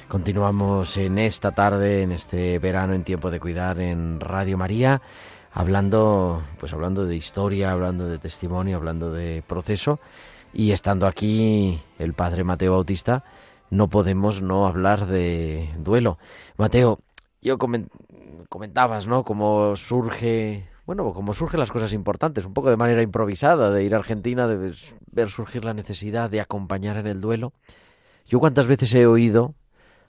Continuamos 0.09 0.97
en 0.99 1.19
esta 1.19 1.51
tarde, 1.53 2.03
en 2.03 2.13
este 2.13 2.59
verano 2.61 2.95
en 2.95 3.03
tiempo 3.03 3.31
de 3.31 3.41
cuidar 3.41 3.81
en 3.81 4.21
Radio 4.21 4.57
María, 4.57 5.03
hablando, 5.53 6.43
pues 6.61 6.73
hablando 6.73 7.07
de 7.07 7.17
historia, 7.17 7.73
hablando 7.73 8.07
de 8.07 8.19
testimonio, 8.19 8.77
hablando 8.77 9.11
de 9.11 9.43
proceso 9.47 9.99
y 10.55 10.71
estando 10.71 11.09
aquí 11.09 11.81
el 11.99 12.13
padre 12.15 12.45
Mateo 12.45 12.73
Bautista, 12.73 13.25
no 13.71 13.89
podemos 13.89 14.43
no 14.43 14.67
hablar 14.67 15.07
de 15.07 15.71
duelo. 15.79 16.19
Mateo, 16.57 17.01
yo 17.43 17.59
comen- 17.59 17.89
comentabas, 18.49 19.09
¿no? 19.09 19.25
Cómo 19.25 19.75
surge, 19.75 20.69
bueno, 20.87 21.13
cómo 21.15 21.35
surgen 21.35 21.59
las 21.59 21.73
cosas 21.73 21.93
importantes, 21.93 22.45
un 22.47 22.55
poco 22.55 22.71
de 22.71 22.77
manera 22.77 23.03
improvisada, 23.03 23.71
de 23.71 23.83
ir 23.83 23.93
a 23.93 23.99
Argentina, 23.99 24.47
de 24.47 24.73
ver 25.11 25.31
surgir 25.31 25.65
la 25.65 25.75
necesidad 25.75 26.31
de 26.31 26.41
acompañar 26.41 26.97
en 26.97 27.09
el 27.09 27.21
duelo. 27.21 27.53
Yo 28.29 28.39
cuántas 28.39 28.69
veces 28.69 28.95
he 28.95 29.05
oído 29.07 29.55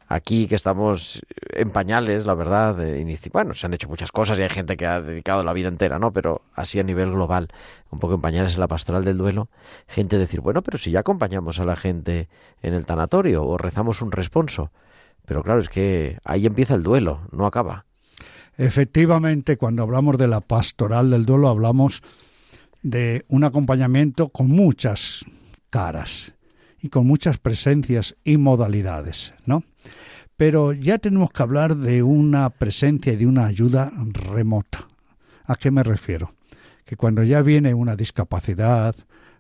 aquí 0.08 0.48
que 0.48 0.56
estamos 0.56 1.22
en 1.52 1.70
pañales, 1.70 2.26
la 2.26 2.34
verdad, 2.34 2.78
bueno, 3.32 3.54
se 3.54 3.66
han 3.66 3.74
hecho 3.74 3.90
muchas 3.90 4.12
cosas 4.12 4.40
y 4.40 4.42
hay 4.42 4.50
gente 4.50 4.78
que 4.78 4.86
ha 4.86 5.02
dedicado 5.02 5.44
la 5.44 5.54
vida 5.54 5.68
entera, 5.68 6.00
¿no? 6.00 6.12
Pero 6.12 6.42
así 6.54 6.80
a 6.80 6.84
nivel 6.84 7.12
global, 7.12 7.50
un 7.92 8.00
poco 8.00 8.16
en 8.16 8.22
pañales 8.22 8.56
en 8.56 8.62
la 8.62 8.68
pastoral 8.68 9.04
del 9.04 9.18
duelo, 9.18 9.50
gente 9.88 10.18
decir, 10.18 10.42
bueno, 10.42 10.62
pero 10.62 10.78
si 10.78 10.92
ya 10.92 11.02
acompañamos 11.02 11.60
a 11.60 11.66
la 11.66 11.76
gente 11.76 12.30
en 12.62 12.74
el 12.74 12.86
tanatorio 12.86 13.44
o 13.44 13.58
rezamos 13.58 14.02
un 14.02 14.12
responso, 14.12 14.72
pero 15.26 15.44
claro, 15.44 15.60
es 15.60 15.70
que 15.70 16.18
ahí 16.24 16.46
empieza 16.46 16.76
el 16.76 16.84
duelo, 16.84 17.22
no 17.32 17.46
acaba. 17.46 17.86
Efectivamente, 18.58 19.58
cuando 19.58 19.84
hablamos 19.84 20.18
de 20.18 20.28
la 20.28 20.42
pastoral 20.42 21.12
del 21.12 21.26
duelo, 21.26 21.50
hablamos 21.50 22.02
de 22.82 23.26
un 23.28 23.44
acompañamiento 23.44 24.30
con 24.30 24.48
muchas 24.48 25.26
caras 25.70 26.37
y 26.82 26.90
con 26.90 27.08
muchas 27.08 27.38
presencias 27.38 28.16
y 28.24 28.38
modalidades, 28.38 29.34
¿no? 29.46 29.64
Pero 30.36 30.74
ya 30.74 31.00
tenemos 31.00 31.32
que 31.32 31.42
hablar 31.42 31.76
de 31.78 32.04
una 32.04 32.50
presencia 32.52 33.14
y 33.14 33.16
de 33.16 33.26
una 33.26 33.46
ayuda 33.46 33.92
remota. 34.14 34.88
¿A 35.46 35.56
qué 35.56 35.72
me 35.72 35.84
refiero? 35.84 36.34
Que 36.86 36.96
cuando 36.96 37.24
ya 37.24 37.42
viene 37.42 37.74
una 37.74 37.96
discapacidad, 37.96 38.96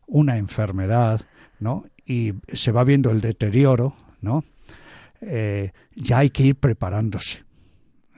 una 0.08 0.38
enfermedad, 0.38 1.21
¿no? 1.60 1.86
Y 2.06 2.34
se 2.52 2.71
va 2.71 2.84
viendo 2.84 3.12
el 3.12 3.21
deterioro, 3.21 3.95
¿no? 4.21 4.43
Eh, 5.21 5.71
ya 5.95 6.19
hay 6.19 6.30
que 6.30 6.43
ir 6.43 6.56
preparándose. 6.56 7.43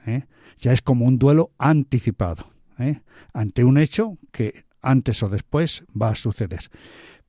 ¿eh? 0.06 0.24
Ya 0.58 0.72
es 0.72 0.82
como 0.82 1.04
un 1.04 1.18
duelo 1.18 1.50
anticipado, 1.58 2.50
¿eh? 2.78 3.00
ante 3.32 3.64
un 3.64 3.78
hecho 3.78 4.18
que 4.30 4.64
antes 4.82 5.22
o 5.22 5.28
después 5.28 5.84
va 6.00 6.10
a 6.10 6.14
suceder. 6.14 6.70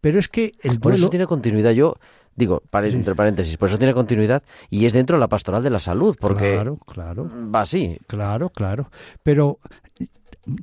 Pero 0.01 0.19
es 0.19 0.27
que 0.27 0.53
el 0.63 0.79
Por 0.79 0.93
eso 0.93 1.01
duelo 1.01 1.09
tiene 1.09 1.27
continuidad. 1.27 1.71
Yo 1.71 1.95
digo, 2.35 2.63
Sí. 2.71 2.95
entre 2.95 3.15
paréntesis, 3.15 3.55
por 3.57 3.69
eso 3.69 3.77
tiene 3.77 3.93
continuidad 3.93 4.43
y 4.69 4.85
es 4.85 4.93
dentro 4.93 5.15
de 5.15 5.19
la 5.19 5.27
pastoral 5.29 5.63
de 5.63 5.69
la 5.69 5.79
salud, 5.79 6.17
porque 6.19 6.53
Claro, 6.53 6.77
claro, 6.77 7.29
va 7.53 7.61
así. 7.61 7.97
claro, 8.07 8.49
claro. 8.49 8.89
Pero 9.23 9.59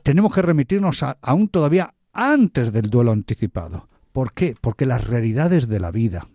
tenemos 0.02 0.34
que 0.34 0.42
remitirnos 0.42 1.02
a, 1.02 1.18
aún 1.22 1.48
todavía 1.48 1.94
antes 2.12 2.72
del 2.72 2.90
duelo 2.90 3.12
anticipado. 3.12 3.88
¿Por 4.12 4.32
qué? 4.32 4.56
Porque 4.60 4.86
las 4.86 5.06
realidades 5.06 5.68
de 5.68 5.78
la 5.78 5.90
vida, 5.92 6.28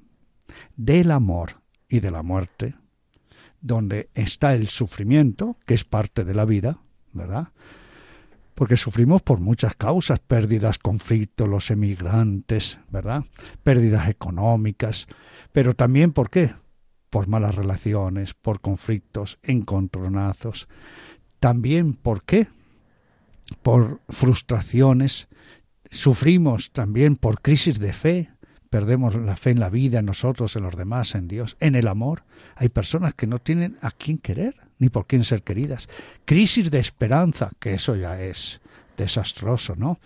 del 0.78 1.12
amor 1.12 1.62
y 1.90 2.00
de 2.00 2.12
la 2.12 2.24
muerte, 2.24 2.76
donde 3.60 4.10
está 4.14 4.54
el 4.54 4.68
sufrimiento, 4.68 5.58
que 5.66 5.74
es 5.74 5.84
parte 5.84 6.24
de 6.24 6.34
la 6.36 6.46
vida, 6.46 6.80
¿verdad? 7.12 7.50
Porque 8.56 8.78
sufrimos 8.78 9.22
por 9.22 9.40
muchas 9.40 9.76
causas, 9.76 10.20
pérdidas, 10.20 10.78
conflictos, 10.78 11.50
los 11.50 11.72
emigrantes, 11.72 12.78
¿verdad? 12.90 13.24
Pérdidas 13.64 14.10
económicas, 14.10 15.08
pero 15.52 15.76
también 15.76 16.12
¿por 16.12 16.30
qué? 16.30 16.54
Por 17.10 17.28
malas 17.28 17.56
relaciones, 17.56 18.34
por 18.34 18.62
conflictos, 18.62 19.40
encontronazos. 19.44 20.68
También 21.40 21.94
¿por 21.94 22.24
qué? 22.24 22.48
Por 23.62 24.02
frustraciones. 24.10 25.28
Sufrimos 25.90 26.72
también 26.72 27.16
por 27.16 27.42
crisis 27.42 27.80
de 27.80 27.94
fe. 27.94 28.30
Perdemos 28.70 29.16
la 29.16 29.36
fe 29.36 29.52
en 29.52 29.60
la 29.60 29.70
vida, 29.70 30.00
en 30.00 30.06
nosotros, 30.08 30.56
en 30.56 30.64
los 30.64 30.76
demás, 30.76 31.14
en 31.14 31.28
Dios, 31.28 31.58
en 31.60 31.76
el 31.76 31.88
amor. 31.88 32.24
Hay 32.56 32.70
personas 32.70 33.14
que 33.14 33.28
no 33.28 33.38
tienen 33.38 33.78
a 33.82 33.92
quién 33.92 34.18
querer, 34.18 34.56
ni 34.80 34.90
por 34.90 35.08
quién 35.08 35.24
ser 35.24 35.44
queridas. 35.44 35.88
Crisis 36.26 36.72
de 36.72 36.80
esperanza, 36.80 37.52
que 37.60 37.74
eso 37.74 37.96
ya 37.96 38.22
es 38.22 38.62
desastroso, 38.98 39.76
¿no? 39.76 40.00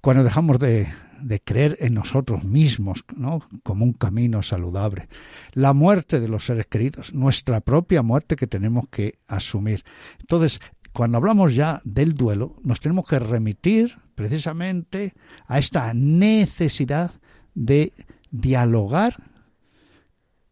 Cuando 0.00 0.24
dejamos 0.24 0.58
de, 0.58 0.88
de 1.20 1.40
creer 1.40 1.76
en 1.80 1.94
nosotros 1.94 2.44
mismos, 2.44 3.04
¿no? 3.14 3.40
Como 3.62 3.84
un 3.84 3.92
camino 3.92 4.42
saludable. 4.42 5.08
La 5.52 5.72
muerte 5.72 6.20
de 6.20 6.28
los 6.28 6.46
seres 6.46 6.66
queridos, 6.66 7.14
nuestra 7.14 7.60
propia 7.60 8.02
muerte 8.02 8.36
que 8.36 8.46
tenemos 8.46 8.88
que 8.90 9.18
asumir. 9.28 9.84
Entonces, 10.20 10.60
cuando 10.92 11.18
hablamos 11.18 11.54
ya 11.54 11.80
del 11.84 12.14
duelo, 12.14 12.56
nos 12.62 12.80
tenemos 12.80 13.06
que 13.06 13.18
remitir 13.18 13.96
precisamente 14.14 15.14
a 15.46 15.58
esta 15.58 15.94
necesidad 15.94 17.12
de 17.54 17.92
dialogar 18.30 19.14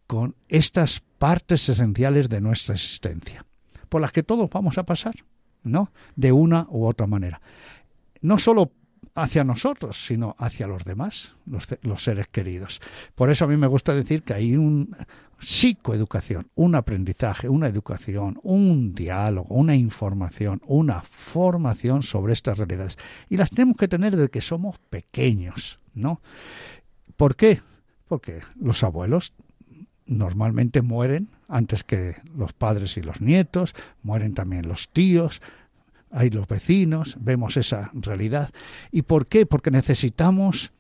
con 0.06 0.34
estas 0.48 1.00
partes 1.18 1.68
esenciales 1.68 2.28
de 2.28 2.40
nuestra 2.40 2.74
existencia, 2.74 3.44
por 3.90 4.00
las 4.00 4.12
que 4.12 4.22
todos 4.22 4.48
vamos 4.48 4.78
a 4.78 4.84
pasar, 4.84 5.14
¿no? 5.62 5.92
De 6.16 6.32
una 6.32 6.66
u 6.70 6.86
otra 6.86 7.06
manera. 7.06 7.42
No 8.22 8.38
solo 8.38 8.72
hacia 9.14 9.44
nosotros, 9.44 10.06
sino 10.06 10.34
hacia 10.38 10.66
los 10.66 10.84
demás, 10.84 11.34
los, 11.44 12.02
seres 12.02 12.28
queridos. 12.28 12.80
Por 13.14 13.30
eso 13.30 13.44
a 13.44 13.48
mí 13.48 13.56
me 13.56 13.66
gusta 13.66 13.94
decir 13.94 14.22
que 14.22 14.34
hay 14.34 14.56
un 14.56 14.96
psicoeducación, 15.40 16.48
un 16.54 16.74
aprendizaje, 16.74 17.48
una 17.48 17.66
educación, 17.66 18.38
un 18.42 18.94
diálogo, 18.94 19.54
una 19.54 19.74
información, 19.74 20.60
una 20.66 21.02
formación 21.02 22.02
sobre 22.02 22.34
estas 22.34 22.58
realidades. 22.58 22.96
Y 23.28 23.36
las 23.36 23.50
tenemos 23.50 23.76
que 23.76 23.88
tener 23.88 24.16
desde 24.16 24.30
que 24.30 24.40
somos 24.40 24.78
pequeños, 24.78 25.78
¿no? 25.94 26.20
¿Por 27.16 27.36
qué? 27.36 27.60
Porque 28.06 28.42
los 28.56 28.84
abuelos 28.84 29.34
normalmente 30.10 30.82
mueren 30.82 31.28
antes 31.48 31.84
que 31.84 32.16
los 32.36 32.52
padres 32.52 32.96
y 32.96 33.02
los 33.02 33.20
nietos, 33.20 33.74
mueren 34.02 34.34
también 34.34 34.68
los 34.68 34.90
tíos, 34.90 35.40
hay 36.10 36.30
los 36.30 36.46
vecinos, 36.46 37.16
vemos 37.20 37.56
esa 37.56 37.90
realidad. 37.94 38.50
¿Y 38.90 39.02
por 39.02 39.26
qué? 39.26 39.46
Porque 39.46 39.70
necesitamos 39.70 40.72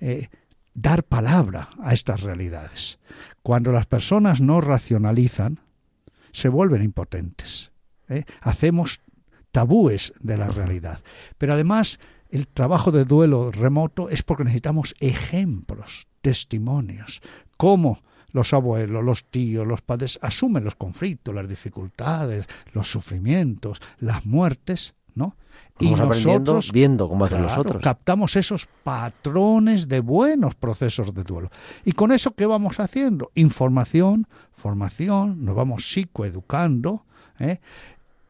eh, 0.00 0.28
dar 0.74 1.02
palabra 1.02 1.70
a 1.82 1.94
estas 1.94 2.20
realidades. 2.20 2.98
Cuando 3.42 3.72
las 3.72 3.86
personas 3.86 4.40
no 4.40 4.60
racionalizan, 4.60 5.60
se 6.32 6.48
vuelven 6.48 6.82
impotentes. 6.82 7.70
¿eh? 8.08 8.24
Hacemos 8.42 9.00
tabúes 9.52 10.12
de 10.20 10.36
la 10.36 10.48
realidad. 10.48 11.00
Pero 11.38 11.54
además, 11.54 11.98
el 12.28 12.46
trabajo 12.46 12.92
de 12.92 13.04
duelo 13.04 13.50
remoto 13.50 14.10
es 14.10 14.22
porque 14.22 14.44
necesitamos 14.44 14.94
ejemplos, 15.00 16.06
testimonios, 16.20 17.22
cómo 17.56 18.02
los 18.36 18.52
abuelos, 18.52 19.02
los 19.02 19.24
tíos, 19.24 19.66
los 19.66 19.80
padres 19.80 20.18
asumen 20.20 20.62
los 20.62 20.74
conflictos, 20.74 21.34
las 21.34 21.48
dificultades, 21.48 22.46
los 22.74 22.90
sufrimientos, 22.90 23.80
las 23.98 24.26
muertes, 24.26 24.94
¿no? 25.14 25.36
Vamos 25.80 26.00
aprendiendo 26.00 26.60
viendo 26.70 27.08
cómo 27.08 27.24
hacen 27.24 27.42
los 27.42 27.56
otros. 27.56 27.82
captamos 27.82 28.36
esos 28.36 28.68
patrones 28.84 29.88
de 29.88 30.00
buenos 30.00 30.54
procesos 30.54 31.14
de 31.14 31.22
duelo. 31.22 31.50
¿Y 31.86 31.92
con 31.92 32.12
eso 32.12 32.32
qué 32.32 32.44
vamos 32.44 32.78
haciendo? 32.78 33.30
Información, 33.34 34.26
formación, 34.52 35.42
nos 35.42 35.54
vamos 35.54 35.90
psicoeducando, 35.90 37.06
¿eh? 37.38 37.60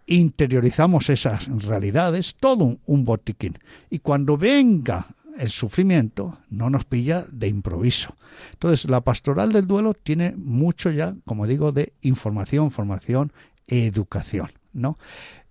interiorizamos 0.07 1.11
esas 1.11 1.49
realidades, 1.65 2.37
todo 2.39 2.65
un, 2.65 2.81
un 2.87 3.05
botiquín. 3.05 3.59
Y 3.91 3.99
cuando 3.99 4.37
venga 4.37 5.07
el 5.39 5.51
sufrimiento, 5.51 6.39
no 6.49 6.71
nos 6.71 6.85
pilla 6.85 7.27
de 7.31 7.49
improviso. 7.49 8.17
Entonces, 8.53 8.89
la 8.89 9.01
pastoral 9.01 9.53
del 9.53 9.67
duelo 9.67 9.95
tiene 9.95 10.35
mucho 10.37 10.91
ya, 10.91 11.15
como 11.25 11.47
digo, 11.47 11.73
de 11.73 11.93
información, 12.03 12.71
formación, 12.71 13.33
educación, 13.67 14.51
¿no? 14.73 14.99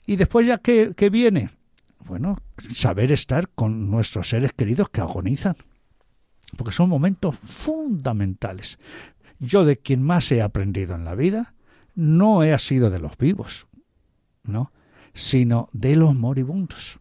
Y 0.06 0.16
después 0.18 0.46
ya, 0.46 0.58
¿qué, 0.58 0.94
qué 0.96 1.10
viene? 1.10 1.50
Bueno, 2.06 2.38
saber 2.74 3.12
estar 3.12 3.50
con 3.50 3.90
nuestros 3.90 4.30
seres 4.30 4.52
queridos 4.54 4.90
que 4.90 5.02
agonizan, 5.02 5.56
porque 6.58 6.74
son 6.74 6.90
momentos 6.90 7.36
fundamentales. 7.36 8.78
Yo 9.40 9.66
de 9.66 9.78
quien 9.78 10.04
más 10.04 10.32
he 10.32 10.42
aprendido 10.42 10.96
en 10.96 11.06
la 11.06 11.16
vida 11.16 11.56
no 11.96 12.44
he 12.44 12.58
sido 12.60 12.90
de 12.90 13.00
los 13.00 13.18
vivos, 13.18 13.68
¿no? 14.44 14.72
sino 15.14 15.70
de 15.74 15.96
los 15.96 16.14
moribundos. 16.14 17.00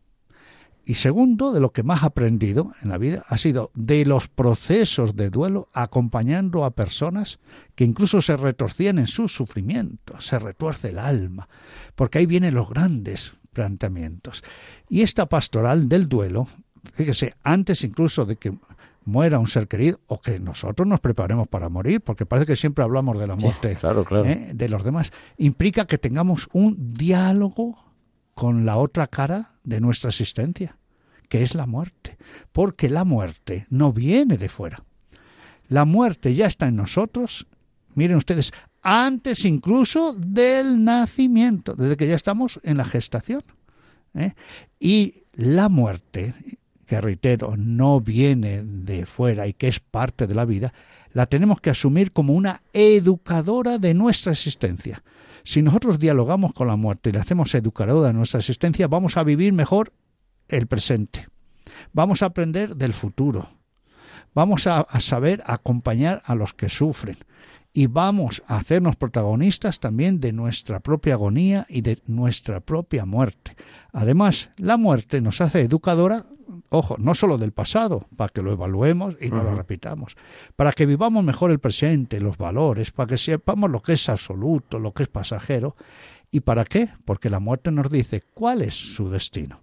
Y 0.87 0.95
segundo, 0.95 1.53
de 1.53 1.61
lo 1.61 1.73
que 1.73 1.83
más 1.83 2.03
he 2.03 2.07
aprendido 2.07 2.73
en 2.83 2.91
la 2.91 2.99
vida 2.99 3.25
ha 3.29 3.39
sido 3.39 3.71
de 3.75 4.05
los 4.05 4.29
procesos 4.29 5.17
de 5.17 5.31
duelo 5.31 5.69
acompañando 5.73 6.65
a 6.65 6.73
personas 6.73 7.39
que 7.75 7.85
incluso 7.85 8.21
se 8.21 8.37
retorcían 8.37 8.99
en 8.99 9.07
su 9.07 9.29
sufrimiento, 9.29 10.21
se 10.21 10.39
retuerce 10.39 10.91
el 10.91 10.99
alma, 10.99 11.49
porque 11.95 12.19
ahí 12.19 12.27
vienen 12.27 12.55
los 12.55 12.69
grandes 12.69 13.35
planteamientos. 13.55 14.43
Y 14.89 15.01
esta 15.01 15.27
pastoral 15.27 15.89
del 15.89 16.09
duelo, 16.09 16.49
fíjese, 16.93 17.35
antes 17.43 17.83
incluso 17.83 18.27
de 18.27 18.37
que 18.37 18.53
muera 19.07 19.39
un 19.39 19.49
ser 19.49 19.69
querido 19.69 20.01
o 20.07 20.21
que 20.21 20.39
nosotros 20.39 20.87
nos 20.87 21.01
preparemos 21.01 21.49
para 21.49 21.69
morir, 21.69 22.01
porque 22.03 22.27
parece 22.27 22.47
que 22.47 22.57
siempre 22.57 22.85
hablamos 22.85 23.19
de 23.19 23.27
la 23.27 23.37
muerte 23.37 23.77
claro, 23.77 24.05
claro. 24.05 24.27
¿eh? 24.27 24.51
de 24.55 24.69
los 24.69 24.85
demás, 24.85 25.13
implica 25.39 25.87
que 25.87 25.99
tengamos 25.99 26.49
un 26.53 26.95
diálogo 26.95 27.84
con 28.35 28.67
la 28.67 28.77
otra 28.77 29.07
cara 29.07 29.53
de 29.63 29.81
nuestra 29.81 30.11
existencia, 30.11 30.77
que 31.29 31.43
es 31.43 31.55
la 31.55 31.67
muerte, 31.67 32.17
porque 32.53 32.91
la 32.91 33.05
muerte 33.05 33.67
no 33.71 33.93
viene 33.93 34.37
de 34.37 34.49
fuera. 34.49 34.85
La 35.69 35.85
muerte 35.85 36.35
ya 36.35 36.47
está 36.47 36.69
en 36.69 36.77
nosotros, 36.77 37.47
miren 37.95 38.17
ustedes, 38.17 38.53
antes 38.83 39.45
incluso 39.45 40.15
del 40.15 40.85
nacimiento, 40.85 41.75
desde 41.75 41.97
que 41.97 42.07
ya 42.07 42.17
estamos 42.17 42.61
en 42.63 42.77
la 42.77 42.85
gestación. 42.85 43.43
¿eh? 44.15 44.35
Y 44.79 45.25
la 45.33 45.69
muerte 45.69 46.35
que 46.85 47.01
reitero, 47.01 47.57
no 47.57 48.01
viene 48.01 48.63
de 48.63 49.07
fuera 49.07 49.47
y 49.47 49.55
que 49.55 49.69
es 49.69 49.81
parte 49.81 50.27
de 50.27 50.35
la 50.35 50.45
vida, 50.45 50.73
la 51.13 51.27
tenemos 51.27 51.61
que 51.61 51.71
asumir 51.71 52.13
como 52.13 52.35
una 52.35 52.63
educadora 52.73 53.79
de 53.79 53.95
nuestra 53.95 54.33
existencia. 54.33 55.03
Si 55.45 55.63
nosotros 55.63 55.99
dialogamos 55.99 56.55
con 56.55 56.67
la 56.67 56.77
muerte 56.77 57.11
y 57.11 57.13
le 57.13 57.21
hacemos 57.21 57.55
educadora 57.55 58.09
de 58.09 58.15
nuestra 58.15 58.41
existencia, 58.41 58.89
vamos 58.89 59.17
a 59.17 59.23
vivir 59.23 59.53
mejor 59.53 59.93
el 60.49 60.67
presente. 60.67 61.29
Vamos 61.93 62.23
a 62.23 62.27
aprender 62.27 62.77
del 62.77 62.95
futuro. 62.95 63.49
Vamos 64.35 64.67
a, 64.67 64.81
a 64.81 65.01
saber 65.01 65.43
acompañar 65.47 66.23
a 66.25 66.35
los 66.35 66.55
que 66.55 66.69
sufren 66.69 67.17
y 67.73 67.89
vamos 67.89 68.43
a 68.47 68.57
hacernos 68.57 68.97
protagonistas 68.97 69.81
también 69.81 70.21
de 70.21 70.33
nuestra 70.33 70.81
propia 70.81 71.15
agonía 71.15 71.67
y 71.69 71.83
de 71.83 71.99
nuestra 72.07 72.61
propia 72.61 73.05
muerte. 73.05 73.57
Además, 73.93 74.51
la 74.57 74.77
muerte 74.77 75.21
nos 75.21 75.41
hace 75.41 75.61
educadora, 75.61 76.25
ojo, 76.75 76.97
no 76.99 77.15
solo 77.15 77.39
del 77.39 77.53
pasado, 77.53 78.07
para 78.17 78.33
que 78.33 78.43
lo 78.43 78.53
evaluemos 78.53 79.17
y 79.21 79.31
no 79.31 79.43
lo 79.43 79.55
repitamos, 79.55 80.17
para 80.57 80.73
que 80.73 80.87
vivamos 80.87 81.25
mejor 81.25 81.51
el 81.51 81.59
presente, 81.59 82.21
los 82.21 82.37
valores, 82.37 82.91
para 82.91 83.09
que 83.09 83.19
sepamos 83.19 83.71
lo 83.71 83.83
que 83.83 83.95
es 83.95 84.09
absoluto, 84.09 84.79
lo 84.79 84.93
que 84.93 85.05
es 85.05 85.09
pasajero. 85.09 85.77
¿Y 86.31 86.41
para 86.41 86.65
qué? 86.65 86.89
Porque 87.05 87.31
la 87.31 87.41
muerte 87.41 87.71
nos 87.71 87.91
dice 87.91 88.23
cuál 88.35 88.63
es 88.63 88.75
su 88.75 89.09
destino. 89.09 89.61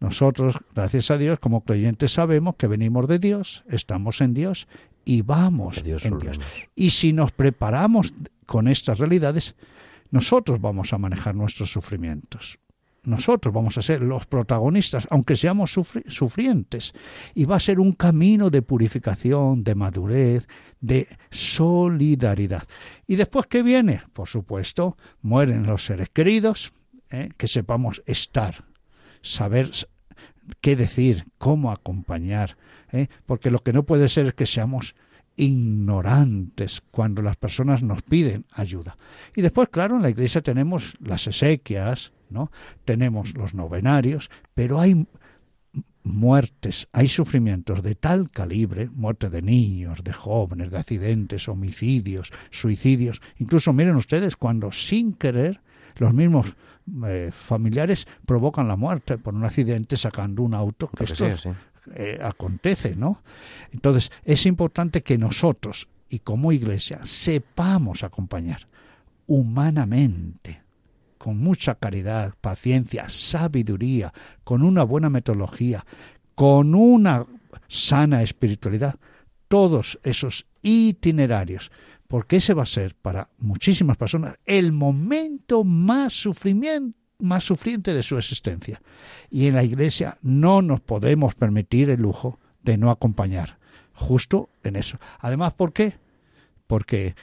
Nosotros, 0.00 0.56
gracias 0.74 1.10
a 1.10 1.18
Dios, 1.18 1.38
como 1.38 1.64
creyentes 1.64 2.12
sabemos 2.12 2.56
que 2.56 2.66
venimos 2.66 3.06
de 3.08 3.18
Dios, 3.18 3.64
estamos 3.68 4.20
en 4.20 4.34
Dios 4.34 4.66
y 5.04 5.22
vamos 5.22 5.82
Dios 5.82 6.04
en 6.04 6.18
Dios. 6.18 6.40
Y 6.74 6.90
si 6.90 7.12
nos 7.12 7.32
preparamos 7.32 8.12
con 8.46 8.68
estas 8.68 8.98
realidades, 8.98 9.54
nosotros 10.10 10.60
vamos 10.60 10.92
a 10.92 10.98
manejar 10.98 11.34
nuestros 11.34 11.72
sufrimientos. 11.72 12.58
Nosotros 13.04 13.52
vamos 13.52 13.76
a 13.78 13.82
ser 13.82 14.00
los 14.00 14.26
protagonistas, 14.26 15.06
aunque 15.10 15.36
seamos 15.36 15.76
sufri- 15.76 16.08
sufrientes. 16.08 16.92
Y 17.34 17.44
va 17.44 17.56
a 17.56 17.60
ser 17.60 17.78
un 17.80 17.92
camino 17.92 18.50
de 18.50 18.62
purificación, 18.62 19.62
de 19.62 19.74
madurez, 19.74 20.48
de 20.80 21.06
solidaridad. 21.30 22.64
¿Y 23.06 23.16
después 23.16 23.46
qué 23.46 23.62
viene? 23.62 24.02
Por 24.12 24.28
supuesto, 24.28 24.96
mueren 25.22 25.66
los 25.66 25.84
seres 25.84 26.08
queridos, 26.08 26.72
¿eh? 27.10 27.30
que 27.36 27.48
sepamos 27.48 28.02
estar, 28.06 28.64
saber 29.22 29.70
qué 30.60 30.76
decir, 30.76 31.26
cómo 31.38 31.70
acompañar, 31.72 32.56
¿eh? 32.92 33.08
porque 33.26 33.50
lo 33.50 33.60
que 33.60 33.72
no 33.72 33.84
puede 33.84 34.08
ser 34.08 34.26
es 34.26 34.34
que 34.34 34.46
seamos 34.46 34.94
ignorantes 35.36 36.82
cuando 36.90 37.20
las 37.22 37.36
personas 37.36 37.82
nos 37.82 38.02
piden 38.02 38.46
ayuda. 38.52 38.96
Y 39.34 39.42
después, 39.42 39.68
claro, 39.68 39.96
en 39.96 40.02
la 40.02 40.10
iglesia 40.10 40.42
tenemos 40.42 40.94
las 41.00 41.26
exequias, 41.26 42.12
¿no? 42.34 42.50
Tenemos 42.84 43.34
los 43.34 43.54
novenarios, 43.54 44.30
pero 44.54 44.78
hay 44.78 45.06
muertes, 46.02 46.88
hay 46.92 47.08
sufrimientos 47.08 47.82
de 47.82 47.94
tal 47.94 48.30
calibre, 48.30 48.90
muerte 48.92 49.30
de 49.30 49.40
niños, 49.40 50.04
de 50.04 50.12
jóvenes, 50.12 50.70
de 50.70 50.78
accidentes, 50.78 51.48
homicidios, 51.48 52.30
suicidios, 52.50 53.22
incluso 53.38 53.72
miren 53.72 53.96
ustedes 53.96 54.36
cuando 54.36 54.70
sin 54.70 55.14
querer 55.14 55.60
los 55.96 56.12
mismos 56.12 56.54
eh, 57.06 57.30
familiares 57.32 58.06
provocan 58.26 58.68
la 58.68 58.76
muerte 58.76 59.16
por 59.16 59.34
un 59.34 59.44
accidente 59.44 59.96
sacando 59.96 60.42
un 60.42 60.52
auto, 60.52 60.88
que 60.88 61.04
esto 61.04 61.16
sea, 61.16 61.38
sí. 61.38 61.50
eh, 61.94 62.18
acontece, 62.22 62.96
¿no? 62.96 63.22
Entonces, 63.72 64.12
es 64.24 64.44
importante 64.44 65.02
que 65.02 65.16
nosotros 65.16 65.88
y 66.10 66.18
como 66.18 66.52
iglesia 66.52 67.00
sepamos 67.04 68.04
acompañar 68.04 68.68
humanamente, 69.26 70.63
con 71.24 71.38
mucha 71.38 71.76
caridad, 71.76 72.34
paciencia, 72.38 73.08
sabiduría, 73.08 74.12
con 74.44 74.62
una 74.62 74.82
buena 74.82 75.08
metodología, 75.08 75.86
con 76.34 76.74
una 76.74 77.24
sana 77.66 78.22
espiritualidad, 78.22 78.96
todos 79.48 79.98
esos 80.02 80.44
itinerarios, 80.60 81.72
porque 82.08 82.36
ese 82.36 82.52
va 82.52 82.64
a 82.64 82.66
ser 82.66 82.94
para 82.94 83.30
muchísimas 83.38 83.96
personas 83.96 84.36
el 84.44 84.72
momento 84.72 85.64
más 85.64 86.12
sufrimiento 86.12 86.98
más 87.20 87.44
sufriente 87.44 87.94
de 87.94 88.02
su 88.02 88.18
existencia. 88.18 88.82
Y 89.30 89.46
en 89.46 89.54
la 89.54 89.64
Iglesia 89.64 90.18
no 90.20 90.60
nos 90.60 90.82
podemos 90.82 91.34
permitir 91.34 91.88
el 91.88 92.02
lujo 92.02 92.38
de 92.62 92.76
no 92.76 92.90
acompañar, 92.90 93.58
justo 93.94 94.50
en 94.62 94.76
eso. 94.76 94.98
Además, 95.20 95.54
¿por 95.54 95.72
qué? 95.72 95.94
Porque 96.66 97.14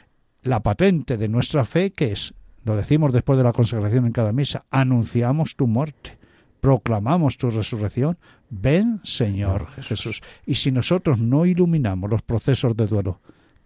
la 0.42 0.64
patente 0.64 1.18
de 1.18 1.28
nuestra 1.28 1.66
fe, 1.66 1.92
que 1.92 2.14
es, 2.14 2.34
lo 2.64 2.76
decimos 2.76 3.14
después 3.14 3.38
de 3.38 3.44
la 3.44 3.54
consagración 3.54 4.06
en 4.06 4.12
cada 4.12 4.32
misa, 4.32 4.66
anunciamos 4.70 5.56
tu 5.56 5.68
muerte, 5.68 6.18
proclamamos 6.60 7.38
tu 7.38 7.50
resurrección, 7.50 8.18
ven 8.50 9.00
Señor 9.04 9.68
Jesús. 9.82 10.22
Y 10.46 10.56
si 10.56 10.72
nosotros 10.72 11.20
no 11.20 11.46
iluminamos 11.46 12.10
los 12.10 12.22
procesos 12.22 12.76
de 12.76 12.88
duelo, 12.88 13.20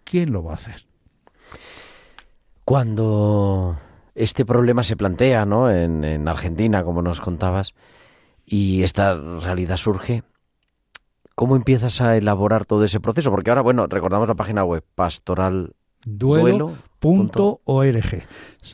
¿quién 0.04 0.32
lo 0.32 0.42
va 0.42 0.52
a 0.52 0.56
hacer? 0.56 0.86
Cuando 2.64 3.78
este 4.14 4.44
problema 4.44 4.82
se 4.82 4.96
plantea, 4.96 5.44
¿no? 5.44 5.70
En, 5.70 6.02
en 6.02 6.26
Argentina, 6.26 6.82
como 6.82 7.02
nos 7.02 7.20
contabas, 7.20 7.74
y 8.44 8.82
esta 8.82 9.14
realidad 9.14 9.76
surge, 9.76 10.22
¿cómo 11.34 11.54
empiezas 11.54 12.00
a 12.00 12.16
elaborar 12.16 12.64
todo 12.64 12.84
ese 12.84 13.00
proceso? 13.00 13.30
Porque 13.30 13.50
ahora, 13.50 13.62
bueno, 13.62 13.86
recordamos 13.86 14.26
la 14.26 14.34
página 14.34 14.64
web 14.64 14.84
pastoral 14.94 15.74
Duelo.org. 17.06 18.22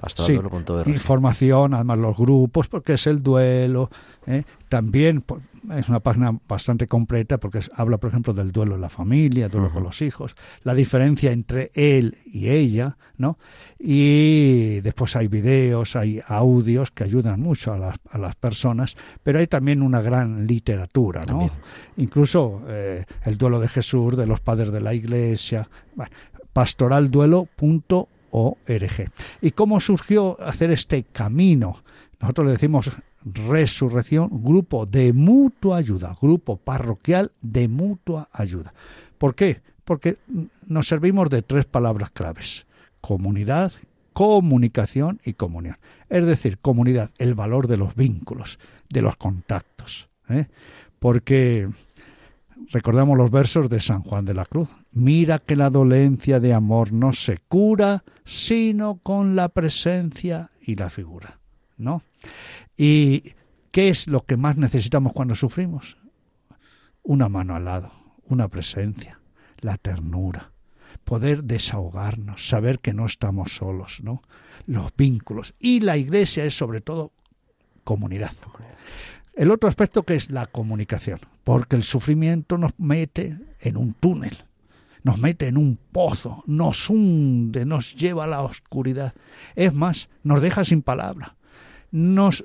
pastoralduelo.org. 0.00 0.88
información, 0.88 1.74
además 1.74 1.98
los 1.98 2.16
grupos, 2.16 2.68
porque 2.68 2.94
es 2.94 3.06
el 3.06 3.22
duelo. 3.22 3.90
¿eh? 4.26 4.44
También 4.68 5.22
es 5.70 5.88
una 5.88 6.00
página 6.00 6.36
bastante 6.48 6.86
completa 6.86 7.38
porque 7.38 7.60
habla, 7.74 7.98
por 7.98 8.10
ejemplo, 8.10 8.32
del 8.32 8.52
duelo 8.52 8.74
en 8.74 8.80
la 8.80 8.88
familia, 8.88 9.48
duelo 9.48 9.70
con 9.70 9.82
los 9.82 10.02
hijos, 10.02 10.34
la 10.64 10.74
diferencia 10.74 11.30
entre 11.30 11.70
él 11.74 12.18
y 12.26 12.48
ella, 12.48 12.96
¿no? 13.16 13.38
Y 13.78 14.80
después 14.80 15.14
hay 15.14 15.28
videos, 15.28 15.94
hay 15.94 16.20
audios 16.26 16.90
que 16.90 17.04
ayudan 17.04 17.40
mucho 17.40 17.72
a 17.72 17.78
las, 17.78 17.96
a 18.10 18.18
las 18.18 18.34
personas, 18.34 18.96
pero 19.22 19.38
hay 19.38 19.46
también 19.46 19.82
una 19.82 20.00
gran 20.00 20.46
literatura, 20.46 21.20
¿no? 21.20 21.26
También. 21.26 21.50
Incluso 21.96 22.62
eh, 22.68 23.04
el 23.24 23.38
duelo 23.38 23.60
de 23.60 23.68
Jesús, 23.68 24.16
de 24.16 24.26
los 24.26 24.40
padres 24.40 24.72
de 24.72 24.80
la 24.80 24.94
iglesia, 24.94 25.68
bueno, 25.94 26.12
pastoralduelo.org. 26.52 28.08
¿Y 29.40 29.50
cómo 29.52 29.78
surgió 29.80 30.40
hacer 30.40 30.70
este 30.70 31.04
camino? 31.04 31.76
Nosotros 32.20 32.46
le 32.46 32.52
decimos 32.52 32.90
resurrección, 33.24 34.30
grupo 34.42 34.86
de 34.86 35.12
mutua 35.12 35.76
ayuda, 35.76 36.16
grupo 36.20 36.56
parroquial 36.56 37.32
de 37.40 37.68
mutua 37.68 38.28
ayuda. 38.32 38.74
¿Por 39.18 39.34
qué? 39.34 39.60
Porque 39.84 40.18
nos 40.66 40.88
servimos 40.88 41.30
de 41.30 41.42
tres 41.42 41.64
palabras 41.64 42.10
claves. 42.10 42.66
Comunidad, 43.00 43.72
comunicación 44.12 45.20
y 45.24 45.34
comunión. 45.34 45.76
Es 46.08 46.26
decir, 46.26 46.58
comunidad, 46.58 47.10
el 47.18 47.34
valor 47.34 47.66
de 47.68 47.76
los 47.76 47.94
vínculos, 47.94 48.58
de 48.88 49.02
los 49.02 49.16
contactos. 49.16 50.08
¿eh? 50.28 50.46
Porque 50.98 51.68
recordamos 52.70 53.16
los 53.16 53.30
versos 53.30 53.68
de 53.68 53.80
San 53.80 54.02
Juan 54.02 54.24
de 54.24 54.34
la 54.34 54.44
Cruz. 54.44 54.68
Mira 54.92 55.38
que 55.38 55.56
la 55.56 55.70
dolencia 55.70 56.40
de 56.40 56.52
amor 56.52 56.92
no 56.92 57.12
se 57.12 57.38
cura 57.38 58.04
sino 58.24 58.98
con 58.98 59.34
la 59.36 59.48
presencia 59.48 60.50
y 60.60 60.76
la 60.76 60.90
figura, 60.90 61.40
¿no? 61.76 62.02
¿Y 62.76 63.34
qué 63.70 63.88
es 63.88 64.06
lo 64.06 64.24
que 64.24 64.36
más 64.36 64.56
necesitamos 64.56 65.12
cuando 65.12 65.34
sufrimos? 65.34 65.98
Una 67.02 67.28
mano 67.28 67.56
al 67.56 67.64
lado, 67.64 67.92
una 68.26 68.48
presencia, 68.48 69.20
la 69.60 69.76
ternura, 69.76 70.52
poder 71.04 71.44
desahogarnos, 71.44 72.48
saber 72.48 72.78
que 72.78 72.92
no 72.92 73.06
estamos 73.06 73.56
solos, 73.56 74.00
¿no? 74.02 74.22
Los 74.66 74.94
vínculos. 74.96 75.54
Y 75.58 75.80
la 75.80 75.96
iglesia 75.96 76.44
es 76.44 76.56
sobre 76.56 76.80
todo 76.80 77.12
comunidad. 77.84 78.32
El 79.34 79.50
otro 79.50 79.68
aspecto 79.68 80.02
que 80.02 80.14
es 80.14 80.30
la 80.30 80.46
comunicación, 80.46 81.18
porque 81.42 81.76
el 81.76 81.84
sufrimiento 81.84 82.58
nos 82.58 82.72
mete 82.78 83.38
en 83.60 83.78
un 83.78 83.94
túnel, 83.94 84.44
nos 85.02 85.18
mete 85.18 85.48
en 85.48 85.56
un 85.56 85.78
pozo, 85.90 86.42
nos 86.46 86.90
hunde, 86.90 87.64
nos 87.64 87.94
lleva 87.94 88.24
a 88.24 88.28
la 88.28 88.42
oscuridad. 88.42 89.14
Es 89.54 89.72
más, 89.72 90.10
nos 90.22 90.42
deja 90.42 90.64
sin 90.64 90.82
palabra, 90.82 91.36
nos 91.90 92.44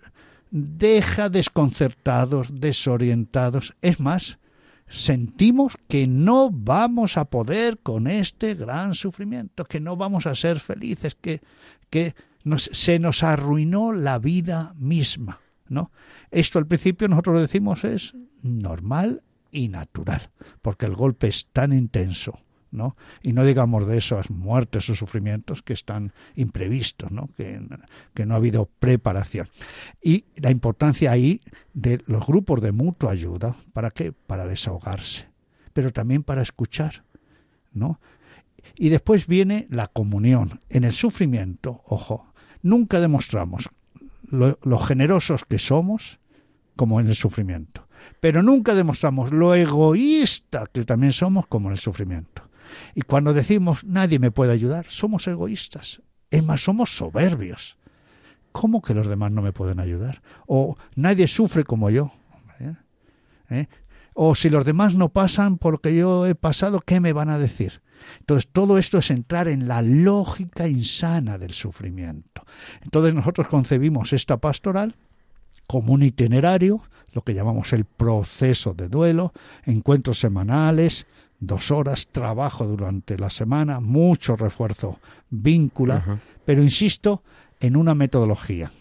deja 0.49 1.29
desconcertados, 1.29 2.47
desorientados. 2.53 3.75
Es 3.81 3.99
más, 3.99 4.39
sentimos 4.88 5.73
que 5.89 6.07
no 6.07 6.49
vamos 6.49 7.17
a 7.17 7.25
poder 7.25 7.79
con 7.79 8.07
este 8.07 8.55
gran 8.55 8.95
sufrimiento, 8.95 9.65
que 9.65 9.81
no 9.81 9.97
vamos 9.97 10.25
a 10.25 10.35
ser 10.35 10.61
felices, 10.61 11.15
que, 11.19 11.41
que 11.89 12.15
se 12.57 12.97
nos 12.99 13.23
arruinó 13.23 13.91
la 13.91 14.19
vida 14.19 14.73
misma. 14.77 15.41
¿No? 15.70 15.91
Esto 16.32 16.59
al 16.59 16.68
principio 16.68 17.07
nosotros 17.07 17.41
decimos 17.41 17.84
es 17.84 18.15
normal 18.41 19.24
y 19.51 19.70
natural, 19.70 20.30
porque 20.61 20.86
el 20.86 20.95
golpe 20.95 21.28
es 21.28 21.47
tan 21.51 21.74
intenso 21.74 22.39
¿no? 22.72 22.95
Y 23.22 23.34
no 23.34 23.45
digamos 23.45 23.88
de 23.88 23.97
esas 23.97 24.30
muertes 24.30 24.89
o 24.89 24.95
sufrimientos 24.95 25.61
que 25.61 25.74
están 25.74 26.13
imprevistos, 26.36 27.11
¿no? 27.11 27.30
Que, 27.36 27.61
que 28.13 28.26
no 28.26 28.34
ha 28.34 28.38
habido 28.38 28.70
preparación. 28.80 29.47
Y 30.01 30.26
la 30.36 30.51
importancia 30.51 31.11
ahí 31.11 31.41
de 31.74 32.01
los 32.07 32.26
grupos 32.26 32.61
de 32.61 32.72
mutua 32.72 33.11
ayuda, 33.11 33.55
¿para 33.74 33.91
qué? 33.91 34.11
Para 34.11 34.45
desahogarse, 34.45 35.28
pero 35.74 35.91
también 35.91 36.24
para 36.24 36.41
escuchar, 36.41 37.03
¿no? 37.74 37.99
Y 38.76 38.89
después 38.89 39.28
viene 39.28 39.68
la 39.70 39.88
comunión. 39.88 40.61
En 40.70 40.84
el 40.84 40.93
sufrimiento, 40.93 41.82
ojo, 41.86 42.34
nunca 42.61 42.99
demostramos 42.99 43.70
lo, 44.28 44.80
generosos 44.80 45.45
que 45.45 45.59
somos 45.59 46.19
como 46.75 46.99
en 46.99 47.07
el 47.07 47.15
sufrimiento. 47.15 47.88
Pero 48.19 48.43
nunca 48.43 48.75
demostramos 48.75 49.32
lo 49.32 49.55
egoísta 49.55 50.65
que 50.71 50.84
también 50.84 51.13
somos 51.13 51.47
como 51.47 51.69
en 51.69 51.73
el 51.73 51.80
sufrimiento. 51.80 52.43
Y 52.93 53.01
cuando 53.01 53.34
decimos 53.34 53.84
nadie 53.84 54.19
me 54.19 54.32
puede 54.32 54.53
ayudar, 54.53 54.86
somos 54.88 55.28
egoístas. 55.28 56.01
Es 56.30 56.43
más, 56.43 56.61
somos 56.61 56.95
soberbios. 56.95 57.78
¿Cómo 58.51 58.82
que 58.82 58.93
los 58.93 59.07
demás 59.07 59.32
no 59.32 59.41
me 59.41 59.53
pueden 59.53 59.80
ayudar? 59.80 60.21
O 60.45 60.75
nadie 60.95 61.28
sufre 61.28 61.63
como 61.63 61.89
yo. 61.89 62.11
¿Eh? 62.59 62.75
¿Eh? 63.49 63.67
O 64.13 64.36
si 64.36 64.49
los 64.49 64.65
demás 64.65 64.95
no 64.95 65.09
pasan 65.09 65.57
porque 65.57 65.95
yo 65.95 66.25
he 66.25 66.36
pasado, 66.36 66.82
¿qué 66.82 66.99
me 66.99 67.13
van 67.13 67.30
a 67.30 67.38
decir? 67.38 67.82
Entonces, 68.19 68.49
todo 68.51 68.77
esto 68.77 68.97
es 68.97 69.11
entrar 69.11 69.47
en 69.47 69.67
la 69.67 69.81
lógica 69.81 70.67
insana 70.67 71.37
del 71.37 71.51
sufrimiento. 71.51 72.43
Entonces, 72.81 73.13
nosotros 73.13 73.47
concebimos 73.47 74.13
esta 74.13 74.37
pastoral 74.37 74.95
como 75.67 75.93
un 75.93 76.03
itinerario, 76.03 76.81
lo 77.11 77.23
que 77.23 77.33
llamamos 77.33 77.73
el 77.73 77.85
proceso 77.85 78.73
de 78.73 78.87
duelo, 78.87 79.33
encuentros 79.65 80.19
semanales, 80.19 81.07
dos 81.39 81.71
horas, 81.71 82.07
trabajo 82.11 82.65
durante 82.65 83.17
la 83.17 83.29
semana, 83.29 83.79
mucho 83.79 84.35
refuerzo 84.35 84.99
víncula, 85.29 86.21
pero 86.45 86.63
insisto 86.63 87.23
en 87.59 87.75
una 87.75 87.95
metodología. 87.95 88.71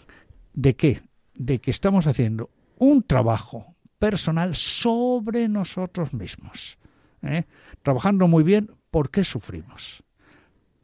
¿De 0.53 0.75
qué? 0.75 1.03
De 1.35 1.61
que 1.61 1.71
estamos 1.71 2.07
haciendo 2.07 2.51
un 2.79 3.03
trabajo 3.03 3.75
personal 3.99 4.55
sobre 4.55 5.49
nosotros 5.49 6.13
mismos. 6.13 6.79
¿eh? 7.23 7.45
Trabajando 7.83 8.29
muy 8.29 8.43
bien, 8.43 8.71
¿por 8.97 9.11
qué 9.11 9.25
sufrimos? 9.25 10.03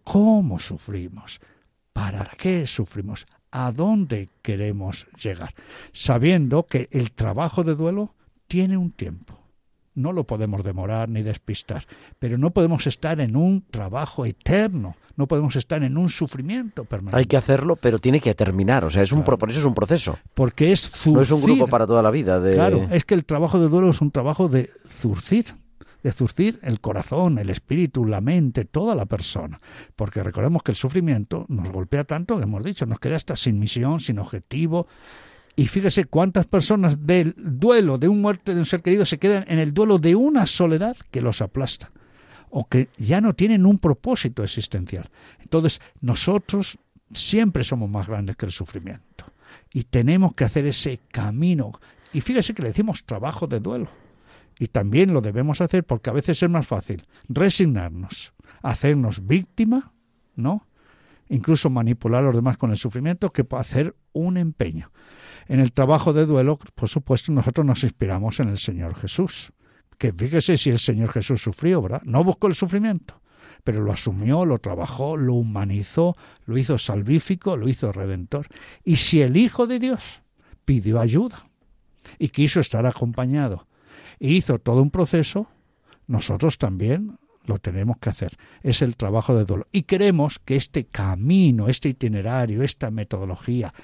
¿Cómo 0.05 0.59
sufrimos? 0.59 1.41
¿Para 1.95 2.31
qué 2.37 2.67
sufrimos? 2.67 3.25
¿A 3.51 3.73
dónde 3.73 4.29
queremos 4.43 5.07
llegar? 5.17 5.55
Sabiendo 5.95 6.67
que 6.67 6.91
el 6.93 7.13
trabajo 7.13 7.65
de 7.65 7.75
duelo 7.75 8.15
tiene 8.49 8.77
un 8.77 8.91
tiempo. 8.91 9.41
No 9.95 10.13
lo 10.13 10.25
podemos 10.25 10.63
demorar 10.63 11.09
ni 11.09 11.23
despistar, 11.23 11.87
pero 12.19 12.37
no 12.37 12.51
podemos 12.51 12.87
estar 12.87 13.19
en 13.19 13.35
un 13.35 13.65
trabajo 13.71 14.27
eterno, 14.27 14.95
no 15.17 15.27
podemos 15.27 15.57
estar 15.57 15.83
en 15.83 15.97
un 15.97 16.11
sufrimiento 16.11 16.85
permanente. 16.85 17.17
Hay 17.17 17.25
que 17.25 17.39
hacerlo, 17.39 17.77
pero 17.77 17.99
tiene 17.99 18.21
que 18.21 18.35
terminar. 18.35 18.85
O 18.85 18.91
sea, 18.91 19.01
es 19.03 19.13
un, 19.13 19.23
Claro. 19.23 19.49
eso 19.49 19.61
es 19.61 19.65
un 19.65 19.75
proceso. 19.75 20.19
porque 20.35 20.71
es 20.73 20.83
zurcir. 20.83 21.13
No 21.15 21.23
es 21.23 21.31
un 21.31 21.41
grupo 21.41 21.67
para 21.67 21.87
toda 21.87 22.03
la 22.03 22.11
vida. 22.11 22.41
De... 22.41 22.57
Claro, 22.57 22.87
es 22.91 23.07
que 23.07 23.15
el 23.15 23.25
trabajo 23.25 23.59
de 23.59 23.71
duelo 23.71 23.89
es 23.89 24.03
un 24.03 24.11
trabajo 24.11 24.49
de 24.49 24.69
zurcir, 24.87 25.62
de 26.03 26.13
zurcir 26.13 26.59
el 26.63 26.81
corazón, 26.81 27.39
el 27.39 27.51
espíritu, 27.51 28.05
la 28.05 28.21
mente, 28.21 28.65
toda 28.65 28.95
la 28.95 29.07
persona. 29.07 29.61
Porque 29.97 30.23
recordemos 30.23 30.63
que 30.63 30.73
el 30.73 30.77
sufrimiento 30.77 31.47
nos 31.49 31.71
golpea 31.71 32.05
tanto 32.05 32.37
que 32.37 32.43
hemos 32.45 32.65
dicho, 32.65 32.87
nos 32.87 33.01
queda 33.01 33.17
hasta 33.17 33.37
sin 33.37 33.59
misión, 33.59 34.01
sin 34.01 34.19
objetivo. 34.19 34.87
Y 35.55 35.67
fíjese 35.67 36.07
cuántas 36.07 36.47
personas 36.47 37.07
del 37.07 37.35
duelo 37.37 37.99
de 37.99 38.09
un 38.09 38.21
muerte 38.21 38.55
de 38.55 38.61
un 38.61 38.67
ser 38.67 38.83
querido 38.83 39.05
se 39.05 39.19
quedan 39.19 39.45
en 39.49 39.59
el 39.59 39.75
duelo 39.75 39.99
de 39.99 40.15
una 40.15 40.47
soledad 40.47 40.97
que 41.11 41.21
los 41.21 41.43
aplasta 41.43 41.91
o 42.51 42.67
que 42.67 42.89
ya 42.99 43.21
no 43.21 43.35
tienen 43.35 43.65
un 43.65 43.79
propósito 43.79 44.43
existencial. 44.45 45.11
Entonces, 45.41 45.81
nosotros 46.01 46.79
siempre 47.13 47.65
somos 47.65 47.91
más 47.91 48.09
grandes 48.09 48.37
que 48.37 48.47
el 48.47 48.53
sufrimiento 48.53 49.27
y 49.73 49.85
tenemos 49.85 50.35
que 50.35 50.45
hacer 50.45 50.67
ese 50.67 51.01
camino. 51.11 51.73
Y 52.13 52.21
fíjese 52.21 52.55
que 52.55 52.63
le 52.63 52.69
decimos 52.69 53.05
trabajo 53.05 53.47
de 53.47 53.61
duelo. 53.61 53.89
Y 54.59 54.69
también 54.69 55.13
lo 55.13 55.21
debemos 55.21 55.61
hacer 55.61 55.85
porque 55.85 56.11
a 56.11 56.13
veces 56.13 56.43
es 56.43 56.51
más 56.51 56.67
fácil 56.67 57.05
resignarnos, 57.29 58.33
hacernos 58.63 59.27
víctima, 59.27 59.93
¿no? 60.35 60.69
Incluso 61.29 61.71
manipular 61.71 62.23
a 62.23 62.27
los 62.27 62.35
demás 62.35 62.59
con 62.59 62.71
el 62.71 62.77
sufrimiento 62.77 63.33
que 63.33 63.47
hacer 63.57 63.97
un 64.13 64.37
empeño. 64.37 64.93
En 65.49 65.61
el 65.61 65.73
trabajo 65.73 66.13
de 66.13 66.27
duelo, 66.27 66.59
por 66.75 66.89
supuesto, 66.89 67.33
nosotros 67.33 67.67
nos 67.67 67.83
inspiramos 67.85 68.41
en 68.41 68.49
el 68.49 68.59
Señor 68.59 68.95
Jesús. 68.95 69.53
Que 69.99 70.13
fíjese 70.13 70.59
si 70.59 70.71
el 70.71 70.79
Señor 70.79 71.11
Jesús 71.11 71.43
sufrió, 71.43 71.81
¿verdad? 71.81 72.03
No 72.05 72.25
buscó 72.25 72.49
el 72.49 72.55
sufrimiento, 72.55 73.21
pero 73.65 73.83
lo 73.83 73.93
asumió, 73.93 74.45
lo 74.45 74.59
trabajó, 74.59 75.17
lo 75.17 75.35
humanizó, 75.35 76.17
lo 76.45 76.59
hizo 76.59 76.79
salvífico, 76.79 77.57
lo 77.57 77.69
hizo 77.69 77.93
redentor. 77.93 78.47
Y 78.85 78.97
si 78.97 79.23
el 79.23 79.37
Hijo 79.37 79.67
de 79.67 79.79
Dios 79.79 80.23
pidió 80.65 81.01
ayuda 81.01 81.49
y 82.19 82.29
quiso 82.29 82.61
estar 82.61 82.85
acompañado 82.87 83.67
hizo 84.31 84.59
todo 84.59 84.83
un 84.83 84.91
proceso, 84.91 85.49
nosotros 86.07 86.59
también 86.59 87.19
lo 87.45 87.59
tenemos 87.59 87.99
que 87.99 88.11
hacer. 88.11 88.37
Es 88.63 88.83
el 88.83 88.97
trabajo 88.97 89.35
de 89.35 89.45
duelo. 89.45 89.67
Y 89.73 89.83
queremos 89.83 90.39
que 90.39 90.57
este 90.57 90.85
camino, 90.85 91.69
este 91.69 91.89
itinerario, 91.89 92.63
esta 92.63 92.91
metodología, 92.91 93.75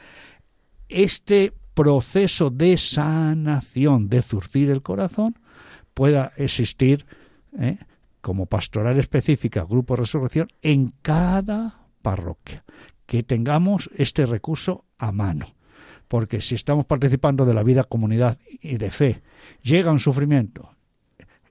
este 0.89 1.53
proceso 1.75 2.51
de 2.51 2.79
sanación, 2.79 4.09
de 4.09 4.23
zurcir 4.23 4.71
el 4.71 4.83
corazón, 4.83 5.39
pueda 5.93 6.33
existir 6.37 7.05
¿eh? 7.59 7.79
como 8.21 8.47
pastoral 8.47 8.99
específica, 8.99 9.65
Grupo 9.65 9.97
Resurrección, 9.97 10.49
en 10.63 10.93
cada 11.03 11.89
parroquia. 12.03 12.65
Que 13.07 13.23
tengamos 13.23 13.91
este 13.97 14.27
recurso 14.27 14.85
a 14.99 15.11
mano. 15.11 15.47
Porque 16.09 16.41
si 16.41 16.55
estamos 16.55 16.87
participando 16.87 17.45
de 17.45 17.55
la 17.55 17.63
vida 17.63 17.85
comunidad 17.85 18.39
y 18.61 18.79
de 18.79 18.91
fe, 18.91 19.23
llega 19.63 19.93
un 19.93 20.01
sufrimiento 20.01 20.71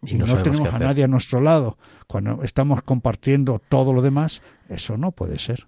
y, 0.02 0.16
Y 0.16 0.18
no 0.18 0.42
tenemos 0.42 0.74
a 0.74 0.80
nadie 0.80 1.04
a 1.04 1.08
nuestro 1.08 1.42
lado, 1.42 1.78
cuando 2.08 2.44
estamos 2.44 2.84
compartiendo 2.84 3.62
todo 3.70 3.94
lo 3.94 4.02
demás, 4.02 4.42
eso 4.70 4.98
no 4.98 5.12
puede 5.12 5.40
ser. 5.40 5.68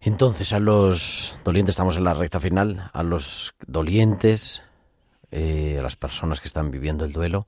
Entonces, 0.00 0.52
a 0.52 0.58
los 0.58 1.38
dolientes, 1.44 1.72
estamos 1.72 1.96
en 1.96 2.04
la 2.04 2.14
recta 2.14 2.40
final, 2.40 2.90
a 2.92 3.02
los 3.02 3.54
dolientes, 3.66 4.62
eh, 5.30 5.76
a 5.78 5.82
las 5.82 5.96
personas 5.96 6.40
que 6.40 6.46
están 6.46 6.70
viviendo 6.70 7.04
el 7.04 7.12
duelo, 7.12 7.46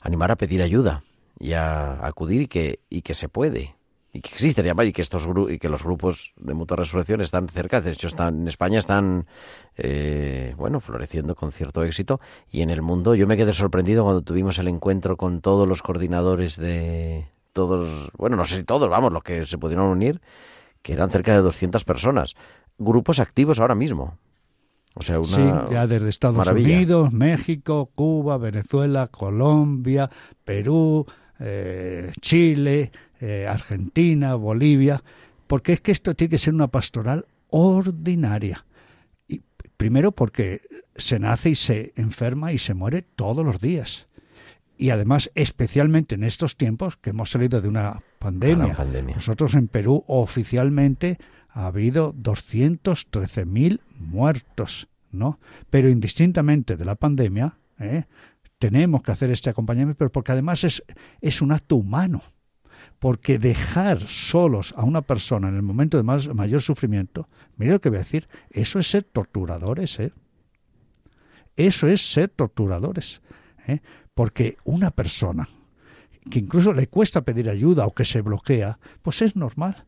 animar 0.00 0.32
a 0.32 0.36
pedir 0.36 0.62
ayuda 0.62 1.04
y 1.38 1.52
a 1.52 2.04
acudir 2.04 2.42
y 2.42 2.48
que, 2.48 2.80
y 2.90 3.02
que 3.02 3.14
se 3.14 3.28
puede. 3.28 3.75
Y 4.16 4.20
que 4.20 4.30
existen, 4.34 4.66
y 4.66 4.92
que 4.92 5.02
estos 5.02 5.28
gru- 5.28 5.52
y 5.52 5.58
que 5.58 5.68
los 5.68 5.82
grupos 5.84 6.32
de 6.36 6.54
mutua 6.54 6.76
resurrección 6.78 7.20
están 7.20 7.48
cerca, 7.48 7.80
de 7.80 7.92
hecho 7.92 8.06
están 8.06 8.40
en 8.42 8.48
España 8.48 8.78
están 8.78 9.26
eh, 9.76 10.54
bueno 10.56 10.80
floreciendo 10.80 11.34
con 11.34 11.52
cierto 11.52 11.84
éxito 11.84 12.20
y 12.50 12.62
en 12.62 12.70
el 12.70 12.82
mundo 12.82 13.14
yo 13.14 13.26
me 13.26 13.36
quedé 13.36 13.52
sorprendido 13.52 14.04
cuando 14.04 14.22
tuvimos 14.22 14.58
el 14.58 14.68
encuentro 14.68 15.16
con 15.16 15.40
todos 15.40 15.68
los 15.68 15.82
coordinadores 15.82 16.56
de 16.56 17.28
todos, 17.52 18.10
bueno, 18.16 18.36
no 18.36 18.44
sé 18.44 18.56
si 18.58 18.64
todos, 18.64 18.88
vamos, 18.88 19.12
los 19.12 19.22
que 19.22 19.44
se 19.46 19.56
pudieron 19.58 19.86
unir, 19.86 20.20
que 20.82 20.92
eran 20.92 21.10
cerca 21.10 21.32
de 21.32 21.38
200 21.38 21.84
personas, 21.84 22.34
grupos 22.78 23.18
activos 23.18 23.60
ahora 23.60 23.74
mismo. 23.74 24.18
O 24.94 25.02
sea, 25.02 25.18
una 25.18 25.26
Sí, 25.28 25.72
ya 25.72 25.86
desde 25.86 26.08
Estados 26.08 26.36
maravilla. 26.36 26.74
Unidos, 26.76 27.12
México, 27.12 27.90
Cuba, 27.94 28.38
Venezuela, 28.38 29.08
Colombia, 29.08 30.10
Perú, 30.44 31.06
eh, 31.40 32.12
Chile, 32.20 32.92
eh, 33.20 33.46
Argentina, 33.48 34.34
Bolivia, 34.34 35.02
porque 35.46 35.72
es 35.72 35.80
que 35.80 35.92
esto 35.92 36.14
tiene 36.14 36.30
que 36.30 36.38
ser 36.38 36.54
una 36.54 36.68
pastoral 36.68 37.26
ordinaria. 37.50 38.66
Y 39.28 39.42
primero 39.76 40.12
porque 40.12 40.60
se 40.96 41.18
nace 41.18 41.50
y 41.50 41.56
se 41.56 41.92
enferma 41.96 42.52
y 42.52 42.58
se 42.58 42.74
muere 42.74 43.02
todos 43.02 43.44
los 43.44 43.60
días. 43.60 44.08
Y 44.78 44.90
además, 44.90 45.30
especialmente 45.34 46.16
en 46.16 46.24
estos 46.24 46.56
tiempos 46.56 46.96
que 46.96 47.10
hemos 47.10 47.30
salido 47.30 47.60
de 47.60 47.68
una 47.68 48.00
pandemia. 48.18 48.74
Pandemia. 48.74 49.16
Nosotros 49.16 49.54
en 49.54 49.68
Perú 49.68 50.04
oficialmente 50.06 51.18
ha 51.48 51.66
habido 51.66 52.12
213.000 52.14 53.80
muertos, 53.98 54.88
¿no? 55.10 55.40
Pero 55.70 55.88
indistintamente 55.88 56.76
de 56.76 56.84
la 56.84 56.96
pandemia, 56.96 57.56
¿eh? 57.80 58.04
tenemos 58.58 59.02
que 59.02 59.12
hacer 59.12 59.30
este 59.30 59.48
acompañamiento, 59.48 59.98
pero 59.98 60.12
porque 60.12 60.32
además 60.32 60.64
es, 60.64 60.82
es 61.20 61.40
un 61.40 61.52
acto 61.52 61.76
humano. 61.76 62.22
Porque 62.98 63.38
dejar 63.38 64.06
solos 64.06 64.74
a 64.76 64.84
una 64.84 65.02
persona 65.02 65.48
en 65.48 65.56
el 65.56 65.62
momento 65.62 65.96
de 65.96 66.02
más, 66.02 66.28
mayor 66.34 66.62
sufrimiento, 66.62 67.28
mire 67.56 67.72
lo 67.72 67.80
que 67.80 67.90
voy 67.90 67.96
a 67.96 68.02
decir, 68.02 68.28
eso 68.50 68.78
es 68.78 68.88
ser 68.88 69.04
torturadores, 69.04 69.98
¿eh? 70.00 70.12
Eso 71.56 71.86
es 71.88 72.12
ser 72.12 72.28
torturadores. 72.28 73.22
¿eh? 73.66 73.80
Porque 74.14 74.56
una 74.64 74.90
persona 74.90 75.48
que 76.30 76.38
incluso 76.40 76.72
le 76.72 76.88
cuesta 76.88 77.22
pedir 77.22 77.48
ayuda 77.48 77.86
o 77.86 77.94
que 77.94 78.04
se 78.04 78.20
bloquea, 78.20 78.78
pues 79.02 79.22
es 79.22 79.36
normal. 79.36 79.84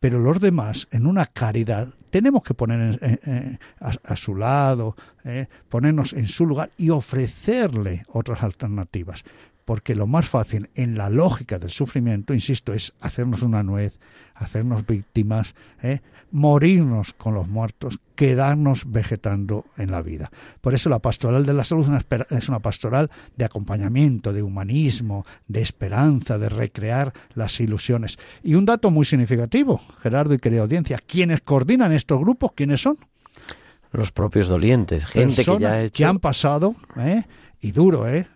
Pero 0.00 0.18
los 0.18 0.40
demás, 0.40 0.88
en 0.90 1.06
una 1.06 1.26
caridad, 1.26 1.94
tenemos 2.10 2.42
que 2.42 2.54
poner 2.54 2.98
en- 3.22 3.58
a 3.80 4.16
su 4.16 4.34
lado, 4.34 4.96
¿eh? 5.24 5.46
ponernos 5.68 6.12
en 6.12 6.26
su 6.26 6.44
lugar 6.46 6.70
y 6.76 6.90
ofrecerle 6.90 8.04
otras 8.08 8.42
alternativas. 8.42 9.22
Porque 9.64 9.94
lo 9.94 10.06
más 10.06 10.28
fácil 10.28 10.70
en 10.74 10.96
la 10.96 11.10
lógica 11.10 11.58
del 11.58 11.70
sufrimiento, 11.70 12.34
insisto, 12.34 12.72
es 12.72 12.92
hacernos 13.00 13.42
una 13.42 13.62
nuez, 13.62 13.98
hacernos 14.34 14.86
víctimas, 14.86 15.54
¿eh? 15.82 16.00
morirnos 16.30 17.12
con 17.12 17.34
los 17.34 17.46
muertos, 17.48 17.98
quedarnos 18.16 18.90
vegetando 18.90 19.66
en 19.76 19.90
la 19.90 20.02
vida. 20.02 20.30
Por 20.60 20.74
eso 20.74 20.88
la 20.88 20.98
pastoral 20.98 21.44
de 21.44 21.52
la 21.52 21.64
salud 21.64 21.86
es 22.30 22.48
una, 22.48 22.58
pastoral 22.60 23.10
de 23.36 23.44
acompañamiento, 23.44 24.32
de 24.32 24.42
humanismo, 24.42 25.26
de 25.46 25.60
esperanza, 25.60 26.38
de 26.38 26.48
recrear 26.48 27.12
las 27.34 27.60
ilusiones. 27.60 28.18
Y 28.42 28.54
un 28.54 28.64
dato 28.64 28.90
muy 28.90 29.04
significativo, 29.04 29.80
Gerardo 30.02 30.34
y 30.34 30.38
querida 30.38 30.62
audiencia, 30.62 30.98
quienes 31.06 31.42
coordinan 31.42 31.92
estos 31.92 32.18
grupos, 32.18 32.52
¿quiénes 32.54 32.80
son? 32.80 32.96
Los 33.92 34.10
propios 34.10 34.48
dolientes, 34.48 35.04
gente 35.04 35.44
que 35.44 35.58
ya 35.58 35.72
ha 35.72 35.82
hecho... 35.82 36.08
han 36.08 36.18
pasado, 36.18 36.74
¿eh? 36.96 37.24
y 37.60 37.72
duro, 37.72 38.08
¿eh? 38.08 38.26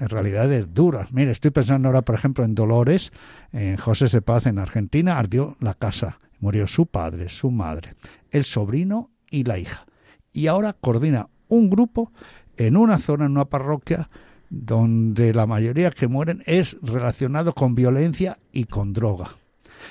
En 0.00 0.08
realidad 0.08 0.52
es 0.52 0.72
dura. 0.72 1.06
Mire, 1.10 1.30
estoy 1.30 1.50
pensando 1.50 1.88
ahora, 1.88 2.02
por 2.02 2.14
ejemplo, 2.14 2.44
en 2.44 2.54
Dolores, 2.54 3.12
en 3.52 3.76
José 3.76 4.08
de 4.08 4.22
Paz, 4.22 4.46
en 4.46 4.58
Argentina, 4.58 5.18
ardió 5.18 5.56
la 5.60 5.74
casa, 5.74 6.20
murió 6.40 6.66
su 6.66 6.86
padre, 6.86 7.28
su 7.28 7.50
madre, 7.50 7.94
el 8.30 8.44
sobrino 8.44 9.10
y 9.30 9.44
la 9.44 9.58
hija. 9.58 9.86
Y 10.32 10.48
ahora 10.48 10.72
coordina 10.72 11.28
un 11.48 11.70
grupo 11.70 12.12
en 12.56 12.76
una 12.76 12.98
zona, 12.98 13.26
en 13.26 13.32
una 13.32 13.46
parroquia, 13.46 14.08
donde 14.48 15.34
la 15.34 15.46
mayoría 15.46 15.90
que 15.90 16.08
mueren 16.08 16.42
es 16.46 16.76
relacionado 16.82 17.54
con 17.54 17.74
violencia 17.74 18.36
y 18.52 18.64
con 18.64 18.92
droga. 18.92 19.30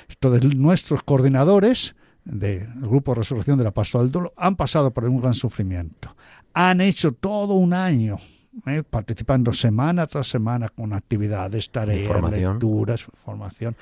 Entonces, 0.09 0.55
nuestros 0.55 1.03
coordinadores 1.03 1.95
del 2.23 2.67
Grupo 2.75 3.13
Resurrección 3.13 3.57
de 3.57 3.63
la 3.63 3.71
Pastoral 3.71 4.07
del 4.07 4.11
Dolo 4.11 4.33
han 4.35 4.55
pasado 4.55 4.91
por 4.91 5.05
un 5.05 5.21
gran 5.21 5.33
sufrimiento. 5.33 6.15
Han 6.53 6.81
hecho 6.81 7.11
todo 7.11 7.53
un 7.53 7.73
año 7.73 8.17
¿eh? 8.65 8.83
participando 8.89 9.53
semana 9.53 10.07
tras 10.07 10.27
semana 10.27 10.69
con 10.69 10.93
actividades, 10.93 11.69
tareas, 11.71 12.07
Formación. 12.07 12.53
lecturas, 12.53 13.07
formación. 13.23 13.75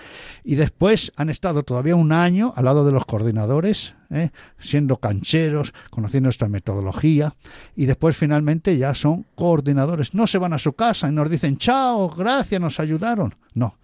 Y 0.43 0.55
después 0.55 1.11
han 1.15 1.29
estado 1.29 1.63
todavía 1.63 1.95
un 1.95 2.11
año 2.11 2.53
al 2.55 2.65
lado 2.65 2.85
de 2.85 2.91
los 2.91 3.05
coordinadores, 3.05 3.95
¿eh? 4.09 4.31
siendo 4.59 4.97
cancheros, 4.97 5.73
conociendo 5.89 6.29
esta 6.29 6.47
metodología. 6.49 7.35
Y 7.75 7.85
después 7.85 8.17
finalmente 8.17 8.77
ya 8.77 8.95
son 8.95 9.25
coordinadores. 9.35 10.13
No 10.13 10.27
se 10.27 10.37
van 10.37 10.53
a 10.53 10.59
su 10.59 10.73
casa 10.73 11.09
y 11.09 11.11
nos 11.11 11.29
dicen, 11.29 11.57
chao, 11.57 12.09
gracias, 12.09 12.59
nos 12.61 12.79
ayudaron. 12.79 13.35
No, 13.53 13.77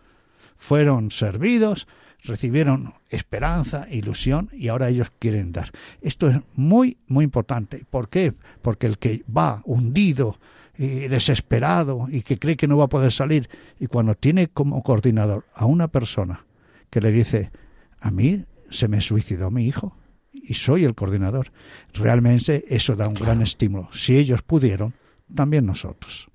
fueron 0.56 1.12
servidos, 1.12 1.88
recibieron 2.24 2.94
esperanza, 3.10 3.88
ilusión 3.90 4.50
y 4.52 4.68
ahora 4.68 4.90
ellos 4.90 5.12
quieren 5.20 5.52
dar. 5.52 5.72
Esto 6.02 6.30
es 6.30 6.38
muy, 6.56 6.98
muy 7.08 7.24
importante. 7.24 7.86
¿Por 7.90 8.10
qué? 8.10 8.34
Porque 8.62 8.88
el 8.88 8.98
que 8.98 9.24
va 9.36 9.62
hundido, 9.66 10.38
y 10.80 11.10
desesperado 11.10 12.08
y 12.10 12.22
que 12.22 12.40
cree 12.40 12.56
que 12.56 12.66
no 12.66 12.78
va 12.78 12.86
a 12.86 12.90
poder 12.90 13.12
salir 13.12 13.50
y 13.82 13.88
cuando 13.88 14.16
tiene 14.16 14.48
como 14.48 14.82
coordinador 14.82 15.46
a 15.54 15.66
una 15.66 15.90
persona 15.90 16.46
que 16.90 17.02
le 17.02 17.12
dice, 17.12 17.52
a 18.00 18.12
mí 18.12 18.46
se 18.72 18.88
me 18.88 19.02
suicidó 19.02 19.52
mi 19.52 19.68
hijo 19.68 19.98
y 20.32 20.54
soy 20.54 20.86
el 20.86 20.96
coordinador, 20.96 21.52
realmente 21.94 22.64
eso 22.74 22.96
da 22.96 23.10
un 23.10 23.16
gran 23.16 23.42
estímulo. 23.42 23.90
Si 23.92 24.18
ellos 24.18 24.42
pudieron, 24.42 24.94
también 25.36 25.66
nosotros. 25.66 26.30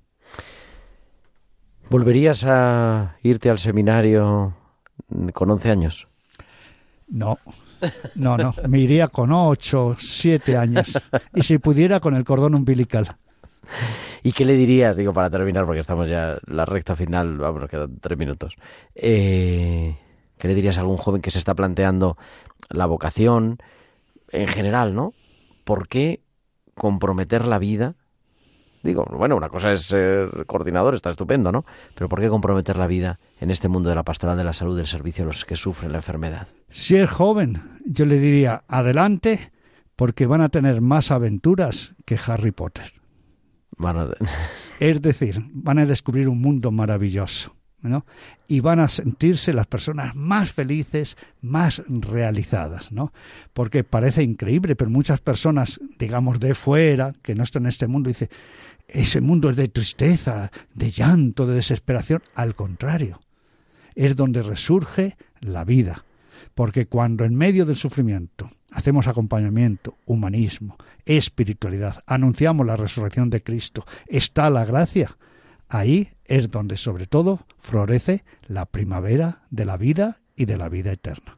¿Volverías 1.89 2.43
a 2.43 3.17
irte 3.23 3.49
al 3.49 3.57
seminario 3.57 4.55
con 5.33 5.49
11 5.49 5.71
años? 5.71 6.07
No, 7.07 7.39
no, 8.13 8.37
no. 8.37 8.53
Me 8.69 8.77
iría 8.79 9.07
con 9.07 9.31
ocho, 9.31 9.95
siete 9.99 10.55
años. 10.55 10.93
Y 11.33 11.41
si 11.41 11.57
pudiera, 11.57 11.99
con 11.99 12.13
el 12.13 12.23
cordón 12.23 12.53
umbilical. 12.53 13.17
¿Y 14.25 14.31
qué 14.31 14.43
le 14.43 14.55
dirías, 14.55 14.97
digo, 14.97 15.13
para 15.13 15.29
terminar, 15.29 15.67
porque 15.67 15.81
estamos 15.81 16.09
ya 16.09 16.39
en 16.47 16.57
la 16.57 16.65
recta 16.65 16.95
final, 16.95 17.37
vamos, 17.37 17.61
nos 17.61 17.69
quedan 17.69 17.99
tres 17.99 18.17
minutos. 18.17 18.55
Eh, 18.95 19.99
¿Qué 20.39 20.47
le 20.47 20.55
dirías 20.55 20.79
a 20.79 20.81
algún 20.81 20.97
joven 20.97 21.21
que 21.21 21.29
se 21.29 21.37
está 21.37 21.53
planteando 21.53 22.17
la 22.69 22.87
vocación 22.87 23.59
en 24.31 24.47
general, 24.47 24.95
¿no? 24.95 25.13
¿Por 25.63 25.87
qué 25.87 26.23
comprometer 26.73 27.45
la 27.45 27.59
vida? 27.59 27.93
Digo, 28.81 29.05
bueno, 29.11 29.35
una 29.35 29.49
cosa 29.49 29.71
es 29.71 29.81
ser 29.81 30.47
coordinador, 30.47 30.95
está 30.95 31.11
estupendo, 31.11 31.51
¿no? 31.51 31.63
Pero 31.93 32.09
¿por 32.09 32.19
qué 32.19 32.27
comprometer 32.27 32.77
la 32.77 32.87
vida 32.87 33.19
en 33.39 33.51
este 33.51 33.67
mundo 33.67 33.89
de 33.89 33.95
la 33.95 34.03
pastoral 34.03 34.37
de 34.37 34.43
la 34.43 34.53
salud, 34.53 34.75
del 34.75 34.87
servicio 34.87 35.23
a 35.23 35.27
los 35.27 35.45
que 35.45 35.55
sufren 35.55 35.91
la 35.91 35.99
enfermedad? 35.99 36.47
Si 36.71 36.95
es 36.95 37.11
joven, 37.11 37.61
yo 37.85 38.07
le 38.07 38.17
diría, 38.17 38.63
adelante, 38.67 39.51
porque 39.95 40.25
van 40.25 40.41
a 40.41 40.49
tener 40.49 40.81
más 40.81 41.11
aventuras 41.11 41.93
que 42.05 42.17
Harry 42.25 42.51
Potter. 42.51 43.04
Bueno, 43.77 44.09
Es 44.79 45.01
decir, 45.01 45.43
van 45.53 45.79
a 45.79 45.85
descubrir 45.85 46.27
un 46.27 46.41
mundo 46.41 46.71
maravilloso. 46.71 47.55
¿no? 47.81 48.03
Y 48.47 48.61
van 48.61 48.79
a 48.79 48.89
sentirse 48.89 49.53
las 49.53 49.67
personas 49.67 50.15
más 50.15 50.51
felices, 50.51 51.17
más 51.41 51.83
realizadas, 51.87 52.91
¿no? 52.91 53.13
Porque 53.53 53.83
parece 53.83 54.23
increíble, 54.23 54.75
pero 54.75 54.89
muchas 54.89 55.21
personas, 55.21 55.79
digamos, 55.99 56.39
de 56.39 56.55
fuera, 56.55 57.13
que 57.21 57.35
no 57.35 57.43
están 57.43 57.63
en 57.63 57.69
este 57.69 57.85
mundo, 57.85 58.07
dicen, 58.07 58.29
ese 58.87 59.21
mundo 59.21 59.51
es 59.51 59.55
de 59.55 59.67
tristeza, 59.67 60.51
de 60.73 60.89
llanto, 60.89 61.45
de 61.45 61.55
desesperación. 61.55 62.23
Al 62.33 62.55
contrario, 62.55 63.21
es 63.93 64.15
donde 64.15 64.43
resurge 64.43 65.15
la 65.41 65.63
vida. 65.63 66.05
Porque 66.53 66.87
cuando 66.87 67.23
en 67.23 67.35
medio 67.35 67.65
del 67.65 67.75
sufrimiento 67.75 68.49
hacemos 68.75 69.07
acompañamiento, 69.07 69.95
humanismo, 70.05 70.75
espiritualidad, 71.05 72.03
anunciamos 72.05 72.65
la 72.65 72.75
resurrección 72.75 73.29
de 73.29 73.41
Cristo, 73.41 73.85
está 74.07 74.49
la 74.49 74.65
gracia, 74.65 75.17
ahí 75.69 76.09
es 76.25 76.51
donde 76.51 76.75
sobre 76.75 77.07
todo 77.07 77.39
florece 77.57 78.25
la 78.47 78.65
primavera 78.65 79.43
de 79.49 79.65
la 79.65 79.77
vida 79.77 80.19
y 80.35 80.45
de 80.45 80.57
la 80.57 80.67
vida 80.67 80.91
eterna. 80.91 81.37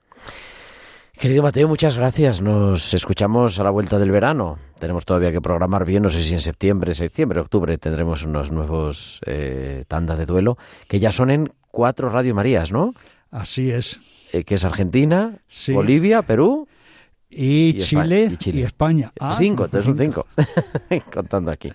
Querido 1.14 1.42
Mateo, 1.44 1.68
muchas 1.68 1.96
gracias. 1.98 2.42
Nos 2.42 2.94
escuchamos 2.94 3.60
a 3.60 3.64
la 3.64 3.72
vuelta 3.72 3.98
del 3.98 4.12
verano. 4.12 4.60
Tenemos 4.80 5.04
todavía 5.04 5.32
que 5.32 5.42
programar 5.42 5.84
bien, 5.86 6.04
no 6.04 6.10
sé 6.10 6.24
si 6.24 6.34
en 6.34 6.40
septiembre, 6.40 6.94
septiembre, 6.94 7.40
octubre 7.40 7.78
tendremos 7.78 8.24
unos 8.24 8.52
nuevos 8.52 9.20
eh, 9.26 9.84
tanda 9.88 10.16
de 10.16 10.28
duelo, 10.28 10.58
que 10.88 11.00
ya 11.00 11.12
son 11.12 11.32
en 11.32 11.54
cuatro 11.72 12.10
Radio 12.10 12.36
Marías, 12.36 12.72
¿no? 12.72 12.94
Así 13.32 13.72
es. 13.72 14.00
Eh, 14.32 14.44
que 14.44 14.56
es 14.56 14.66
Argentina, 14.66 15.40
Sí. 15.48 15.74
Bolivia, 15.74 16.22
Perú 16.22 16.68
Y, 17.30 17.76
Y 17.78 17.82
España- 17.82 18.04
Chile, 18.04 18.30
y 18.32 18.38
Chile. 18.38 18.60
y 18.60 18.64
España. 18.64 19.12
Ah, 19.20 19.36
cinco, 19.40 19.66
entonces 19.66 19.86
son 19.86 19.98
cinco. 19.98 20.26
Contando 21.14 21.52
aquí. 21.52 21.72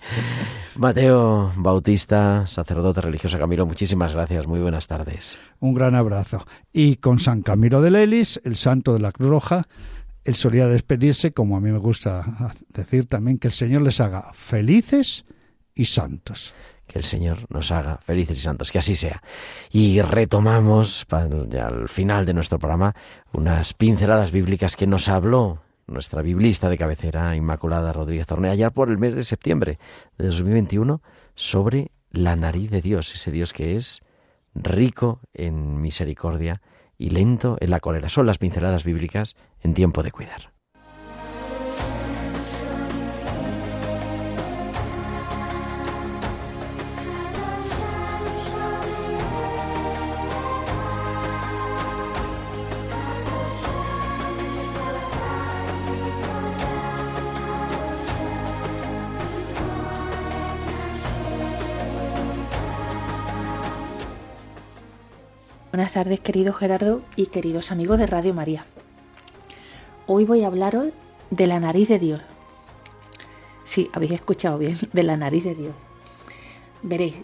Mateo 0.77 1.53
Bautista, 1.57 2.47
sacerdote 2.47 3.03
religioso 3.03 3.39
Camilo, 3.39 3.67
muchísimas 3.67 4.15
gracias. 4.15 4.47
Muy 4.47 4.61
buenas 4.61 4.87
tardes. 4.87 5.39
Un 5.61 5.75
gran 5.75 5.95
abrazo. 5.95 6.47
Y 6.73 6.97
con 6.97 7.19
San 7.19 7.43
Camilo 7.43 7.83
de 7.83 7.91
Lelis, 7.91 8.41
el 8.45 8.57
santo 8.57 8.95
de 8.95 9.01
la 9.01 9.13
Cruz 9.13 9.29
Roja, 9.29 9.65
él 10.25 10.35
solía 10.35 10.67
despedirse, 10.69 11.33
como 11.33 11.57
a 11.57 11.61
mí 11.61 11.71
me 11.71 11.79
gusta 11.79 12.25
decir 12.69 13.07
también, 13.07 13.39
que 13.39 13.49
el 13.49 13.53
Señor 13.53 13.83
les 13.83 14.01
haga 14.01 14.31
felices 14.33 15.27
y 15.75 15.85
santos. 15.85 16.55
Que 16.93 16.99
el 16.99 17.05
Señor 17.05 17.39
nos 17.49 17.71
haga 17.71 17.97
felices 17.99 18.37
y 18.37 18.41
santos, 18.41 18.71
que 18.71 18.79
así 18.79 18.95
sea. 18.95 19.23
Y 19.71 20.03
retomamos, 20.03 21.07
ya 21.49 21.69
al 21.69 21.89
final 21.89 22.27
de 22.27 22.35
nuestro 22.35 22.59
programa, 22.59 22.95
unas 23.33 23.73
pinceladas 23.73 24.31
bíblicas 24.31 24.77
que 24.77 24.87
nos 24.87 25.09
habló 25.09 25.63
nuestra 25.87 26.21
biblista 26.21 26.69
de 26.69 26.77
cabecera, 26.77 27.35
Inmaculada 27.35 27.93
Rodríguez 27.93 28.27
Tornea, 28.27 28.53
ayer 28.53 28.71
por 28.73 28.91
el 28.91 28.99
mes 28.99 29.15
de 29.15 29.25
septiembre 29.25 29.79
de 30.19 30.27
2021, 30.27 31.01
sobre 31.35 31.93
la 32.11 32.37
nariz 32.37 32.71
de 32.71 32.83
Dios, 32.83 33.15
ese 33.15 33.31
Dios 33.31 33.55
que 33.55 33.77
es 33.77 34.03
rico 34.55 35.21
en 35.33 35.81
misericordia 35.81 36.61
y 36.99 37.09
lento 37.11 37.57
en 37.61 37.71
la 37.71 37.81
cólera. 37.81 38.11
Son 38.11 38.27
las 38.27 38.37
pinceladas 38.37 38.85
bíblicas 38.85 39.35
en 39.63 39.73
tiempo 39.73 40.03
de 40.03 40.13
cuidar. 40.13 40.52
Tardes, 66.03 66.19
querido 66.19 66.53
Gerardo 66.53 67.01
y 67.15 67.27
queridos 67.27 67.71
amigos 67.71 67.97
de 67.97 68.07
Radio 68.07 68.35
María. 68.35 68.67
Hoy 70.09 70.25
voy 70.25 70.43
a 70.43 70.49
hablaros 70.49 70.89
de 71.31 71.47
la 71.47 71.61
nariz 71.61 71.89
de 71.89 72.01
Dios. 72.01 72.21
Sí, 73.63 73.89
habéis 73.93 74.11
escuchado 74.11 74.59
bien, 74.59 74.77
de 74.93 75.03
la 75.05 75.17
nariz 75.17 75.45
de 75.45 75.55
Dios. 75.55 75.75
Veréis, 76.83 77.15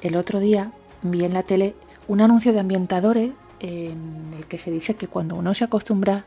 el 0.00 0.16
otro 0.16 0.40
día 0.40 0.72
vi 1.02 1.26
en 1.26 1.34
la 1.34 1.42
tele 1.42 1.74
un 2.08 2.22
anuncio 2.22 2.54
de 2.54 2.60
ambientadores 2.60 3.32
en 3.60 4.32
el 4.34 4.46
que 4.46 4.56
se 4.56 4.70
dice 4.70 4.94
que 4.94 5.08
cuando 5.08 5.36
uno 5.36 5.52
se 5.52 5.64
acostumbra 5.64 6.24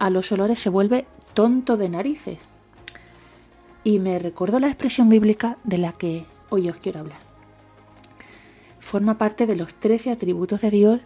a 0.00 0.10
los 0.10 0.32
olores 0.32 0.58
se 0.58 0.68
vuelve 0.68 1.06
tonto 1.32 1.76
de 1.76 1.90
narices. 1.90 2.38
Y 3.84 4.00
me 4.00 4.18
recordó 4.18 4.58
la 4.58 4.66
expresión 4.66 5.08
bíblica 5.08 5.58
de 5.62 5.78
la 5.78 5.92
que 5.92 6.26
hoy 6.48 6.68
os 6.68 6.78
quiero 6.78 6.98
hablar. 6.98 7.20
forma 8.80 9.16
parte 9.16 9.46
de 9.46 9.54
los 9.54 9.72
13 9.74 10.10
atributos 10.10 10.62
de 10.62 10.70
Dios 10.72 11.00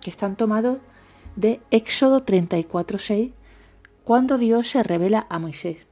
que 0.00 0.10
están 0.10 0.36
tomados 0.36 0.78
de 1.36 1.60
Éxodo 1.70 2.24
34.6, 2.24 3.32
cuando 4.04 4.38
Dios 4.38 4.68
se 4.68 4.82
revela 4.82 5.26
a 5.28 5.38
Moisés. 5.38 5.86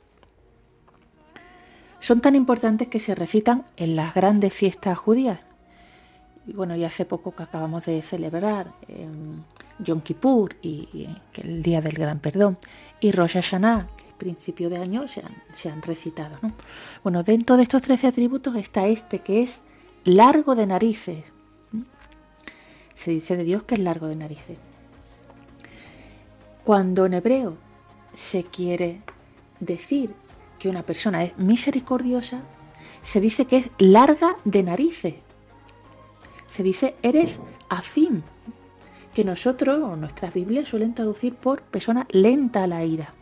Son 2.01 2.21
tan 2.21 2.35
importantes 2.35 2.89
que 2.89 3.01
se 3.01 3.15
recitan 3.15 3.65
en 3.77 3.97
las 3.97 4.15
grandes 4.15 4.53
fiestas 4.53 4.99
judías. 4.99 5.41
Y 6.47 6.53
bueno, 6.53 6.77
y 6.77 6.85
hace 6.85 7.05
poco 7.05 7.35
que 7.35 7.43
acabamos 7.43 7.87
de 7.87 8.01
celebrar 8.03 8.73
Yom 9.81 10.01
Kippur, 10.01 10.57
y, 10.63 10.89
y 10.93 11.09
el 11.41 11.63
Día 11.63 11.81
del 11.81 11.95
Gran 11.95 12.21
Perdón, 12.21 12.59
y 13.01 13.13
Rosh 13.13 13.35
Hashanah, 13.35 13.87
que 13.97 14.09
es 14.09 14.15
principio 14.15 14.71
de 14.71 14.79
año, 14.79 15.07
se 15.09 15.69
han, 15.69 15.83
recitado. 15.83 16.39
¿no? 16.43 16.53
Bueno, 17.03 17.23
dentro 17.23 17.57
de 17.57 17.65
estos 17.65 17.83
13 17.83 18.07
atributos 18.09 18.57
está 18.57 18.87
este 18.87 19.21
que 19.21 19.43
es 19.43 19.63
largo 20.05 20.55
de 20.55 20.67
narices. 20.67 21.25
Se 22.99 23.13
dice 23.13 23.37
de 23.37 23.45
Dios 23.45 23.63
que 23.63 23.77
es 23.77 23.81
largo 23.81 24.09
de 24.09 24.17
narices. 24.17 24.59
Cuando 26.65 27.07
en 27.07 27.15
hebreo 27.15 27.57
se 28.13 28.43
quiere 28.43 29.03
decir 29.61 30.13
que 30.59 30.69
una 30.69 30.83
persona 30.83 31.23
es 31.23 31.39
misericordiosa, 31.39 32.41
se 33.03 33.21
dice 33.21 33.45
que 33.45 33.59
es 33.59 33.71
larga 33.79 34.37
de 34.45 34.65
narices. 34.65 35.15
Se 36.49 36.65
dice 36.65 36.97
eres 37.03 37.39
afín, 37.69 38.25
que 39.15 39.25
nosotros 39.25 39.81
o 39.81 39.95
nuestras 39.95 40.35
Biblias 40.35 40.69
suelen 40.69 40.93
traducir 40.95 41.37
por 41.37 41.63
persona 41.63 42.05
lenta 42.11 42.65
a 42.65 42.67
la 42.67 42.85
ira. 42.85 43.15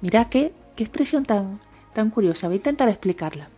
Mira 0.00 0.30
qué, 0.30 0.54
qué 0.76 0.84
expresión 0.84 1.24
tan, 1.24 1.60
tan 1.92 2.08
curiosa, 2.08 2.46
voy 2.46 2.54
a 2.54 2.56
intentar 2.56 2.88
explicarla. 2.88 3.48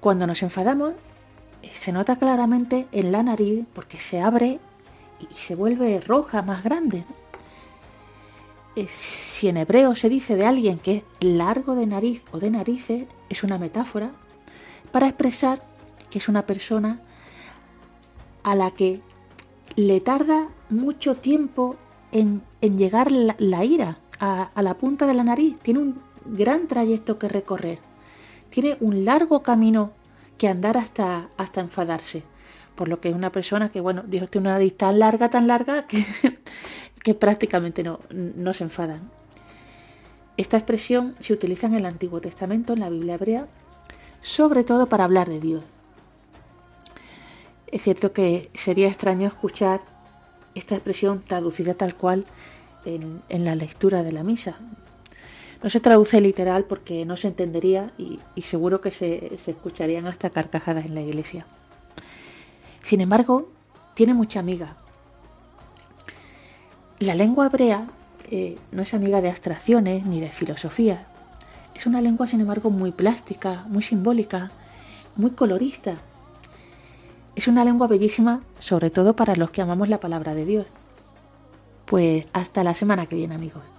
Cuando 0.00 0.26
nos 0.26 0.42
enfadamos, 0.42 0.94
se 1.72 1.92
nota 1.92 2.16
claramente 2.16 2.86
en 2.92 3.12
la 3.12 3.22
nariz 3.22 3.64
porque 3.72 3.98
se 3.98 4.20
abre 4.20 4.58
y 5.20 5.34
se 5.34 5.54
vuelve 5.54 6.00
roja, 6.00 6.42
más 6.42 6.64
grande. 6.64 7.04
Si 8.88 9.48
en 9.48 9.56
hebreo 9.56 9.94
se 9.94 10.08
dice 10.08 10.34
de 10.34 10.46
alguien 10.46 10.78
que 10.78 10.96
es 10.96 11.04
largo 11.20 11.74
de 11.74 11.86
nariz 11.86 12.24
o 12.32 12.40
de 12.40 12.50
narices, 12.50 13.06
es 13.28 13.44
una 13.44 13.56
metáfora 13.56 14.10
para 14.90 15.06
expresar 15.06 15.62
que 16.10 16.18
es 16.18 16.28
una 16.28 16.44
persona 16.44 17.00
a 18.42 18.54
la 18.54 18.72
que 18.72 19.00
le 19.76 20.00
tarda 20.00 20.48
mucho 20.70 21.14
tiempo 21.16 21.76
en, 22.12 22.42
en 22.60 22.78
llegar 22.78 23.10
la, 23.12 23.36
la 23.38 23.64
ira 23.64 23.98
a, 24.18 24.50
a 24.54 24.62
la 24.62 24.74
punta 24.74 25.06
de 25.06 25.14
la 25.14 25.24
nariz. 25.24 25.56
Tiene 25.62 25.80
un 25.80 26.00
gran 26.26 26.66
trayecto 26.66 27.18
que 27.18 27.28
recorrer. 27.28 27.78
Tiene 28.50 28.76
un 28.80 29.04
largo 29.04 29.42
camino 29.42 29.92
que 30.38 30.48
andar 30.48 30.76
hasta, 30.76 31.28
hasta 31.36 31.60
enfadarse. 31.60 32.22
Por 32.74 32.88
lo 32.88 33.00
que 33.00 33.08
es 33.08 33.14
una 33.14 33.30
persona 33.30 33.70
que, 33.70 33.80
bueno, 33.80 34.02
Dios 34.06 34.28
tiene 34.30 34.48
una 34.48 34.54
nariz 34.54 34.76
tan 34.76 34.98
larga, 34.98 35.30
tan 35.30 35.46
larga, 35.46 35.86
que, 35.86 36.04
que 37.02 37.14
prácticamente 37.14 37.82
no, 37.82 38.00
no 38.10 38.52
se 38.52 38.64
enfadan. 38.64 39.10
Esta 40.36 40.56
expresión 40.56 41.14
se 41.20 41.32
utiliza 41.32 41.66
en 41.66 41.74
el 41.74 41.86
Antiguo 41.86 42.20
Testamento, 42.20 42.72
en 42.72 42.80
la 42.80 42.90
Biblia 42.90 43.14
hebrea, 43.14 43.46
sobre 44.22 44.64
todo 44.64 44.86
para 44.86 45.04
hablar 45.04 45.28
de 45.28 45.38
Dios. 45.38 45.62
Es 47.68 47.82
cierto 47.82 48.12
que 48.12 48.50
sería 48.54 48.88
extraño 48.88 49.28
escuchar 49.28 49.80
esta 50.54 50.74
expresión 50.74 51.22
traducida 51.22 51.74
tal 51.74 51.94
cual 51.94 52.24
en, 52.84 53.22
en 53.28 53.44
la 53.44 53.54
lectura 53.54 54.02
de 54.02 54.12
la 54.12 54.24
misa. 54.24 54.56
No 55.64 55.70
se 55.70 55.80
traduce 55.80 56.20
literal 56.20 56.64
porque 56.64 57.06
no 57.06 57.16
se 57.16 57.28
entendería 57.28 57.90
y, 57.96 58.20
seguro 58.42 58.82
que 58.82 58.90
se, 58.90 59.38
se 59.42 59.52
escucharían 59.52 60.06
hasta 60.06 60.28
carcajadas 60.28 60.84
en 60.84 60.94
la 60.94 61.00
iglesia. 61.00 61.46
Sin 62.82 63.00
embargo, 63.00 63.48
tiene 63.94 64.12
mucha 64.12 64.40
amiga. 64.40 64.76
La 66.98 67.14
lengua 67.14 67.46
hebrea 67.46 67.86
eh, 68.30 68.58
no 68.72 68.82
es 68.82 68.92
amiga 68.92 69.22
de 69.22 69.30
abstracciones 69.30 70.04
ni 70.04 70.20
de 70.20 70.30
filosofía. 70.32 71.06
Es 71.74 71.86
una 71.86 72.02
lengua, 72.02 72.26
sin 72.26 72.42
embargo, 72.42 72.68
muy 72.68 72.92
plástica, 72.92 73.64
muy 73.66 73.82
simbólica, 73.82 74.50
muy 75.16 75.30
colorista. 75.30 75.94
Es 77.36 77.48
una 77.48 77.64
lengua 77.64 77.86
bellísima, 77.86 78.42
sobre 78.58 78.90
todo 78.90 79.16
para 79.16 79.34
los 79.34 79.50
que 79.50 79.62
amamos 79.62 79.88
la 79.88 79.98
palabra 79.98 80.34
de 80.34 80.44
Dios. 80.44 80.66
Pues 81.86 82.26
hasta 82.34 82.62
la 82.64 82.74
semana 82.74 83.06
que 83.06 83.16
viene, 83.16 83.34
amigos. 83.34 83.73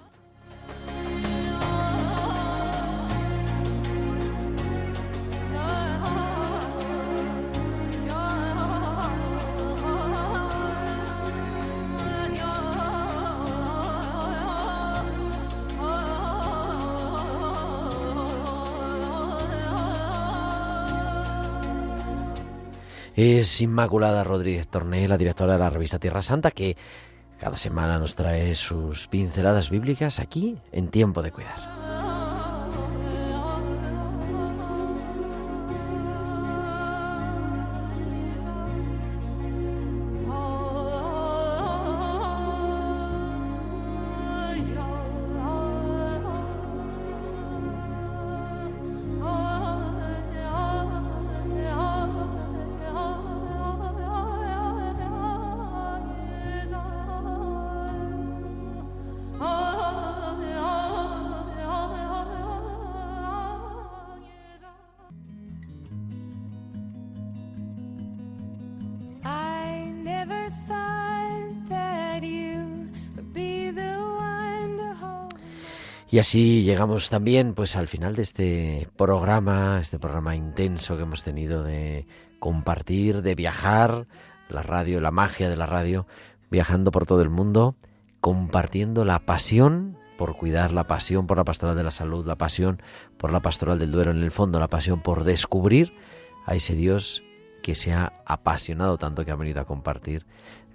Es 23.16 23.62
Inmaculada 23.62 24.26
Rodríguez 24.26 24.68
Torné, 24.68 25.08
la 25.08 25.18
directora 25.18 25.54
de 25.54 25.60
la 25.60 25.70
revista 25.70 26.00
Tierra 26.00 26.22
Santa, 26.22 26.52
que 26.52 26.76
cada 27.40 27.56
semana 27.56 27.98
nos 27.98 28.18
trae 28.18 28.54
sus 28.56 29.08
pinceladas 29.08 29.70
bíblicas 29.70 30.20
aquí 30.20 30.58
en 30.74 30.90
Tiempo 30.90 31.22
de 31.22 31.32
Cuidar. 31.32 31.85
Y 76.10 76.20
así 76.20 76.64
llegamos 76.64 77.10
también 77.10 77.54
pues 77.54 77.76
al 77.76 77.88
final 77.88 78.16
de 78.16 78.22
este 78.22 78.88
programa, 78.96 79.80
este 79.82 79.98
programa 79.98 80.36
intenso 80.36 80.96
que 80.96 81.04
hemos 81.04 81.24
tenido 81.24 81.64
de 81.64 82.06
compartir, 82.40 83.22
de 83.24 83.34
viajar, 83.34 84.08
la 84.48 84.62
radio, 84.62 85.02
la 85.02 85.12
magia 85.12 85.50
de 85.50 85.58
la 85.58 85.66
radio, 85.66 86.06
viajando 86.52 86.92
por 86.92 87.08
todo 87.08 87.22
el 87.22 87.30
mundo, 87.30 87.76
compartiendo 88.22 89.04
la 89.04 89.20
pasión 89.20 89.98
por 90.18 90.38
cuidar, 90.38 90.72
la 90.72 90.86
pasión 90.86 91.28
por 91.28 91.38
la 91.38 91.44
pastoral 91.44 91.76
de 91.76 91.84
la 91.84 91.92
salud, 91.92 92.26
la 92.26 92.38
pasión 92.38 92.82
por 93.18 93.34
la 93.34 93.42
pastoral 93.42 93.80
del 93.80 93.92
Duero, 93.92 94.12
en 94.12 94.22
el 94.22 94.32
fondo 94.32 94.60
la 94.60 94.70
pasión 94.70 95.02
por 95.02 95.24
descubrir 95.24 95.94
a 96.46 96.56
ese 96.56 96.76
Dios 96.76 97.24
que 97.64 97.76
se 97.76 97.94
ha 97.94 98.14
apasionado 98.26 98.98
tanto 98.98 99.26
que 99.26 99.32
ha 99.32 99.36
venido 99.36 99.60
a 99.60 99.66
compartir 99.66 100.26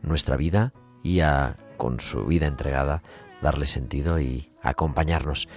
nuestra 0.02 0.36
vida 0.36 0.72
y 1.04 1.20
a, 1.20 1.56
con 1.76 2.00
su 2.00 2.24
vida 2.24 2.46
entregada, 2.46 3.00
darle 3.40 3.66
sentido 3.66 4.20
y 4.20 4.49
acompañarnos. 4.62 5.48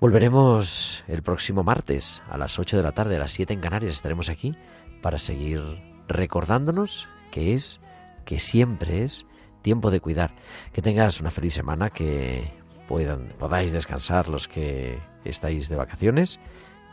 Volveremos 0.00 1.02
el 1.08 1.22
próximo 1.22 1.64
martes 1.64 2.22
a 2.30 2.38
las 2.38 2.58
8 2.58 2.76
de 2.76 2.82
la 2.82 2.92
tarde, 2.92 3.16
a 3.16 3.20
las 3.20 3.32
7 3.32 3.52
en 3.52 3.60
Canarias. 3.60 3.94
Estaremos 3.94 4.28
aquí 4.28 4.54
para 5.02 5.18
seguir 5.18 5.60
recordándonos 6.06 7.08
que 7.30 7.54
es, 7.54 7.80
que 8.24 8.38
siempre 8.38 9.02
es 9.02 9.26
tiempo 9.62 9.90
de 9.90 10.00
cuidar. 10.00 10.34
Que 10.72 10.82
tengas 10.82 11.20
una 11.20 11.30
feliz 11.30 11.54
semana, 11.54 11.90
que 11.90 12.52
puedan, 12.86 13.28
podáis 13.38 13.72
descansar 13.72 14.28
los 14.28 14.48
que 14.48 14.98
estáis 15.24 15.68
de 15.68 15.76
vacaciones 15.76 16.40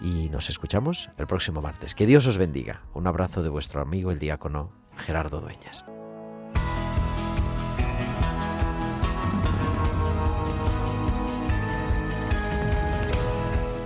y 0.01 0.29
nos 0.29 0.49
escuchamos 0.49 1.09
el 1.17 1.27
próximo 1.27 1.61
martes. 1.61 1.95
Que 1.95 2.05
Dios 2.05 2.27
os 2.27 2.37
bendiga. 2.37 2.81
Un 2.93 3.07
abrazo 3.07 3.43
de 3.43 3.49
vuestro 3.49 3.81
amigo 3.81 4.11
el 4.11 4.19
diácono 4.19 4.71
Gerardo 4.97 5.41
Dueñas. 5.41 5.85